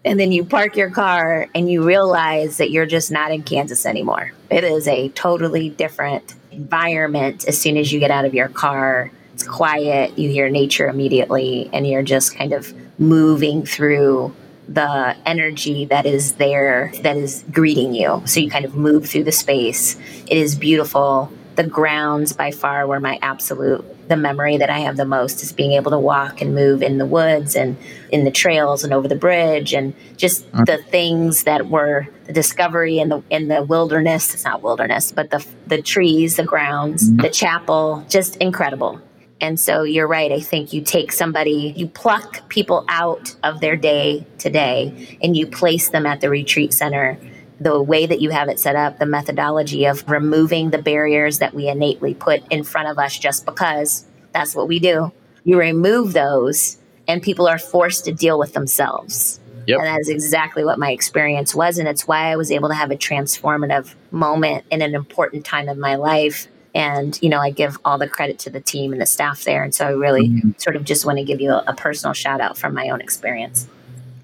And 0.03 0.19
then 0.19 0.31
you 0.31 0.45
park 0.45 0.75
your 0.77 0.91
car 0.91 1.47
and 1.55 1.69
you 1.69 1.83
realize 1.83 2.57
that 2.57 2.69
you're 2.69 2.85
just 2.85 3.11
not 3.11 3.31
in 3.31 3.43
Kansas 3.43 3.85
anymore. 3.85 4.31
It 4.51 4.63
is 4.63 4.87
a 4.87 5.09
totally 5.09 5.69
different 5.69 6.35
environment 6.51 7.47
as 7.47 7.59
soon 7.59 7.75
as 7.75 7.91
you 7.91 7.99
get 7.99 8.11
out 8.11 8.25
of 8.25 8.33
your 8.33 8.49
car. 8.49 9.11
It's 9.33 9.43
quiet, 9.43 10.17
you 10.17 10.29
hear 10.29 10.47
nature 10.49 10.87
immediately, 10.87 11.69
and 11.73 11.85
you're 11.87 12.03
just 12.03 12.35
kind 12.35 12.53
of 12.53 12.73
moving 12.99 13.65
through 13.65 14.33
the 14.67 15.15
energy 15.25 15.85
that 15.85 16.05
is 16.05 16.33
there 16.33 16.91
that 17.01 17.17
is 17.17 17.43
greeting 17.51 17.93
you. 17.93 18.21
So 18.25 18.39
you 18.39 18.49
kind 18.49 18.65
of 18.65 18.75
move 18.75 19.07
through 19.07 19.25
the 19.25 19.31
space. 19.31 19.97
It 20.27 20.37
is 20.37 20.55
beautiful. 20.55 21.31
The 21.55 21.67
grounds 21.67 22.33
by 22.33 22.51
far 22.51 22.87
were 22.87 22.99
my 22.99 23.19
absolute 23.21 23.85
the 24.07 24.15
memory 24.15 24.57
that 24.57 24.69
I 24.69 24.79
have 24.79 24.97
the 24.97 25.05
most 25.05 25.41
is 25.41 25.51
being 25.51 25.73
able 25.73 25.91
to 25.91 25.99
walk 25.99 26.41
and 26.41 26.53
move 26.53 26.83
in 26.83 26.97
the 26.97 27.05
woods 27.05 27.55
and 27.55 27.75
in 28.11 28.23
the 28.23 28.31
trails 28.31 28.83
and 28.83 28.93
over 28.93 29.07
the 29.07 29.15
bridge 29.15 29.73
and 29.73 29.93
just 30.17 30.45
uh-huh. 30.53 30.65
the 30.65 30.77
things 30.77 31.43
that 31.43 31.67
were 31.67 32.07
the 32.25 32.33
discovery 32.33 32.99
in 32.99 33.09
the 33.09 33.23
in 33.29 33.47
the 33.47 33.63
wilderness. 33.63 34.33
It's 34.33 34.45
not 34.45 34.61
wilderness, 34.61 35.11
but 35.11 35.31
the 35.31 35.45
the 35.67 35.81
trees, 35.81 36.35
the 36.35 36.43
grounds, 36.43 37.09
mm-hmm. 37.09 37.21
the 37.21 37.29
chapel, 37.29 38.05
just 38.09 38.37
incredible. 38.37 39.01
And 39.41 39.59
so 39.59 39.83
you're 39.83 40.07
right. 40.07 40.31
I 40.31 40.39
think 40.39 40.71
you 40.71 40.81
take 40.81 41.11
somebody, 41.11 41.73
you 41.75 41.87
pluck 41.87 42.47
people 42.49 42.85
out 42.87 43.35
of 43.43 43.59
their 43.59 43.75
day 43.75 44.25
today 44.37 45.17
and 45.21 45.35
you 45.35 45.45
place 45.45 45.89
them 45.89 46.05
at 46.05 46.21
the 46.21 46.29
retreat 46.29 46.73
center. 46.73 47.17
The 47.59 47.81
way 47.81 48.05
that 48.05 48.21
you 48.21 48.29
have 48.31 48.49
it 48.49 48.59
set 48.59 48.75
up, 48.75 48.97
the 48.97 49.05
methodology 49.05 49.85
of 49.85 50.09
removing 50.09 50.69
the 50.69 50.81
barriers 50.81 51.39
that 51.39 51.53
we 51.53 51.67
innately 51.67 52.13
put 52.13 52.41
in 52.51 52.63
front 52.63 52.87
of 52.87 52.97
us 52.97 53.17
just 53.17 53.45
because 53.45 54.05
that's 54.33 54.55
what 54.55 54.67
we 54.67 54.79
do. 54.79 55.11
You 55.43 55.59
remove 55.59 56.13
those 56.13 56.77
and 57.07 57.21
people 57.21 57.47
are 57.47 57.59
forced 57.59 58.05
to 58.05 58.13
deal 58.13 58.39
with 58.39 58.53
themselves. 58.53 59.39
Yep. 59.67 59.79
And 59.79 59.87
that 59.87 59.99
is 59.99 60.09
exactly 60.09 60.63
what 60.63 60.79
my 60.79 60.91
experience 60.91 61.55
was. 61.55 61.77
And 61.77 61.87
it's 61.87 62.07
why 62.07 62.31
I 62.31 62.35
was 62.35 62.51
able 62.51 62.69
to 62.69 62.75
have 62.75 62.91
a 62.91 62.95
transformative 62.95 63.95
moment 64.11 64.65
in 64.71 64.81
an 64.81 64.95
important 64.95 65.45
time 65.45 65.69
in 65.69 65.79
my 65.79 65.95
life. 65.95 66.47
And, 66.75 67.17
you 67.21 67.29
know, 67.29 67.39
I 67.39 67.51
give 67.51 67.77
all 67.85 67.97
the 67.97 68.07
credit 68.07 68.37
to 68.39 68.49
the 68.49 68.59
team 68.59 68.91
and 68.91 69.01
the 69.01 69.05
staff 69.05 69.45
there. 69.45 69.63
And 69.63 69.73
so 69.73 69.87
I 69.87 69.91
really 69.91 70.27
mm-hmm. 70.27 70.51
sort 70.57 70.75
of 70.75 70.83
just 70.83 71.05
want 71.05 71.17
to 71.17 71.23
give 71.23 71.39
you 71.39 71.51
a, 71.51 71.63
a 71.67 71.73
personal 71.73 72.13
shout 72.13 72.41
out 72.41 72.57
from 72.57 72.73
my 72.73 72.89
own 72.89 72.99
experience. 72.99 73.67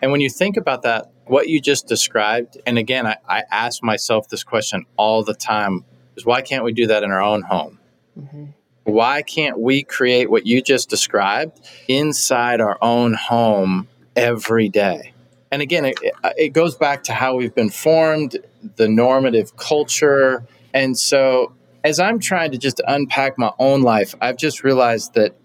And 0.01 0.11
when 0.11 0.19
you 0.19 0.29
think 0.29 0.57
about 0.57 0.81
that, 0.81 1.09
what 1.25 1.47
you 1.47 1.61
just 1.61 1.87
described, 1.87 2.57
and 2.67 2.77
again, 2.77 3.07
I, 3.07 3.15
I 3.27 3.43
ask 3.51 3.81
myself 3.81 4.27
this 4.27 4.43
question 4.43 4.85
all 4.97 5.23
the 5.23 5.33
time 5.33 5.85
is 6.17 6.25
why 6.25 6.41
can't 6.41 6.65
we 6.65 6.73
do 6.73 6.87
that 6.87 7.03
in 7.03 7.11
our 7.11 7.21
own 7.21 7.41
home? 7.43 7.79
Mm-hmm. 8.19 8.45
Why 8.83 9.21
can't 9.21 9.57
we 9.57 9.83
create 9.83 10.29
what 10.29 10.45
you 10.45 10.61
just 10.61 10.89
described 10.89 11.61
inside 11.87 12.59
our 12.59 12.77
own 12.81 13.13
home 13.13 13.87
every 14.15 14.67
day? 14.67 15.13
And 15.51 15.61
again, 15.61 15.85
it, 15.85 15.97
it 16.37 16.49
goes 16.49 16.75
back 16.75 17.03
to 17.03 17.13
how 17.13 17.35
we've 17.35 17.53
been 17.55 17.69
formed, 17.69 18.37
the 18.75 18.89
normative 18.89 19.55
culture. 19.55 20.43
And 20.73 20.97
so, 20.97 21.53
as 21.83 21.99
I'm 21.99 22.19
trying 22.19 22.51
to 22.51 22.57
just 22.57 22.81
unpack 22.87 23.37
my 23.37 23.51
own 23.59 23.81
life, 23.81 24.15
I've 24.21 24.37
just 24.37 24.63
realized 24.63 25.13
that 25.15 25.35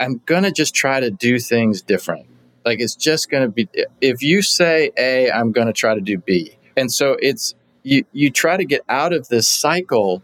I'm 0.00 0.20
going 0.26 0.42
to 0.44 0.52
just 0.52 0.74
try 0.74 1.00
to 1.00 1.10
do 1.10 1.38
things 1.38 1.82
different. 1.82 2.26
Like 2.64 2.80
it's 2.80 2.94
just 2.94 3.30
going 3.30 3.44
to 3.44 3.48
be, 3.48 3.68
if 4.00 4.22
you 4.22 4.42
say 4.42 4.90
A, 4.96 5.30
I'm 5.30 5.52
going 5.52 5.66
to 5.66 5.72
try 5.72 5.94
to 5.94 6.00
do 6.00 6.18
B. 6.18 6.56
And 6.76 6.92
so 6.92 7.16
it's, 7.20 7.54
you, 7.82 8.04
you 8.12 8.30
try 8.30 8.56
to 8.56 8.64
get 8.64 8.82
out 8.88 9.12
of 9.12 9.28
this 9.28 9.48
cycle 9.48 10.22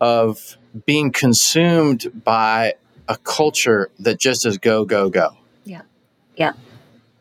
of 0.00 0.56
being 0.86 1.10
consumed 1.10 2.22
by 2.24 2.74
a 3.08 3.16
culture 3.16 3.90
that 3.98 4.18
just 4.18 4.46
is 4.46 4.58
go, 4.58 4.84
go, 4.84 5.08
go. 5.08 5.36
Yeah. 5.64 5.82
Yeah. 6.36 6.52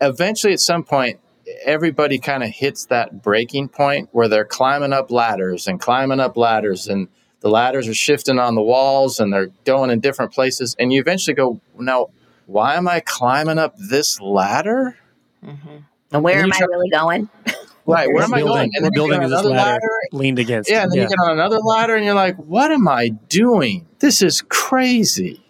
Eventually, 0.02 0.54
at 0.54 0.60
some 0.60 0.84
point, 0.84 1.20
everybody 1.66 2.20
kind 2.20 2.44
of 2.44 2.50
hits 2.50 2.86
that 2.86 3.24
breaking 3.24 3.70
point 3.70 4.10
where 4.12 4.28
they're 4.28 4.46
climbing 4.46 4.94
up 4.94 5.10
ladders 5.12 5.68
and 5.68 5.80
climbing 5.80 6.20
up 6.20 6.38
ladders 6.38 6.88
and 6.88 7.08
the 7.48 7.54
ladders 7.54 7.88
are 7.88 7.94
shifting 7.94 8.40
on 8.40 8.56
the 8.56 8.62
walls 8.62 9.22
and 9.22 9.32
they're 9.32 9.48
going 9.64 9.90
in 9.90 10.02
different 10.02 10.34
places 10.34 10.76
and 10.78 10.92
you 10.92 11.00
eventually 11.00 11.34
go 11.34 11.62
now 11.80 12.08
why 12.46 12.76
am 12.76 12.90
i 12.90 13.00
climbing 13.00 13.58
up 13.58 13.74
this 13.78 14.20
ladder 14.20 14.98
mm-hmm. 15.42 15.78
and 16.12 16.24
where 16.24 16.36
and 16.36 16.44
am 16.44 16.52
try- 16.52 16.66
i 16.66 16.70
really 16.70 16.90
going 16.90 17.30
right 17.86 18.10
where 18.12 18.24
am 18.24 18.32
building, 18.32 18.34
i 18.34 18.42
going 18.42 18.72
and 18.74 18.84
we're 18.84 18.92
building 18.92 19.22
this 19.22 19.32
ladder, 19.32 19.50
ladder, 19.50 19.80
leaned 20.12 20.40
against 20.40 20.70
yeah 20.70 20.84
and 20.84 20.92
then 20.92 20.98
yeah. 20.98 21.04
you 21.04 21.10
get 21.10 21.20
on 21.20 21.32
another 21.32 21.58
ladder 21.60 21.96
and 21.96 22.04
you're 22.04 22.14
like 22.14 22.36
what 22.36 22.70
am 22.70 22.86
i 22.86 23.08
doing 23.30 23.88
this 24.00 24.22
is 24.22 24.42
crazy 24.42 25.46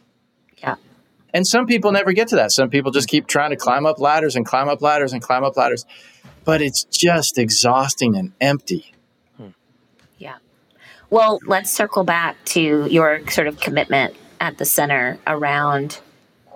Yeah. 0.62 0.75
and 1.33 1.47
some 1.47 1.65
people 1.65 1.91
never 1.91 2.13
get 2.13 2.29
to 2.29 2.36
that. 2.38 2.51
Some 2.51 2.69
people 2.69 2.91
just 2.91 3.10
keep 3.10 3.27
trying 3.27 3.49
to 3.49 3.57
climb 3.57 3.86
up 3.86 3.99
ladders 3.99 4.36
and 4.36 4.45
climb 4.45 4.69
up 4.69 4.81
ladders 4.81 5.12
and 5.12 5.21
climb 5.21 5.43
up 5.43 5.57
ladders. 5.57 5.86
But 6.45 6.62
it's 6.62 6.86
just 6.86 7.38
exhausting 7.38 8.15
and 8.15 8.31
empty. 8.39 8.93
Well, 11.10 11.39
let's 11.46 11.72
circle 11.72 12.04
back 12.04 12.36
to 12.46 12.88
your 12.88 13.28
sort 13.30 13.48
of 13.48 13.60
commitment 13.60 14.15
at 14.39 14.58
the 14.58 14.65
center 14.65 15.20
around 15.26 16.00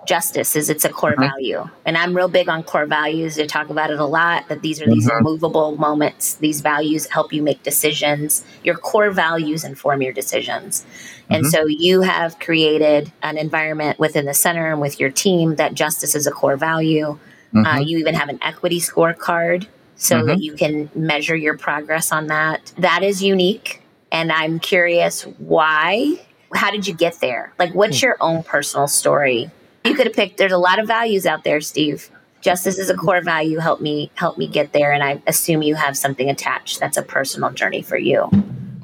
justice 0.06 0.56
is 0.56 0.68
it's 0.68 0.84
a 0.84 0.88
core 0.88 1.12
mm-hmm. 1.12 1.22
value 1.22 1.68
and 1.84 1.96
i'm 1.96 2.14
real 2.14 2.28
big 2.28 2.48
on 2.48 2.62
core 2.62 2.86
values 2.86 3.38
i 3.38 3.46
talk 3.46 3.70
about 3.70 3.90
it 3.90 3.98
a 3.98 4.04
lot 4.04 4.48
that 4.48 4.62
these 4.62 4.82
are 4.82 4.86
these 4.86 5.08
mm-hmm. 5.08 5.24
immovable 5.24 5.76
moments 5.76 6.34
these 6.36 6.60
values 6.60 7.06
help 7.06 7.32
you 7.32 7.42
make 7.42 7.62
decisions 7.62 8.44
your 8.64 8.74
core 8.74 9.10
values 9.10 9.64
inform 9.64 10.02
your 10.02 10.12
decisions 10.12 10.84
and 11.30 11.44
mm-hmm. 11.44 11.50
so 11.50 11.66
you 11.66 12.00
have 12.00 12.38
created 12.40 13.12
an 13.22 13.38
environment 13.38 13.98
within 13.98 14.26
the 14.26 14.34
center 14.34 14.72
and 14.72 14.80
with 14.80 14.98
your 14.98 15.10
team 15.10 15.56
that 15.56 15.74
justice 15.74 16.14
is 16.14 16.26
a 16.26 16.32
core 16.32 16.56
value 16.56 17.18
uh, 17.54 17.58
mm-hmm. 17.58 17.82
you 17.82 17.98
even 17.98 18.14
have 18.14 18.28
an 18.28 18.38
equity 18.42 18.80
scorecard 18.80 19.66
so 19.94 20.24
that 20.24 20.32
mm-hmm. 20.32 20.40
you 20.40 20.54
can 20.54 20.90
measure 20.96 21.36
your 21.36 21.56
progress 21.56 22.10
on 22.10 22.26
that 22.26 22.72
that 22.76 23.04
is 23.04 23.22
unique 23.22 23.81
and 24.12 24.30
i'm 24.30 24.60
curious 24.60 25.22
why. 25.38 26.14
How 26.54 26.70
did 26.70 26.86
you 26.86 26.92
get 26.92 27.18
there? 27.20 27.52
Like 27.58 27.74
what's 27.74 28.00
hmm. 28.00 28.06
your 28.06 28.16
own 28.20 28.42
personal 28.44 28.86
story? 28.86 29.50
You 29.84 29.94
could 29.94 30.06
have 30.06 30.14
picked 30.14 30.36
there's 30.36 30.52
a 30.52 30.58
lot 30.58 30.78
of 30.78 30.86
values 30.86 31.26
out 31.26 31.42
there 31.42 31.60
steve. 31.60 32.10
Justice 32.42 32.78
is 32.78 32.90
a 32.90 32.96
core 32.96 33.22
value. 33.22 33.58
Help 33.58 33.80
me 33.80 34.10
help 34.14 34.38
me 34.38 34.46
get 34.46 34.72
there. 34.72 34.92
And 34.92 35.02
i 35.02 35.20
assume 35.26 35.62
you 35.62 35.74
have 35.74 35.96
something 35.96 36.30
attached 36.30 36.78
that's 36.78 36.96
a 36.96 37.02
personal 37.02 37.50
journey 37.50 37.82
for 37.82 37.96
you. 37.96 38.28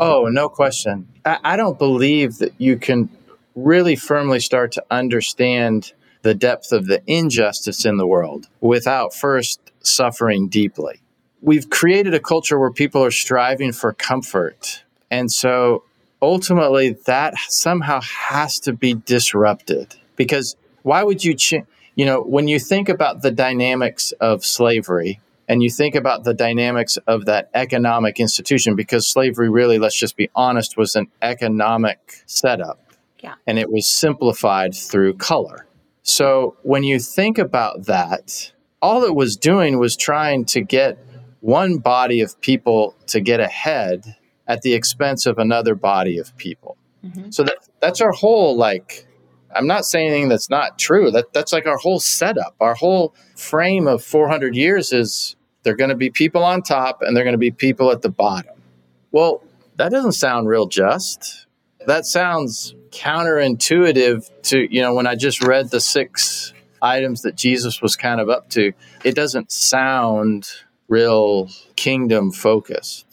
Oh 0.01 0.29
no 0.31 0.49
question. 0.49 1.07
I, 1.25 1.39
I 1.45 1.57
don't 1.57 1.79
believe 1.79 2.39
that 2.39 2.55
you 2.59 2.77
can 2.79 3.11
really 3.55 3.97
firmly 3.97 4.41
start 4.41 4.73
to 4.73 4.85
understand 4.91 5.93
the 6.23 6.35
depth 6.35 6.73
of 6.73 6.87
the 6.87 7.03
injustice 7.07 7.85
in 7.85 7.97
the 7.97 8.07
world 8.07 8.49
without 8.61 9.15
first 9.15 9.61
suffering 9.81 10.49
deeply. 10.49 11.01
We've 11.41 11.71
created 11.71 12.15
a 12.15 12.21
culture 12.21 12.59
where 12.59 12.73
people 12.73 13.05
are 13.05 13.13
striving 13.13 13.73
for 13.73 13.93
comfort 13.93 14.85
and 15.11 15.31
so 15.31 15.85
ultimately 16.21 16.91
that 17.07 17.35
somehow 17.49 18.01
has 18.01 18.59
to 18.61 18.73
be 18.73 18.95
disrupted 18.95 19.95
because 20.17 20.57
why 20.83 21.03
would 21.03 21.25
you 21.25 21.35
change? 21.35 21.67
You 21.95 22.07
know, 22.07 22.23
when 22.23 22.47
you 22.47 22.61
think 22.61 22.89
about 22.89 23.23
the 23.23 23.33
dynamics 23.33 24.13
of 24.21 24.45
slavery 24.45 25.21
and 25.49 25.63
you 25.63 25.71
think 25.71 25.97
about 25.97 26.23
the 26.23 26.33
dynamics 26.33 26.97
of 27.09 27.25
that 27.25 27.51
economic 27.55 28.21
institution, 28.21 28.77
because 28.77 29.09
slavery 29.09 29.49
really, 29.49 29.79
let's 29.79 29.99
just 29.99 30.17
be 30.17 30.31
honest, 30.35 30.77
was 30.77 30.95
an 30.95 31.09
economic 31.23 32.23
setup. 32.27 32.79
Yeah. 33.21 33.35
And 33.49 33.59
it 33.59 33.73
was 33.73 33.87
simplified 33.87 34.75
through 34.75 35.15
color. 35.15 35.67
So 36.03 36.57
when 36.63 36.85
you 36.85 37.01
think 37.01 37.37
about 37.37 37.87
that, 37.87 38.53
all 38.81 39.03
it 39.03 39.15
was 39.15 39.37
doing 39.37 39.79
was 39.79 39.97
trying 39.97 40.45
to 40.47 40.61
get 40.61 40.99
one 41.41 41.79
body 41.79 42.21
of 42.21 42.41
people 42.41 42.95
to 43.09 43.21
get 43.21 43.41
ahead 43.41 44.15
at 44.49 44.63
the 44.63 44.75
expense 44.75 45.27
of 45.27 45.39
another 45.39 45.75
body 45.75 46.19
of 46.19 46.37
people. 46.37 46.77
Mm-hmm. 47.05 47.31
So 47.31 47.45
that 47.45 47.59
that's 47.81 48.01
our 48.01 48.13
whole 48.13 48.57
like 48.57 49.07
I'm 49.55 49.67
not 49.67 49.85
saying 49.85 50.11
anything 50.11 50.29
that's 50.29 50.51
not 50.51 50.79
true. 50.79 51.11
That 51.11 51.33
that's 51.33 51.53
like 51.53 51.67
our 51.67 51.77
whole 51.77 52.01
setup. 52.01 52.57
Our 52.61 52.75
whole 52.75 53.15
frame 53.37 53.87
of 53.87 54.03
400 54.03 54.57
years 54.57 54.93
is 54.93 55.37
they're 55.63 55.77
going 55.77 55.91
to 55.91 55.97
be 55.97 56.11
people 56.11 56.43
on 56.43 56.63
top 56.63 57.03
and 57.03 57.17
they're 57.17 57.25
going 57.25 57.35
to 57.35 57.39
be 57.39 57.51
people 57.51 57.91
at 57.91 58.03
the 58.03 58.09
bottom. 58.09 58.55
Well, 59.11 59.43
that 59.77 59.91
doesn't 59.91 60.13
sound 60.13 60.49
real 60.49 60.67
just. 60.67 61.47
That 61.87 62.05
sounds 62.05 62.75
counterintuitive 62.91 64.31
to, 64.45 64.75
you 64.75 64.83
know, 64.83 64.95
when 64.95 65.07
I 65.07 65.15
just 65.15 65.43
read 65.43 65.71
the 65.71 65.81
six 65.81 66.53
items 66.83 67.23
that 67.23 67.37
Jesus 67.37 67.81
was 67.81 67.97
kind 67.97 68.21
of 68.21 68.29
up 68.29 68.51
to, 68.51 68.73
it 69.05 69.15
doesn't 69.15 69.53
sound 69.53 70.49
real 70.89 71.49
kingdom 71.77 72.33
focused. 72.33 73.08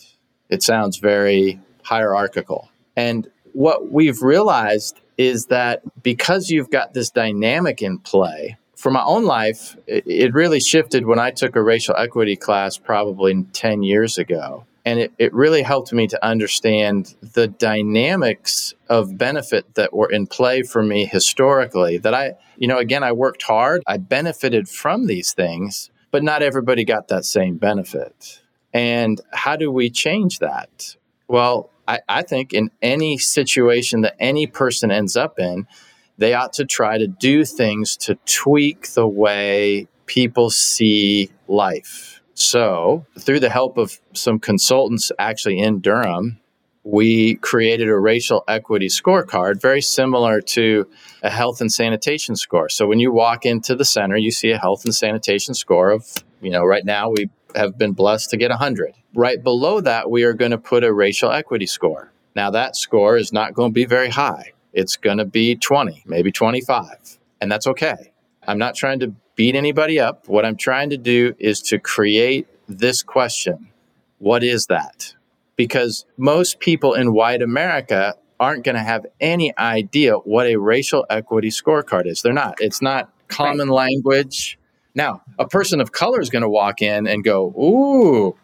It 0.50 0.64
sounds 0.64 0.98
very 0.98 1.60
hierarchical. 1.84 2.70
And 2.96 3.30
what 3.54 3.92
we've 3.92 4.22
realized 4.22 5.00
is 5.18 5.46
that 5.48 5.82
because 6.04 6.50
you've 6.50 6.70
got 6.70 6.94
this 6.94 7.10
dynamic 7.10 7.82
in 7.82 8.00
play, 8.00 8.58
for 8.76 8.92
my 8.92 9.04
own 9.04 9.24
life, 9.24 9.78
it, 9.88 10.34
really 10.34 10.60
shifted 10.60 11.06
when 11.06 11.18
I 11.18 11.32
took 11.32 11.56
a 11.56 11.64
racial 11.64 11.96
equity 11.96 12.36
class 12.36 12.78
probably 12.78 13.44
10 13.54 13.82
years 13.84 14.18
ago. 14.18 14.66
And 14.84 15.00
it, 15.00 15.14
it 15.18 15.34
really 15.34 15.64
helped 15.64 15.92
me 15.92 16.06
to 16.08 16.24
understand 16.24 17.16
the 17.34 17.48
dynamics 17.48 18.76
of 18.88 19.18
benefit 19.18 19.74
that 19.74 19.94
were 19.94 20.12
in 20.12 20.28
play 20.28 20.62
for 20.62 20.84
me 20.84 21.06
historically. 21.06 21.98
That 21.98 22.14
I, 22.14 22.34
you 22.58 22.68
know, 22.68 22.78
again, 22.78 23.02
I 23.02 23.12
worked 23.12 23.42
hard, 23.42 23.82
I 23.88 23.98
benefited 23.98 24.70
from 24.70 25.08
these 25.08 25.34
things, 25.34 25.90
but 26.12 26.22
not 26.22 26.44
everybody 26.44 26.86
got 26.86 27.08
that 27.08 27.26
same 27.26 27.58
benefit. 27.58 28.42
And 28.76 29.22
how 29.32 29.56
do 29.56 29.72
we 29.72 29.90
change 29.90 30.40
that? 30.40 30.98
Well, 31.30 31.70
I, 31.88 32.00
I 32.10 32.24
think 32.24 32.52
in 32.52 32.72
any 32.82 33.18
situation 33.18 34.02
that 34.02 34.18
any 34.20 34.48
person 34.48 34.92
ends 34.92 35.16
up 35.16 35.40
in, 35.40 35.66
they 36.18 36.34
ought 36.34 36.52
to 36.54 36.66
try 36.66 36.98
to 36.98 37.08
do 37.08 37.46
things 37.46 37.96
to 37.98 38.16
tweak 38.26 38.90
the 38.90 39.08
way 39.08 39.88
people 40.08 40.50
see 40.50 41.30
life. 41.48 42.22
So, 42.34 43.06
through 43.18 43.40
the 43.40 43.50
help 43.50 43.78
of 43.78 44.02
some 44.12 44.40
consultants 44.40 45.10
actually 45.18 45.60
in 45.60 45.80
Durham, 45.80 46.42
we 46.84 47.36
created 47.36 47.88
a 47.88 47.98
racial 47.98 48.44
equity 48.46 48.90
scorecard 48.90 49.62
very 49.62 49.82
similar 49.82 50.42
to 50.42 50.86
a 51.24 51.30
health 51.30 51.62
and 51.62 51.72
sanitation 51.72 52.36
score. 52.36 52.68
So, 52.68 52.88
when 52.88 53.00
you 53.00 53.14
walk 53.14 53.46
into 53.46 53.74
the 53.74 53.86
center, 53.86 54.18
you 54.18 54.32
see 54.32 54.52
a 54.52 54.58
health 54.58 54.84
and 54.84 54.94
sanitation 54.94 55.54
score 55.54 55.92
of, 55.92 56.14
you 56.42 56.50
know, 56.52 56.66
right 56.66 56.84
now 56.84 57.10
we 57.10 57.30
have 57.56 57.78
been 57.78 57.94
blessed 57.94 58.30
to 58.32 58.38
get 58.38 58.50
100. 58.50 58.94
Right 59.14 59.42
below 59.44 59.82
that, 59.82 60.10
we 60.10 60.24
are 60.24 60.34
going 60.34 60.52
to 60.52 60.58
put 60.58 60.84
a 60.84 60.94
racial 60.94 61.32
equity 61.32 61.66
score. 61.66 62.12
Now, 62.36 62.52
that 62.52 62.76
score 62.76 63.18
is 63.18 63.32
not 63.32 63.54
going 63.54 63.72
to 63.72 63.74
be 63.74 63.86
very 63.86 64.10
high. 64.10 64.52
It's 64.74 64.98
going 64.98 65.20
to 65.20 65.26
be 65.26 65.56
20, 65.56 66.04
maybe 66.06 66.32
25, 66.32 67.18
and 67.40 67.50
that's 67.50 67.66
okay. 67.68 68.12
I'm 68.46 68.58
not 68.58 68.76
trying 68.76 69.00
to 69.00 69.16
beat 69.36 69.56
anybody 69.56 70.00
up. 70.00 70.28
What 70.28 70.46
I'm 70.46 70.58
trying 70.58 70.90
to 70.90 70.98
do 70.98 71.34
is 71.40 71.62
to 71.64 71.80
create 71.80 72.48
this 72.68 73.04
question 73.04 73.70
What 74.18 74.44
is 74.44 74.68
that? 74.68 75.14
Because 75.56 76.06
most 76.18 76.60
people 76.60 76.94
in 76.94 77.14
white 77.14 77.42
America 77.42 78.16
aren't 78.40 78.64
going 78.64 78.76
to 78.76 78.84
have 78.84 79.06
any 79.22 79.58
idea 79.58 80.16
what 80.16 80.48
a 80.48 80.58
racial 80.58 81.06
equity 81.10 81.50
scorecard 81.50 82.06
is. 82.06 82.22
They're 82.22 82.34
not. 82.34 82.56
It's 82.60 82.82
not 82.82 83.10
common 83.28 83.70
right. 83.70 83.88
language 83.88 84.60
Now, 84.96 85.22
a 85.38 85.48
person 85.48 85.82
of 85.82 85.92
color 85.92 86.22
is 86.22 86.30
going 86.30 86.42
to 86.44 86.50
walk 86.50 86.82
in 86.82 87.06
and 87.06 87.24
go, 87.24 87.48
"Ooh, 87.62 88.36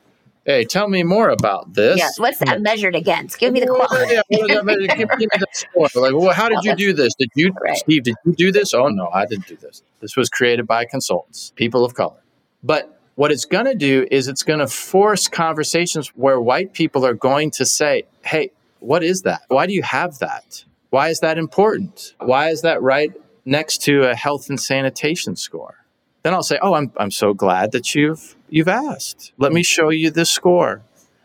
hey, 0.45 0.65
tell 0.65 0.87
me 0.89 1.01
more 1.03 1.29
about 1.29 1.73
this." 1.73 1.97
Yes. 1.97 2.19
What's 2.19 2.39
that 2.39 2.61
measured 2.61 2.93
against? 2.95 3.39
Give 3.39 3.53
me 3.53 3.61
the 3.61 3.67
quality. 3.67 4.15
yeah, 4.15 4.21
what 4.27 4.41
is 4.49 4.55
that 4.55 4.65
measure? 4.65 4.87
Give 4.97 5.09
me 5.17 5.27
the 5.31 5.47
score. 5.53 5.87
Like, 5.95 6.13
well, 6.13 6.33
how 6.33 6.49
did 6.49 6.59
you 6.63 6.75
do 6.75 6.93
this? 6.93 7.13
Did 7.15 7.29
you, 7.35 7.53
Right. 7.61 7.77
Steve? 7.77 8.03
Did 8.03 8.15
you 8.25 8.33
do 8.33 8.51
this? 8.51 8.73
Oh 8.73 8.87
no, 8.89 9.07
I 9.13 9.25
didn't 9.25 9.47
do 9.47 9.55
this. 9.55 9.81
This 10.01 10.17
was 10.17 10.29
created 10.29 10.67
by 10.67 10.83
consultants, 10.85 11.53
people 11.55 11.85
of 11.85 11.93
color. 11.95 12.21
But 12.63 12.99
what 13.15 13.31
it's 13.31 13.45
going 13.45 13.65
to 13.65 13.75
do 13.75 14.05
is 14.11 14.27
it's 14.27 14.43
going 14.43 14.59
to 14.59 14.67
force 14.67 15.27
conversations 15.27 16.09
where 16.15 16.39
white 16.39 16.73
people 16.73 17.05
are 17.05 17.13
going 17.13 17.51
to 17.51 17.65
say, 17.65 18.03
"Hey, 18.23 18.51
what 18.79 19.03
is 19.03 19.21
that? 19.21 19.41
Why 19.47 19.67
do 19.67 19.73
you 19.73 19.83
have 19.83 20.19
that? 20.19 20.65
Why 20.89 21.07
is 21.09 21.19
that 21.21 21.37
important? 21.37 22.13
Why 22.19 22.49
is 22.49 22.61
that 22.63 22.81
right 22.81 23.11
next 23.45 23.81
to 23.83 24.03
a 24.09 24.15
health 24.15 24.49
and 24.49 24.59
sanitation 24.59 25.37
score?" 25.37 25.75
Then 26.23 26.33
I'll 26.33 26.43
say, 26.43 26.59
"Oh, 26.61 26.73
I'm 26.73 26.91
I'm 26.97 27.11
so 27.11 27.33
glad 27.33 27.71
that 27.71 27.95
you've 27.95 28.35
you've 28.49 28.67
asked. 28.67 29.33
Let 29.37 29.51
me 29.51 29.63
show 29.63 29.89
you 29.89 30.11
this 30.11 30.29
score. 30.29 30.81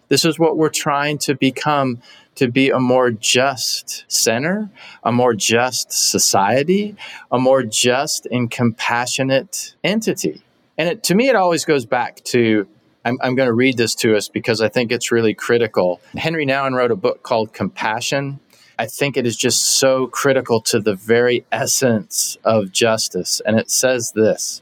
This 0.08 0.24
is 0.24 0.38
what 0.38 0.56
we're 0.56 0.68
trying 0.68 1.18
to 1.18 1.34
become 1.34 2.00
to 2.36 2.48
be 2.48 2.70
a 2.70 2.78
more 2.78 3.10
just 3.10 4.04
center, 4.08 4.70
a 5.02 5.10
more 5.10 5.34
just 5.34 5.90
society, 5.90 6.94
a 7.32 7.38
more 7.38 7.62
just 7.62 8.26
and 8.26 8.50
compassionate 8.50 9.74
entity. 9.82 10.42
And 10.78 10.88
it, 10.90 11.02
to 11.04 11.14
me, 11.14 11.28
it 11.28 11.36
always 11.36 11.64
goes 11.64 11.86
back 11.86 12.22
to 12.24 12.68
I'm, 13.04 13.18
I'm 13.22 13.36
going 13.36 13.46
to 13.46 13.54
read 13.54 13.76
this 13.76 13.94
to 13.96 14.16
us 14.16 14.28
because 14.28 14.60
I 14.60 14.68
think 14.68 14.90
it's 14.90 15.12
really 15.12 15.32
critical. 15.32 16.00
Henri 16.16 16.44
Nouwen 16.44 16.74
wrote 16.74 16.90
a 16.90 16.96
book 16.96 17.22
called 17.22 17.52
Compassion. 17.52 18.40
I 18.78 18.86
think 18.86 19.16
it 19.16 19.26
is 19.26 19.36
just 19.36 19.62
so 19.62 20.08
critical 20.08 20.60
to 20.62 20.80
the 20.80 20.94
very 20.94 21.46
essence 21.52 22.36
of 22.44 22.72
justice. 22.72 23.40
And 23.46 23.58
it 23.58 23.70
says 23.70 24.12
this 24.14 24.60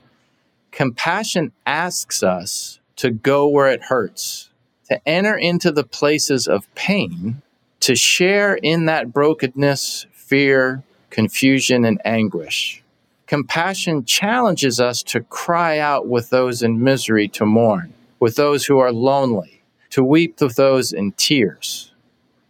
Compassion 0.74 1.52
asks 1.66 2.24
us 2.24 2.80
to 2.96 3.12
go 3.12 3.46
where 3.46 3.68
it 3.68 3.84
hurts, 3.84 4.50
to 4.88 5.00
enter 5.08 5.36
into 5.36 5.70
the 5.70 5.84
places 5.84 6.48
of 6.48 6.66
pain, 6.74 7.40
to 7.78 7.94
share 7.94 8.56
in 8.56 8.86
that 8.86 9.12
brokenness, 9.12 10.06
fear, 10.10 10.82
confusion, 11.10 11.84
and 11.84 12.00
anguish. 12.04 12.82
Compassion 13.28 14.04
challenges 14.04 14.80
us 14.80 15.04
to 15.04 15.20
cry 15.20 15.78
out 15.78 16.08
with 16.08 16.30
those 16.30 16.60
in 16.60 16.82
misery, 16.82 17.28
to 17.28 17.46
mourn, 17.46 17.94
with 18.18 18.34
those 18.34 18.66
who 18.66 18.80
are 18.80 18.92
lonely, 18.92 19.62
to 19.90 20.02
weep 20.02 20.40
with 20.40 20.56
those 20.56 20.92
in 20.92 21.12
tears. 21.12 21.92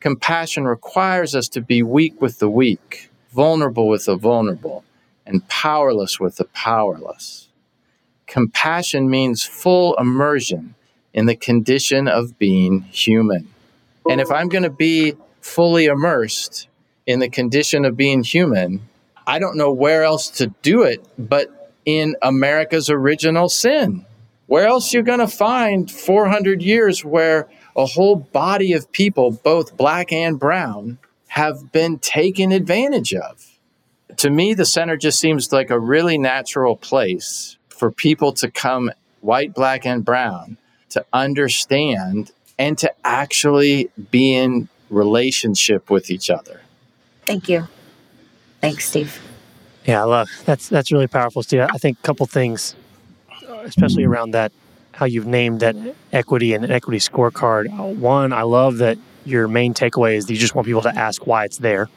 Compassion 0.00 0.64
requires 0.64 1.34
us 1.34 1.46
to 1.48 1.60
be 1.60 1.82
weak 1.82 2.22
with 2.22 2.38
the 2.38 2.48
weak, 2.48 3.10
vulnerable 3.34 3.86
with 3.86 4.06
the 4.06 4.16
vulnerable, 4.16 4.82
and 5.26 5.46
powerless 5.48 6.18
with 6.18 6.36
the 6.36 6.46
powerless. 6.46 7.43
Compassion 8.34 9.08
means 9.08 9.44
full 9.44 9.94
immersion 9.94 10.74
in 11.12 11.26
the 11.26 11.36
condition 11.36 12.08
of 12.08 12.36
being 12.36 12.80
human. 12.90 13.46
And 14.10 14.20
if 14.20 14.28
I'm 14.28 14.48
going 14.48 14.64
to 14.64 14.70
be 14.70 15.14
fully 15.40 15.84
immersed 15.84 16.66
in 17.06 17.20
the 17.20 17.28
condition 17.28 17.84
of 17.84 17.96
being 17.96 18.24
human, 18.24 18.88
I 19.24 19.38
don't 19.38 19.56
know 19.56 19.70
where 19.70 20.02
else 20.02 20.30
to 20.30 20.48
do 20.62 20.82
it 20.82 21.06
but 21.16 21.72
in 21.84 22.16
America's 22.22 22.90
original 22.90 23.48
sin. 23.48 24.04
Where 24.48 24.66
else 24.66 24.92
you 24.92 25.04
going 25.04 25.20
to 25.20 25.28
find 25.28 25.88
400 25.88 26.60
years 26.60 27.04
where 27.04 27.48
a 27.76 27.86
whole 27.86 28.16
body 28.16 28.72
of 28.72 28.90
people, 28.90 29.30
both 29.30 29.76
black 29.76 30.12
and 30.12 30.40
brown, 30.40 30.98
have 31.28 31.70
been 31.70 32.00
taken 32.00 32.50
advantage 32.50 33.14
of? 33.14 33.60
To 34.16 34.28
me, 34.28 34.54
the 34.54 34.66
center 34.66 34.96
just 34.96 35.20
seems 35.20 35.52
like 35.52 35.70
a 35.70 35.78
really 35.78 36.18
natural 36.18 36.74
place 36.74 37.58
for 37.74 37.90
people 37.90 38.32
to 38.32 38.50
come, 38.50 38.90
white, 39.20 39.54
black, 39.54 39.84
and 39.84 40.04
brown, 40.04 40.56
to 40.90 41.04
understand 41.12 42.32
and 42.58 42.78
to 42.78 42.92
actually 43.04 43.90
be 44.10 44.34
in 44.34 44.68
relationship 44.90 45.90
with 45.90 46.10
each 46.10 46.30
other. 46.30 46.60
Thank 47.26 47.48
you. 47.48 47.66
Thanks, 48.60 48.88
Steve. 48.88 49.20
Yeah, 49.84 50.00
I 50.00 50.04
love 50.04 50.30
that's 50.44 50.68
that's 50.68 50.92
really 50.92 51.08
powerful, 51.08 51.42
Steve. 51.42 51.60
I 51.60 51.78
think 51.78 51.98
a 51.98 52.02
couple 52.02 52.24
things, 52.26 52.74
especially 53.64 54.04
around 54.04 54.30
that, 54.30 54.52
how 54.92 55.06
you've 55.06 55.26
named 55.26 55.60
that 55.60 55.76
equity 56.12 56.54
and 56.54 56.70
equity 56.70 56.98
scorecard. 56.98 57.66
Uh, 57.78 57.84
One, 57.84 58.32
I 58.32 58.42
love 58.42 58.78
that 58.78 58.96
your 59.26 59.48
main 59.48 59.74
takeaway 59.74 60.14
is 60.14 60.26
that 60.26 60.32
you 60.32 60.38
just 60.38 60.54
want 60.54 60.66
people 60.66 60.82
to 60.82 60.96
ask 60.96 61.26
why 61.26 61.44
it's 61.44 61.58
there. 61.58 61.88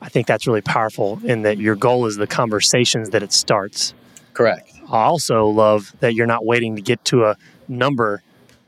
I 0.00 0.08
think 0.08 0.26
that's 0.26 0.46
really 0.46 0.60
powerful, 0.62 1.20
in 1.24 1.42
that 1.42 1.58
your 1.58 1.74
goal 1.74 2.06
is 2.06 2.16
the 2.16 2.26
conversations 2.26 3.10
that 3.10 3.22
it 3.22 3.32
starts. 3.32 3.94
Correct. 4.34 4.70
I 4.90 5.04
also 5.04 5.46
love 5.46 5.94
that 6.00 6.14
you're 6.14 6.26
not 6.26 6.44
waiting 6.44 6.76
to 6.76 6.82
get 6.82 7.04
to 7.06 7.24
a 7.24 7.36
number 7.68 8.22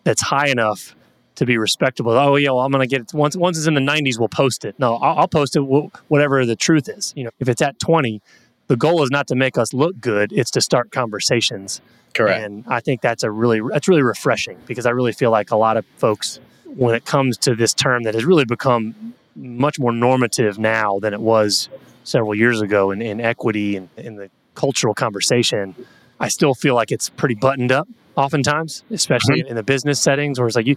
that's 0.04 0.22
high 0.22 0.48
enough 0.48 0.94
to 1.36 1.46
be 1.46 1.56
respectable. 1.56 2.12
Oh, 2.12 2.36
yeah, 2.36 2.50
well, 2.50 2.60
I'm 2.60 2.72
going 2.72 2.86
to 2.86 2.88
get 2.88 3.02
it. 3.02 3.14
Once, 3.14 3.36
once 3.36 3.56
it's 3.56 3.66
in 3.66 3.74
the 3.74 3.80
90s, 3.80 4.18
we'll 4.18 4.28
post 4.28 4.64
it. 4.64 4.76
No, 4.78 4.96
I'll, 4.96 5.20
I'll 5.20 5.28
post 5.28 5.54
it 5.54 5.60
wh- 5.62 6.10
whatever 6.10 6.44
the 6.44 6.56
truth 6.56 6.88
is. 6.88 7.12
You 7.16 7.24
know, 7.24 7.30
if 7.38 7.48
it's 7.48 7.62
at 7.62 7.78
20, 7.78 8.20
the 8.66 8.76
goal 8.76 9.02
is 9.02 9.10
not 9.10 9.26
to 9.28 9.34
make 9.34 9.56
us 9.56 9.72
look 9.72 10.00
good; 10.00 10.32
it's 10.32 10.50
to 10.52 10.60
start 10.60 10.90
conversations. 10.90 11.80
Correct. 12.14 12.44
And 12.44 12.64
I 12.66 12.80
think 12.80 13.00
that's 13.00 13.22
a 13.22 13.30
really 13.30 13.60
that's 13.70 13.88
really 13.88 14.02
refreshing 14.02 14.58
because 14.66 14.86
I 14.86 14.90
really 14.90 15.12
feel 15.12 15.30
like 15.30 15.50
a 15.50 15.56
lot 15.56 15.76
of 15.76 15.86
folks, 15.96 16.40
when 16.64 16.94
it 16.94 17.04
comes 17.04 17.38
to 17.38 17.54
this 17.54 17.72
term 17.72 18.02
that 18.02 18.14
has 18.14 18.24
really 18.24 18.44
become 18.44 19.14
much 19.36 19.78
more 19.78 19.92
normative 19.92 20.58
now 20.58 20.98
than 20.98 21.14
it 21.14 21.20
was 21.20 21.68
several 22.04 22.34
years 22.34 22.60
ago 22.60 22.90
in, 22.90 23.00
in 23.00 23.20
equity 23.20 23.76
and 23.76 23.88
in 23.96 24.16
the 24.16 24.30
cultural 24.54 24.94
conversation, 24.94 25.74
I 26.20 26.28
still 26.28 26.54
feel 26.54 26.74
like 26.74 26.90
it's 26.90 27.08
pretty 27.08 27.34
buttoned 27.34 27.72
up 27.72 27.88
oftentimes, 28.16 28.82
especially 28.90 29.44
in 29.48 29.54
the 29.54 29.62
business 29.62 30.00
settings 30.00 30.38
where 30.38 30.48
it's 30.48 30.56
like 30.56 30.66
you 30.66 30.76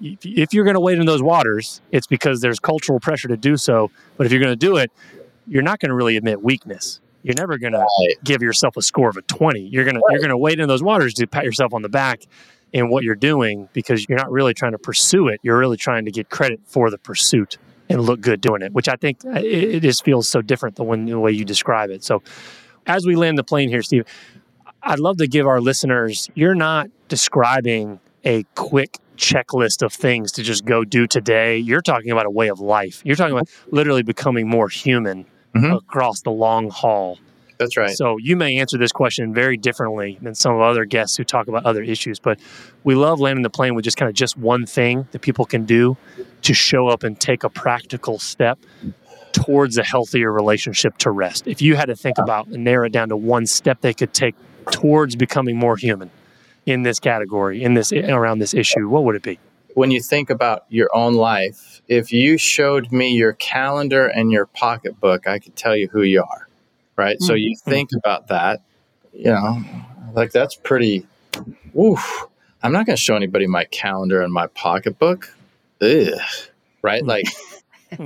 if- 0.00 0.52
you're 0.52 0.64
going 0.64 0.74
to 0.74 0.80
wade 0.80 0.98
in 0.98 1.06
those 1.06 1.22
waters, 1.22 1.80
it's 1.90 2.06
because 2.06 2.40
there's 2.40 2.58
cultural 2.58 3.00
pressure 3.00 3.28
to 3.28 3.36
do 3.36 3.56
so. 3.56 3.90
But 4.16 4.26
if 4.26 4.32
you're 4.32 4.40
going 4.42 4.52
to 4.52 4.56
do 4.56 4.76
it, 4.76 4.90
you're 5.46 5.62
not 5.62 5.78
going 5.78 5.90
to 5.90 5.94
really 5.94 6.16
admit 6.16 6.42
weakness. 6.42 7.00
You're 7.22 7.36
never 7.36 7.56
going 7.56 7.72
to 7.72 7.86
give 8.24 8.42
yourself 8.42 8.76
a 8.76 8.82
score 8.82 9.08
of 9.08 9.16
a 9.16 9.22
20. 9.22 9.60
You're 9.60 9.84
going 9.84 9.94
to 9.94 10.02
you're 10.10 10.18
going 10.18 10.30
to 10.30 10.36
wade 10.36 10.58
in 10.58 10.68
those 10.68 10.82
waters 10.82 11.14
to 11.14 11.26
pat 11.26 11.44
yourself 11.44 11.72
on 11.72 11.82
the 11.82 11.88
back 11.88 12.22
in 12.72 12.88
what 12.88 13.04
you're 13.04 13.14
doing 13.14 13.68
because 13.72 14.08
you're 14.08 14.18
not 14.18 14.30
really 14.30 14.54
trying 14.54 14.72
to 14.72 14.78
pursue 14.78 15.28
it. 15.28 15.38
You're 15.42 15.58
really 15.58 15.76
trying 15.76 16.04
to 16.06 16.10
get 16.10 16.30
credit 16.30 16.60
for 16.66 16.90
the 16.90 16.98
pursuit 16.98 17.58
and 17.88 18.00
look 18.00 18.20
good 18.20 18.40
doing 18.40 18.62
it, 18.62 18.72
which 18.72 18.88
I 18.88 18.96
think 18.96 19.24
uh, 19.24 19.38
it, 19.38 19.76
it 19.76 19.80
just 19.80 20.04
feels 20.04 20.28
so 20.28 20.42
different 20.42 20.78
when, 20.78 21.04
the 21.04 21.18
way 21.18 21.30
you 21.32 21.44
describe 21.44 21.90
it. 21.90 22.02
So, 22.02 22.22
as 22.86 23.06
we 23.06 23.14
land 23.14 23.38
the 23.38 23.44
plane 23.44 23.68
here, 23.68 23.82
Steve, 23.82 24.04
I'd 24.82 24.98
love 24.98 25.18
to 25.18 25.26
give 25.28 25.46
our 25.46 25.60
listeners, 25.60 26.28
you're 26.34 26.54
not 26.54 26.90
describing 27.08 28.00
a 28.24 28.44
quick 28.54 28.98
checklist 29.16 29.82
of 29.82 29.92
things 29.92 30.32
to 30.32 30.42
just 30.42 30.64
go 30.64 30.84
do 30.84 31.06
today. 31.06 31.58
You're 31.58 31.82
talking 31.82 32.10
about 32.10 32.26
a 32.26 32.30
way 32.30 32.48
of 32.48 32.58
life. 32.60 33.00
You're 33.04 33.16
talking 33.16 33.32
about 33.34 33.48
literally 33.70 34.02
becoming 34.02 34.48
more 34.48 34.68
human 34.68 35.26
Mhm. 35.54 35.76
across 35.76 36.22
the 36.22 36.30
long 36.30 36.70
haul. 36.70 37.18
That's 37.58 37.76
right. 37.76 37.90
So 37.90 38.16
you 38.18 38.34
may 38.36 38.56
answer 38.56 38.76
this 38.78 38.90
question 38.90 39.32
very 39.32 39.56
differently 39.56 40.18
than 40.20 40.34
some 40.34 40.54
of 40.54 40.60
other 40.62 40.84
guests 40.84 41.16
who 41.16 41.22
talk 41.22 41.46
about 41.46 41.64
other 41.64 41.82
issues, 41.82 42.18
but 42.18 42.40
we 42.82 42.94
love 42.96 43.20
landing 43.20 43.42
the 43.44 43.50
plane 43.50 43.74
with 43.76 43.84
just 43.84 43.96
kind 43.96 44.08
of 44.08 44.14
just 44.16 44.36
one 44.36 44.66
thing 44.66 45.06
that 45.12 45.20
people 45.20 45.44
can 45.44 45.64
do 45.64 45.96
to 46.40 46.54
show 46.54 46.88
up 46.88 47.04
and 47.04 47.20
take 47.20 47.44
a 47.44 47.48
practical 47.50 48.18
step 48.18 48.58
towards 49.30 49.78
a 49.78 49.84
healthier 49.84 50.32
relationship 50.32 50.98
to 50.98 51.10
rest. 51.10 51.46
If 51.46 51.62
you 51.62 51.76
had 51.76 51.86
to 51.86 51.94
think 51.94 52.18
about 52.18 52.48
and 52.48 52.64
narrow 52.64 52.86
it 52.86 52.92
down 52.92 53.10
to 53.10 53.16
one 53.16 53.46
step 53.46 53.80
they 53.80 53.94
could 53.94 54.12
take 54.12 54.34
towards 54.70 55.16
becoming 55.16 55.56
more 55.56 55.76
human 55.76 56.10
in 56.66 56.82
this 56.82 57.00
category, 57.00 57.62
in 57.62 57.74
this 57.74 57.92
around 57.92 58.38
this 58.38 58.54
issue, 58.54 58.88
what 58.88 59.04
would 59.04 59.16
it 59.16 59.22
be? 59.22 59.38
when 59.74 59.90
you 59.90 60.00
think 60.00 60.30
about 60.30 60.64
your 60.68 60.88
own 60.94 61.14
life, 61.14 61.82
if 61.88 62.12
you 62.12 62.38
showed 62.38 62.92
me 62.92 63.10
your 63.10 63.34
calendar 63.34 64.06
and 64.06 64.30
your 64.30 64.46
pocketbook, 64.46 65.26
I 65.26 65.38
could 65.38 65.56
tell 65.56 65.76
you 65.76 65.88
who 65.88 66.02
you 66.02 66.22
are. 66.22 66.48
Right. 66.96 67.20
So 67.20 67.34
you 67.34 67.56
think 67.56 67.90
about 67.96 68.28
that, 68.28 68.60
you 69.12 69.30
know, 69.30 69.62
like 70.12 70.30
that's 70.30 70.54
pretty, 70.54 71.06
oof. 71.78 72.26
I'm 72.62 72.72
not 72.72 72.86
going 72.86 72.96
to 72.96 73.02
show 73.02 73.16
anybody 73.16 73.46
my 73.46 73.64
calendar 73.64 74.22
and 74.22 74.32
my 74.32 74.46
pocketbook. 74.48 75.34
Ugh. 75.80 76.20
Right. 76.82 77.04
Like, 77.04 77.24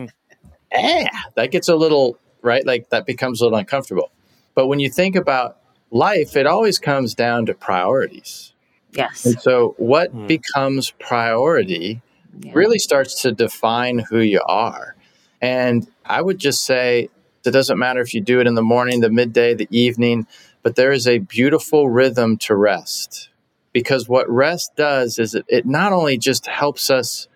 eh, 0.70 1.08
that 1.34 1.50
gets 1.50 1.68
a 1.68 1.76
little, 1.76 2.18
right? 2.42 2.64
Like 2.64 2.88
that 2.90 3.06
becomes 3.06 3.40
a 3.40 3.44
little 3.44 3.58
uncomfortable. 3.58 4.12
But 4.54 4.68
when 4.68 4.78
you 4.78 4.88
think 4.88 5.16
about 5.16 5.58
life, 5.90 6.36
it 6.36 6.46
always 6.46 6.78
comes 6.78 7.14
down 7.14 7.46
to 7.46 7.54
priorities. 7.54 8.52
Yes. 8.92 9.24
And 9.26 9.40
so, 9.40 9.74
what 9.78 10.10
Hmm. 10.10 10.26
becomes 10.26 10.90
priority 10.98 12.00
Yeah. 12.40 12.52
really 12.54 12.78
starts 12.78 13.22
to 13.22 13.32
define 13.32 14.00
who 14.10 14.18
you 14.20 14.42
are. 14.46 14.94
And 15.40 15.86
I 16.04 16.22
would 16.22 16.38
just 16.38 16.64
say 16.64 17.08
it 17.44 17.50
doesn't 17.50 17.78
matter 17.78 18.00
if 18.00 18.12
you 18.12 18.20
do 18.20 18.40
it 18.40 18.46
in 18.46 18.54
the 18.54 18.62
morning, 18.62 19.00
the 19.00 19.10
midday, 19.10 19.54
the 19.54 19.68
evening, 19.70 20.26
but 20.62 20.74
there 20.76 20.90
is 20.92 21.06
a 21.06 21.18
beautiful 21.18 21.88
rhythm 21.88 22.36
to 22.38 22.54
rest. 22.56 23.28
Because 23.72 24.08
what 24.08 24.28
rest 24.28 24.72
does 24.76 25.18
is 25.18 25.34
it, 25.34 25.44
it 25.48 25.66
not 25.66 25.92
only 25.92 26.18
just 26.18 26.46
helps 26.46 26.90
us 26.90 27.28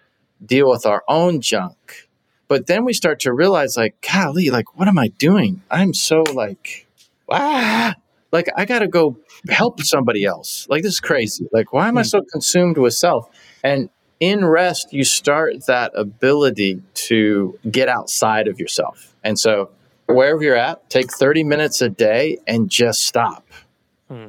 deal 0.45 0.69
with 0.69 0.85
our 0.87 1.05
own 1.07 1.41
junk, 1.41 2.09
but 2.49 2.67
then 2.67 2.85
we 2.85 2.93
start 2.93 3.21
to 3.21 3.33
realize, 3.33 3.77
like, 3.77 3.95
golly, 4.01 4.51
like, 4.51 4.77
what 4.77 4.89
am 4.89 4.99
I 4.99 5.09
doing? 5.09 5.63
I'm 5.71 5.95
so 5.95 6.23
like, 6.35 6.87
ah, 7.31 7.95
like 8.33 8.49
I 8.57 8.65
got 8.65 8.81
to 8.81 8.89
go 8.89 9.19
help 9.49 9.81
somebody 9.81 10.25
else. 10.25 10.67
Like 10.69 10.83
this 10.83 10.95
is 10.95 11.01
crazy. 11.01 11.47
Like 11.53 11.73
why 11.73 11.89
am 11.89 11.99
I 11.99 12.03
so 12.03 12.23
consumed 12.33 12.79
with 12.79 12.95
self? 12.95 13.29
And 13.63 13.91
in 14.21 14.45
rest, 14.45 14.93
you 14.93 15.03
start 15.03 15.67
that 15.67 15.93
ability 15.95 16.83
to 16.95 17.59
get 17.71 17.89
outside 17.89 18.49
of 18.49 18.61
yourself. 18.61 19.15
And 19.25 19.39
so 19.39 19.71
wherever 20.07 20.43
you're 20.43 20.57
at, 20.57 20.89
take 20.91 21.11
30 21.13 21.45
minutes 21.45 21.81
a 21.81 21.89
day 21.89 22.39
and 22.47 22.69
just 22.69 23.01
stop. 23.01 23.47
Hmm. 24.09 24.29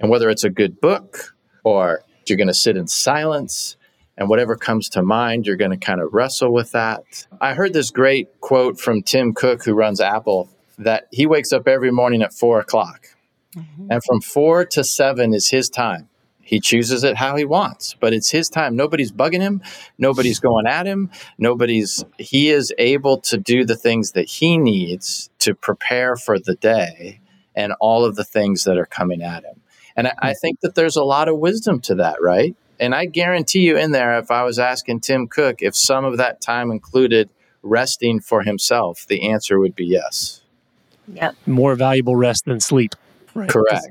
And 0.00 0.10
whether 0.10 0.28
it's 0.28 0.44
a 0.44 0.50
good 0.50 0.80
book 0.80 1.34
or 1.64 2.02
you're 2.26 2.36
going 2.36 2.48
to 2.48 2.54
sit 2.54 2.76
in 2.76 2.86
silence 2.86 3.76
and 4.16 4.28
whatever 4.28 4.56
comes 4.56 4.88
to 4.90 5.02
mind, 5.02 5.46
you're 5.46 5.56
going 5.56 5.70
to 5.70 5.76
kind 5.76 6.00
of 6.00 6.12
wrestle 6.12 6.52
with 6.52 6.72
that. 6.72 7.26
I 7.40 7.54
heard 7.54 7.72
this 7.72 7.90
great 7.90 8.40
quote 8.40 8.80
from 8.80 9.02
Tim 9.02 9.32
Cook, 9.32 9.64
who 9.64 9.74
runs 9.74 10.00
Apple, 10.00 10.48
that 10.78 11.06
he 11.12 11.26
wakes 11.26 11.52
up 11.52 11.68
every 11.68 11.92
morning 11.92 12.22
at 12.22 12.32
four 12.32 12.58
o'clock. 12.60 13.08
Mm-hmm. 13.56 13.88
And 13.90 14.02
from 14.04 14.20
four 14.20 14.64
to 14.66 14.84
seven 14.84 15.34
is 15.34 15.48
his 15.50 15.68
time. 15.68 16.08
He 16.42 16.60
chooses 16.60 17.04
it 17.04 17.16
how 17.16 17.36
he 17.36 17.44
wants, 17.44 17.94
but 18.00 18.14
it's 18.14 18.30
his 18.30 18.48
time. 18.48 18.74
Nobody's 18.74 19.12
bugging 19.12 19.40
him. 19.42 19.62
Nobody's 19.98 20.40
going 20.40 20.66
at 20.66 20.86
him. 20.86 21.10
Nobody's, 21.36 22.06
he 22.18 22.48
is 22.48 22.72
able 22.78 23.20
to 23.20 23.36
do 23.36 23.66
the 23.66 23.76
things 23.76 24.12
that 24.12 24.26
he 24.26 24.56
needs 24.56 25.28
to 25.40 25.54
prepare 25.54 26.16
for 26.16 26.38
the 26.38 26.54
day 26.54 27.20
and 27.54 27.74
all 27.80 28.04
of 28.04 28.16
the 28.16 28.24
things 28.24 28.64
that 28.64 28.78
are 28.78 28.86
coming 28.86 29.20
at 29.20 29.44
him. 29.44 29.60
And 29.94 30.08
I, 30.08 30.14
I 30.18 30.34
think 30.34 30.60
that 30.60 30.74
there's 30.74 30.96
a 30.96 31.04
lot 31.04 31.28
of 31.28 31.38
wisdom 31.38 31.80
to 31.82 31.96
that, 31.96 32.22
right? 32.22 32.56
And 32.80 32.94
I 32.94 33.04
guarantee 33.04 33.60
you, 33.60 33.76
in 33.76 33.90
there, 33.90 34.18
if 34.18 34.30
I 34.30 34.44
was 34.44 34.58
asking 34.58 35.00
Tim 35.00 35.26
Cook 35.26 35.60
if 35.60 35.76
some 35.76 36.04
of 36.04 36.16
that 36.16 36.40
time 36.40 36.70
included 36.70 37.28
resting 37.62 38.20
for 38.20 38.42
himself, 38.42 39.04
the 39.06 39.28
answer 39.28 39.58
would 39.58 39.74
be 39.74 39.84
yes. 39.84 40.42
Yep. 41.12 41.34
More 41.46 41.74
valuable 41.74 42.16
rest 42.16 42.44
than 42.46 42.60
sleep. 42.60 42.94
Right. 43.38 43.48
Correct. 43.48 43.86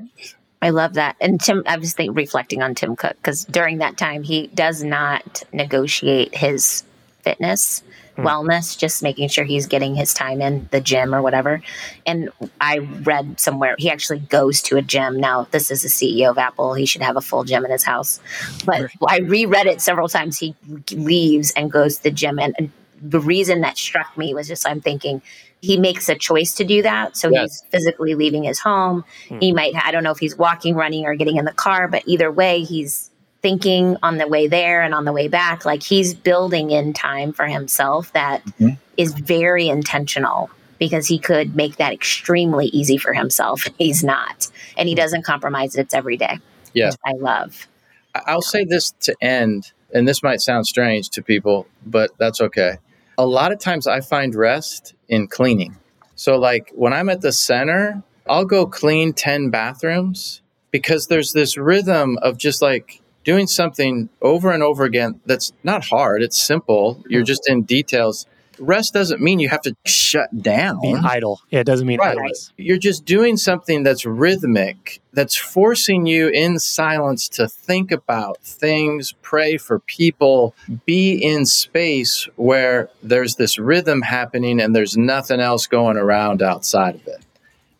I 0.60 0.70
love 0.70 0.94
that. 0.94 1.16
And 1.20 1.40
Tim, 1.40 1.62
I 1.66 1.78
was 1.78 1.94
thinking, 1.94 2.14
reflecting 2.14 2.62
on 2.62 2.74
Tim 2.74 2.96
Cook 2.96 3.16
because 3.16 3.44
during 3.44 3.78
that 3.78 3.96
time, 3.96 4.22
he 4.22 4.48
does 4.48 4.82
not 4.82 5.42
negotiate 5.52 6.34
his 6.34 6.84
fitness, 7.22 7.82
mm. 8.16 8.24
wellness, 8.24 8.76
just 8.76 9.02
making 9.02 9.28
sure 9.28 9.44
he's 9.44 9.66
getting 9.66 9.94
his 9.94 10.12
time 10.12 10.42
in 10.42 10.68
the 10.70 10.80
gym 10.80 11.14
or 11.14 11.22
whatever. 11.22 11.62
And 12.04 12.30
I 12.60 12.78
read 12.78 13.38
somewhere 13.38 13.76
he 13.78 13.88
actually 13.88 14.18
goes 14.18 14.60
to 14.62 14.76
a 14.76 14.82
gym. 14.82 15.20
Now, 15.20 15.46
this 15.52 15.70
is 15.70 15.82
the 15.82 15.88
CEO 15.88 16.30
of 16.30 16.38
Apple. 16.38 16.74
He 16.74 16.86
should 16.86 17.02
have 17.02 17.16
a 17.16 17.22
full 17.22 17.44
gym 17.44 17.64
in 17.64 17.70
his 17.70 17.84
house. 17.84 18.20
But 18.64 18.90
I 19.06 19.20
reread 19.20 19.66
it 19.66 19.80
several 19.80 20.08
times. 20.08 20.38
He 20.38 20.56
leaves 20.90 21.52
and 21.52 21.70
goes 21.70 21.98
to 21.98 22.02
the 22.02 22.10
gym. 22.10 22.38
And, 22.38 22.54
and 22.58 22.72
the 23.00 23.20
reason 23.20 23.60
that 23.62 23.78
struck 23.78 24.16
me 24.16 24.34
was 24.34 24.48
just 24.48 24.66
I'm 24.66 24.80
thinking, 24.80 25.22
he 25.60 25.76
makes 25.76 26.08
a 26.08 26.14
choice 26.14 26.54
to 26.54 26.64
do 26.64 26.82
that. 26.82 27.16
So 27.16 27.30
yes. 27.30 27.42
he's 27.42 27.70
physically 27.70 28.14
leaving 28.14 28.44
his 28.44 28.60
home. 28.60 29.04
Hmm. 29.28 29.38
He 29.40 29.52
might, 29.52 29.74
I 29.74 29.90
don't 29.90 30.04
know 30.04 30.12
if 30.12 30.18
he's 30.18 30.36
walking, 30.36 30.74
running, 30.74 31.04
or 31.04 31.14
getting 31.14 31.36
in 31.36 31.44
the 31.44 31.52
car, 31.52 31.88
but 31.88 32.02
either 32.06 32.30
way, 32.30 32.62
he's 32.62 33.10
thinking 33.40 33.96
on 34.02 34.18
the 34.18 34.26
way 34.26 34.46
there 34.46 34.82
and 34.82 34.94
on 34.94 35.04
the 35.04 35.12
way 35.12 35.28
back. 35.28 35.64
Like 35.64 35.82
he's 35.82 36.14
building 36.14 36.70
in 36.70 36.92
time 36.92 37.32
for 37.32 37.46
himself 37.46 38.12
that 38.12 38.44
mm-hmm. 38.44 38.70
is 38.96 39.14
very 39.14 39.68
intentional 39.68 40.50
because 40.78 41.08
he 41.08 41.18
could 41.18 41.56
make 41.56 41.76
that 41.76 41.92
extremely 41.92 42.66
easy 42.66 42.98
for 42.98 43.12
himself. 43.12 43.66
He's 43.78 44.04
not. 44.04 44.46
And 44.76 44.88
he 44.88 44.94
hmm. 44.94 44.98
doesn't 44.98 45.24
compromise 45.24 45.74
it. 45.74 45.80
It's 45.80 45.94
every 45.94 46.16
day. 46.16 46.38
Yeah. 46.72 46.90
I 47.04 47.12
love. 47.14 47.66
I'll 48.14 48.42
say 48.42 48.64
this 48.64 48.92
to 49.00 49.14
end, 49.20 49.72
and 49.92 50.06
this 50.06 50.22
might 50.22 50.40
sound 50.40 50.66
strange 50.66 51.10
to 51.10 51.22
people, 51.22 51.66
but 51.84 52.10
that's 52.18 52.40
okay 52.40 52.78
a 53.18 53.26
lot 53.26 53.52
of 53.52 53.58
times 53.58 53.86
I 53.86 54.00
find 54.00 54.34
rest 54.34 54.94
in 55.08 55.26
cleaning. 55.26 55.76
So, 56.14 56.38
like 56.38 56.70
when 56.74 56.92
I'm 56.92 57.10
at 57.10 57.20
the 57.20 57.32
center, 57.32 58.02
I'll 58.28 58.44
go 58.44 58.64
clean 58.64 59.12
10 59.12 59.50
bathrooms 59.50 60.40
because 60.70 61.08
there's 61.08 61.32
this 61.32 61.58
rhythm 61.58 62.18
of 62.22 62.38
just 62.38 62.62
like 62.62 63.02
doing 63.24 63.46
something 63.46 64.08
over 64.22 64.52
and 64.52 64.62
over 64.62 64.84
again 64.84 65.20
that's 65.26 65.52
not 65.64 65.84
hard, 65.84 66.22
it's 66.22 66.40
simple. 66.40 67.04
You're 67.08 67.20
mm-hmm. 67.20 67.26
just 67.26 67.48
in 67.48 67.62
details 67.64 68.26
rest 68.60 68.94
doesn't 68.94 69.20
mean 69.20 69.38
you 69.38 69.48
have 69.48 69.62
to 69.62 69.76
shut 69.84 70.42
down. 70.42 70.80
Be 70.80 70.94
idle. 70.94 71.40
Yeah, 71.50 71.60
it 71.60 71.64
doesn't 71.64 71.86
mean 71.86 71.98
right. 71.98 72.10
idleness. 72.10 72.52
You're 72.56 72.78
just 72.78 73.04
doing 73.04 73.36
something 73.36 73.82
that's 73.82 74.04
rhythmic, 74.04 75.00
that's 75.12 75.36
forcing 75.36 76.06
you 76.06 76.28
in 76.28 76.58
silence 76.58 77.28
to 77.30 77.48
think 77.48 77.92
about 77.92 78.40
things, 78.42 79.14
pray 79.22 79.56
for 79.56 79.78
people, 79.80 80.54
be 80.86 81.14
in 81.14 81.46
space 81.46 82.28
where 82.36 82.90
there's 83.02 83.36
this 83.36 83.58
rhythm 83.58 84.02
happening 84.02 84.60
and 84.60 84.74
there's 84.74 84.96
nothing 84.96 85.40
else 85.40 85.66
going 85.66 85.96
around 85.96 86.42
outside 86.42 86.94
of 86.94 87.06
it. 87.06 87.24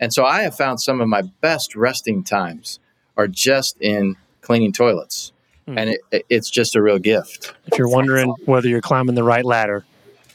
And 0.01 0.12
so 0.12 0.24
I 0.24 0.43
have 0.43 0.57
found 0.57 0.81
some 0.81 1.01
of 1.01 1.09
my 1.09 1.22
best 1.41 1.74
resting 1.74 2.22
times 2.22 2.79
are 3.16 3.26
just 3.29 3.76
in 3.81 4.16
cleaning 4.41 4.72
toilets. 4.72 5.33
Hmm. 5.66 5.79
And 5.79 5.91
it, 6.11 6.26
it's 6.31 6.49
just 6.49 6.76
a 6.76 6.83
real 6.83 6.99
gift. 6.99 7.53
If 7.66 7.79
you're 7.79 7.89
wondering 7.89 8.35
whether 8.47 8.68
you're 8.68 8.81
climbing 8.81 9.14
the 9.14 9.24
right 9.24 9.45
ladder, 9.45 9.85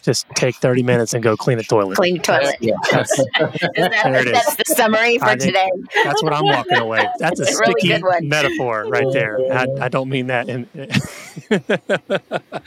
just 0.03 0.29
take 0.31 0.55
30 0.57 0.83
minutes 0.83 1.13
and 1.13 1.23
go 1.23 1.37
clean 1.37 1.59
a 1.59 1.63
toilet. 1.63 1.95
Clean 1.95 2.19
toilet. 2.19 2.57
Yeah. 2.59 2.73
That's, 2.91 3.15
that, 3.17 4.29
that's 4.31 4.55
the 4.55 4.63
summary 4.67 5.17
for 5.17 5.35
today. 5.35 5.69
That's 6.03 6.21
what 6.21 6.33
I'm 6.33 6.45
walking 6.45 6.77
away. 6.77 7.07
That's 7.19 7.39
a, 7.39 7.43
a 7.43 7.45
sticky 7.45 8.01
really 8.01 8.27
metaphor 8.27 8.85
right 8.85 9.07
there. 9.11 9.39
I, 9.51 9.65
I 9.81 9.87
don't 9.87 10.09
mean 10.09 10.27
that. 10.27 10.49
In, 10.49 10.67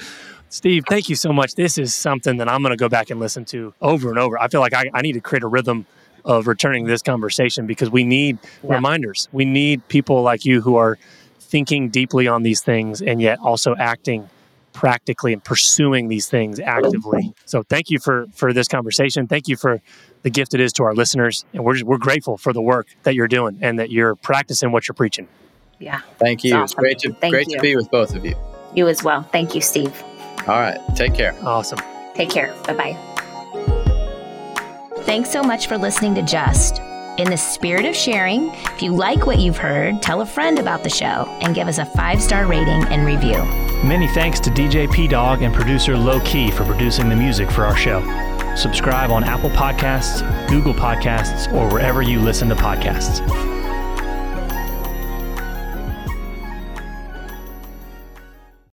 Steve, 0.48 0.84
thank 0.88 1.08
you 1.08 1.16
so 1.16 1.32
much. 1.32 1.54
This 1.54 1.76
is 1.76 1.94
something 1.94 2.38
that 2.38 2.48
I'm 2.48 2.62
going 2.62 2.70
to 2.70 2.76
go 2.76 2.88
back 2.88 3.10
and 3.10 3.20
listen 3.20 3.44
to 3.46 3.74
over 3.82 4.08
and 4.08 4.18
over. 4.18 4.38
I 4.38 4.48
feel 4.48 4.60
like 4.60 4.74
I, 4.74 4.90
I 4.94 5.02
need 5.02 5.12
to 5.12 5.20
create 5.20 5.42
a 5.42 5.48
rhythm 5.48 5.86
of 6.24 6.46
returning 6.46 6.86
to 6.86 6.90
this 6.90 7.02
conversation 7.02 7.66
because 7.66 7.90
we 7.90 8.04
need 8.04 8.38
yeah. 8.64 8.74
reminders. 8.74 9.28
We 9.32 9.44
need 9.44 9.86
people 9.88 10.22
like 10.22 10.44
you 10.44 10.62
who 10.62 10.76
are 10.76 10.98
thinking 11.38 11.90
deeply 11.90 12.26
on 12.26 12.42
these 12.42 12.60
things 12.60 13.02
and 13.02 13.20
yet 13.20 13.38
also 13.40 13.76
acting 13.76 14.28
practically 14.76 15.32
and 15.32 15.42
pursuing 15.42 16.08
these 16.08 16.28
things 16.28 16.60
actively. 16.60 17.32
So 17.46 17.62
thank 17.62 17.90
you 17.90 17.98
for 17.98 18.26
for 18.34 18.52
this 18.52 18.68
conversation. 18.68 19.26
Thank 19.26 19.48
you 19.48 19.56
for 19.56 19.80
the 20.22 20.30
gift 20.30 20.52
it 20.52 20.60
is 20.60 20.72
to 20.74 20.84
our 20.84 20.94
listeners, 20.94 21.44
and 21.54 21.64
we're 21.64 21.74
just, 21.74 21.86
we're 21.86 21.96
grateful 21.96 22.36
for 22.36 22.52
the 22.52 22.60
work 22.60 22.88
that 23.04 23.14
you're 23.14 23.26
doing 23.28 23.58
and 23.62 23.78
that 23.78 23.90
you're 23.90 24.14
practicing 24.16 24.72
what 24.72 24.86
you're 24.86 24.94
preaching. 24.94 25.26
Yeah. 25.78 26.02
Thank 26.18 26.44
you. 26.44 26.54
Awesome. 26.54 26.64
It's 26.64 26.74
great 26.74 26.98
to 27.00 27.12
Thank 27.14 27.32
great 27.32 27.48
you. 27.48 27.56
to 27.56 27.62
be 27.62 27.74
with 27.76 27.90
both 27.90 28.14
of 28.14 28.24
you. 28.24 28.34
You 28.74 28.88
as 28.88 29.02
well. 29.02 29.22
Thank 29.22 29.54
you, 29.54 29.60
Steve. 29.60 30.02
All 30.46 30.60
right. 30.60 30.78
Take 30.94 31.14
care. 31.14 31.34
Awesome. 31.42 31.78
Take 32.14 32.30
care. 32.30 32.54
Bye 32.66 32.74
bye. 32.74 32.96
Thanks 35.00 35.30
so 35.30 35.42
much 35.42 35.66
for 35.68 35.78
listening 35.78 36.14
to 36.16 36.22
Just. 36.22 36.80
In 37.18 37.30
the 37.30 37.36
spirit 37.38 37.86
of 37.86 37.96
sharing, 37.96 38.50
if 38.54 38.82
you 38.82 38.92
like 38.92 39.24
what 39.24 39.38
you've 39.38 39.56
heard, 39.56 40.02
tell 40.02 40.20
a 40.20 40.26
friend 40.26 40.58
about 40.58 40.82
the 40.82 40.90
show 40.90 41.26
and 41.40 41.54
give 41.54 41.66
us 41.66 41.78
a 41.78 41.86
five 41.86 42.20
star 42.20 42.46
rating 42.46 42.84
and 42.88 43.06
review. 43.06 43.42
Many 43.82 44.06
thanks 44.08 44.38
to 44.40 44.50
DJ 44.50 44.86
Pdogg 44.86 45.40
and 45.42 45.54
producer 45.54 45.96
Lo 45.96 46.20
Key 46.20 46.50
for 46.50 46.66
producing 46.66 47.08
the 47.08 47.16
music 47.16 47.50
for 47.50 47.64
our 47.64 47.76
show. 47.76 48.02
Subscribe 48.54 49.10
on 49.10 49.24
Apple 49.24 49.48
Podcasts, 49.50 50.20
Google 50.50 50.74
Podcasts, 50.74 51.50
or 51.54 51.72
wherever 51.72 52.02
you 52.02 52.20
listen 52.20 52.50
to 52.50 52.54
podcasts. 52.54 53.55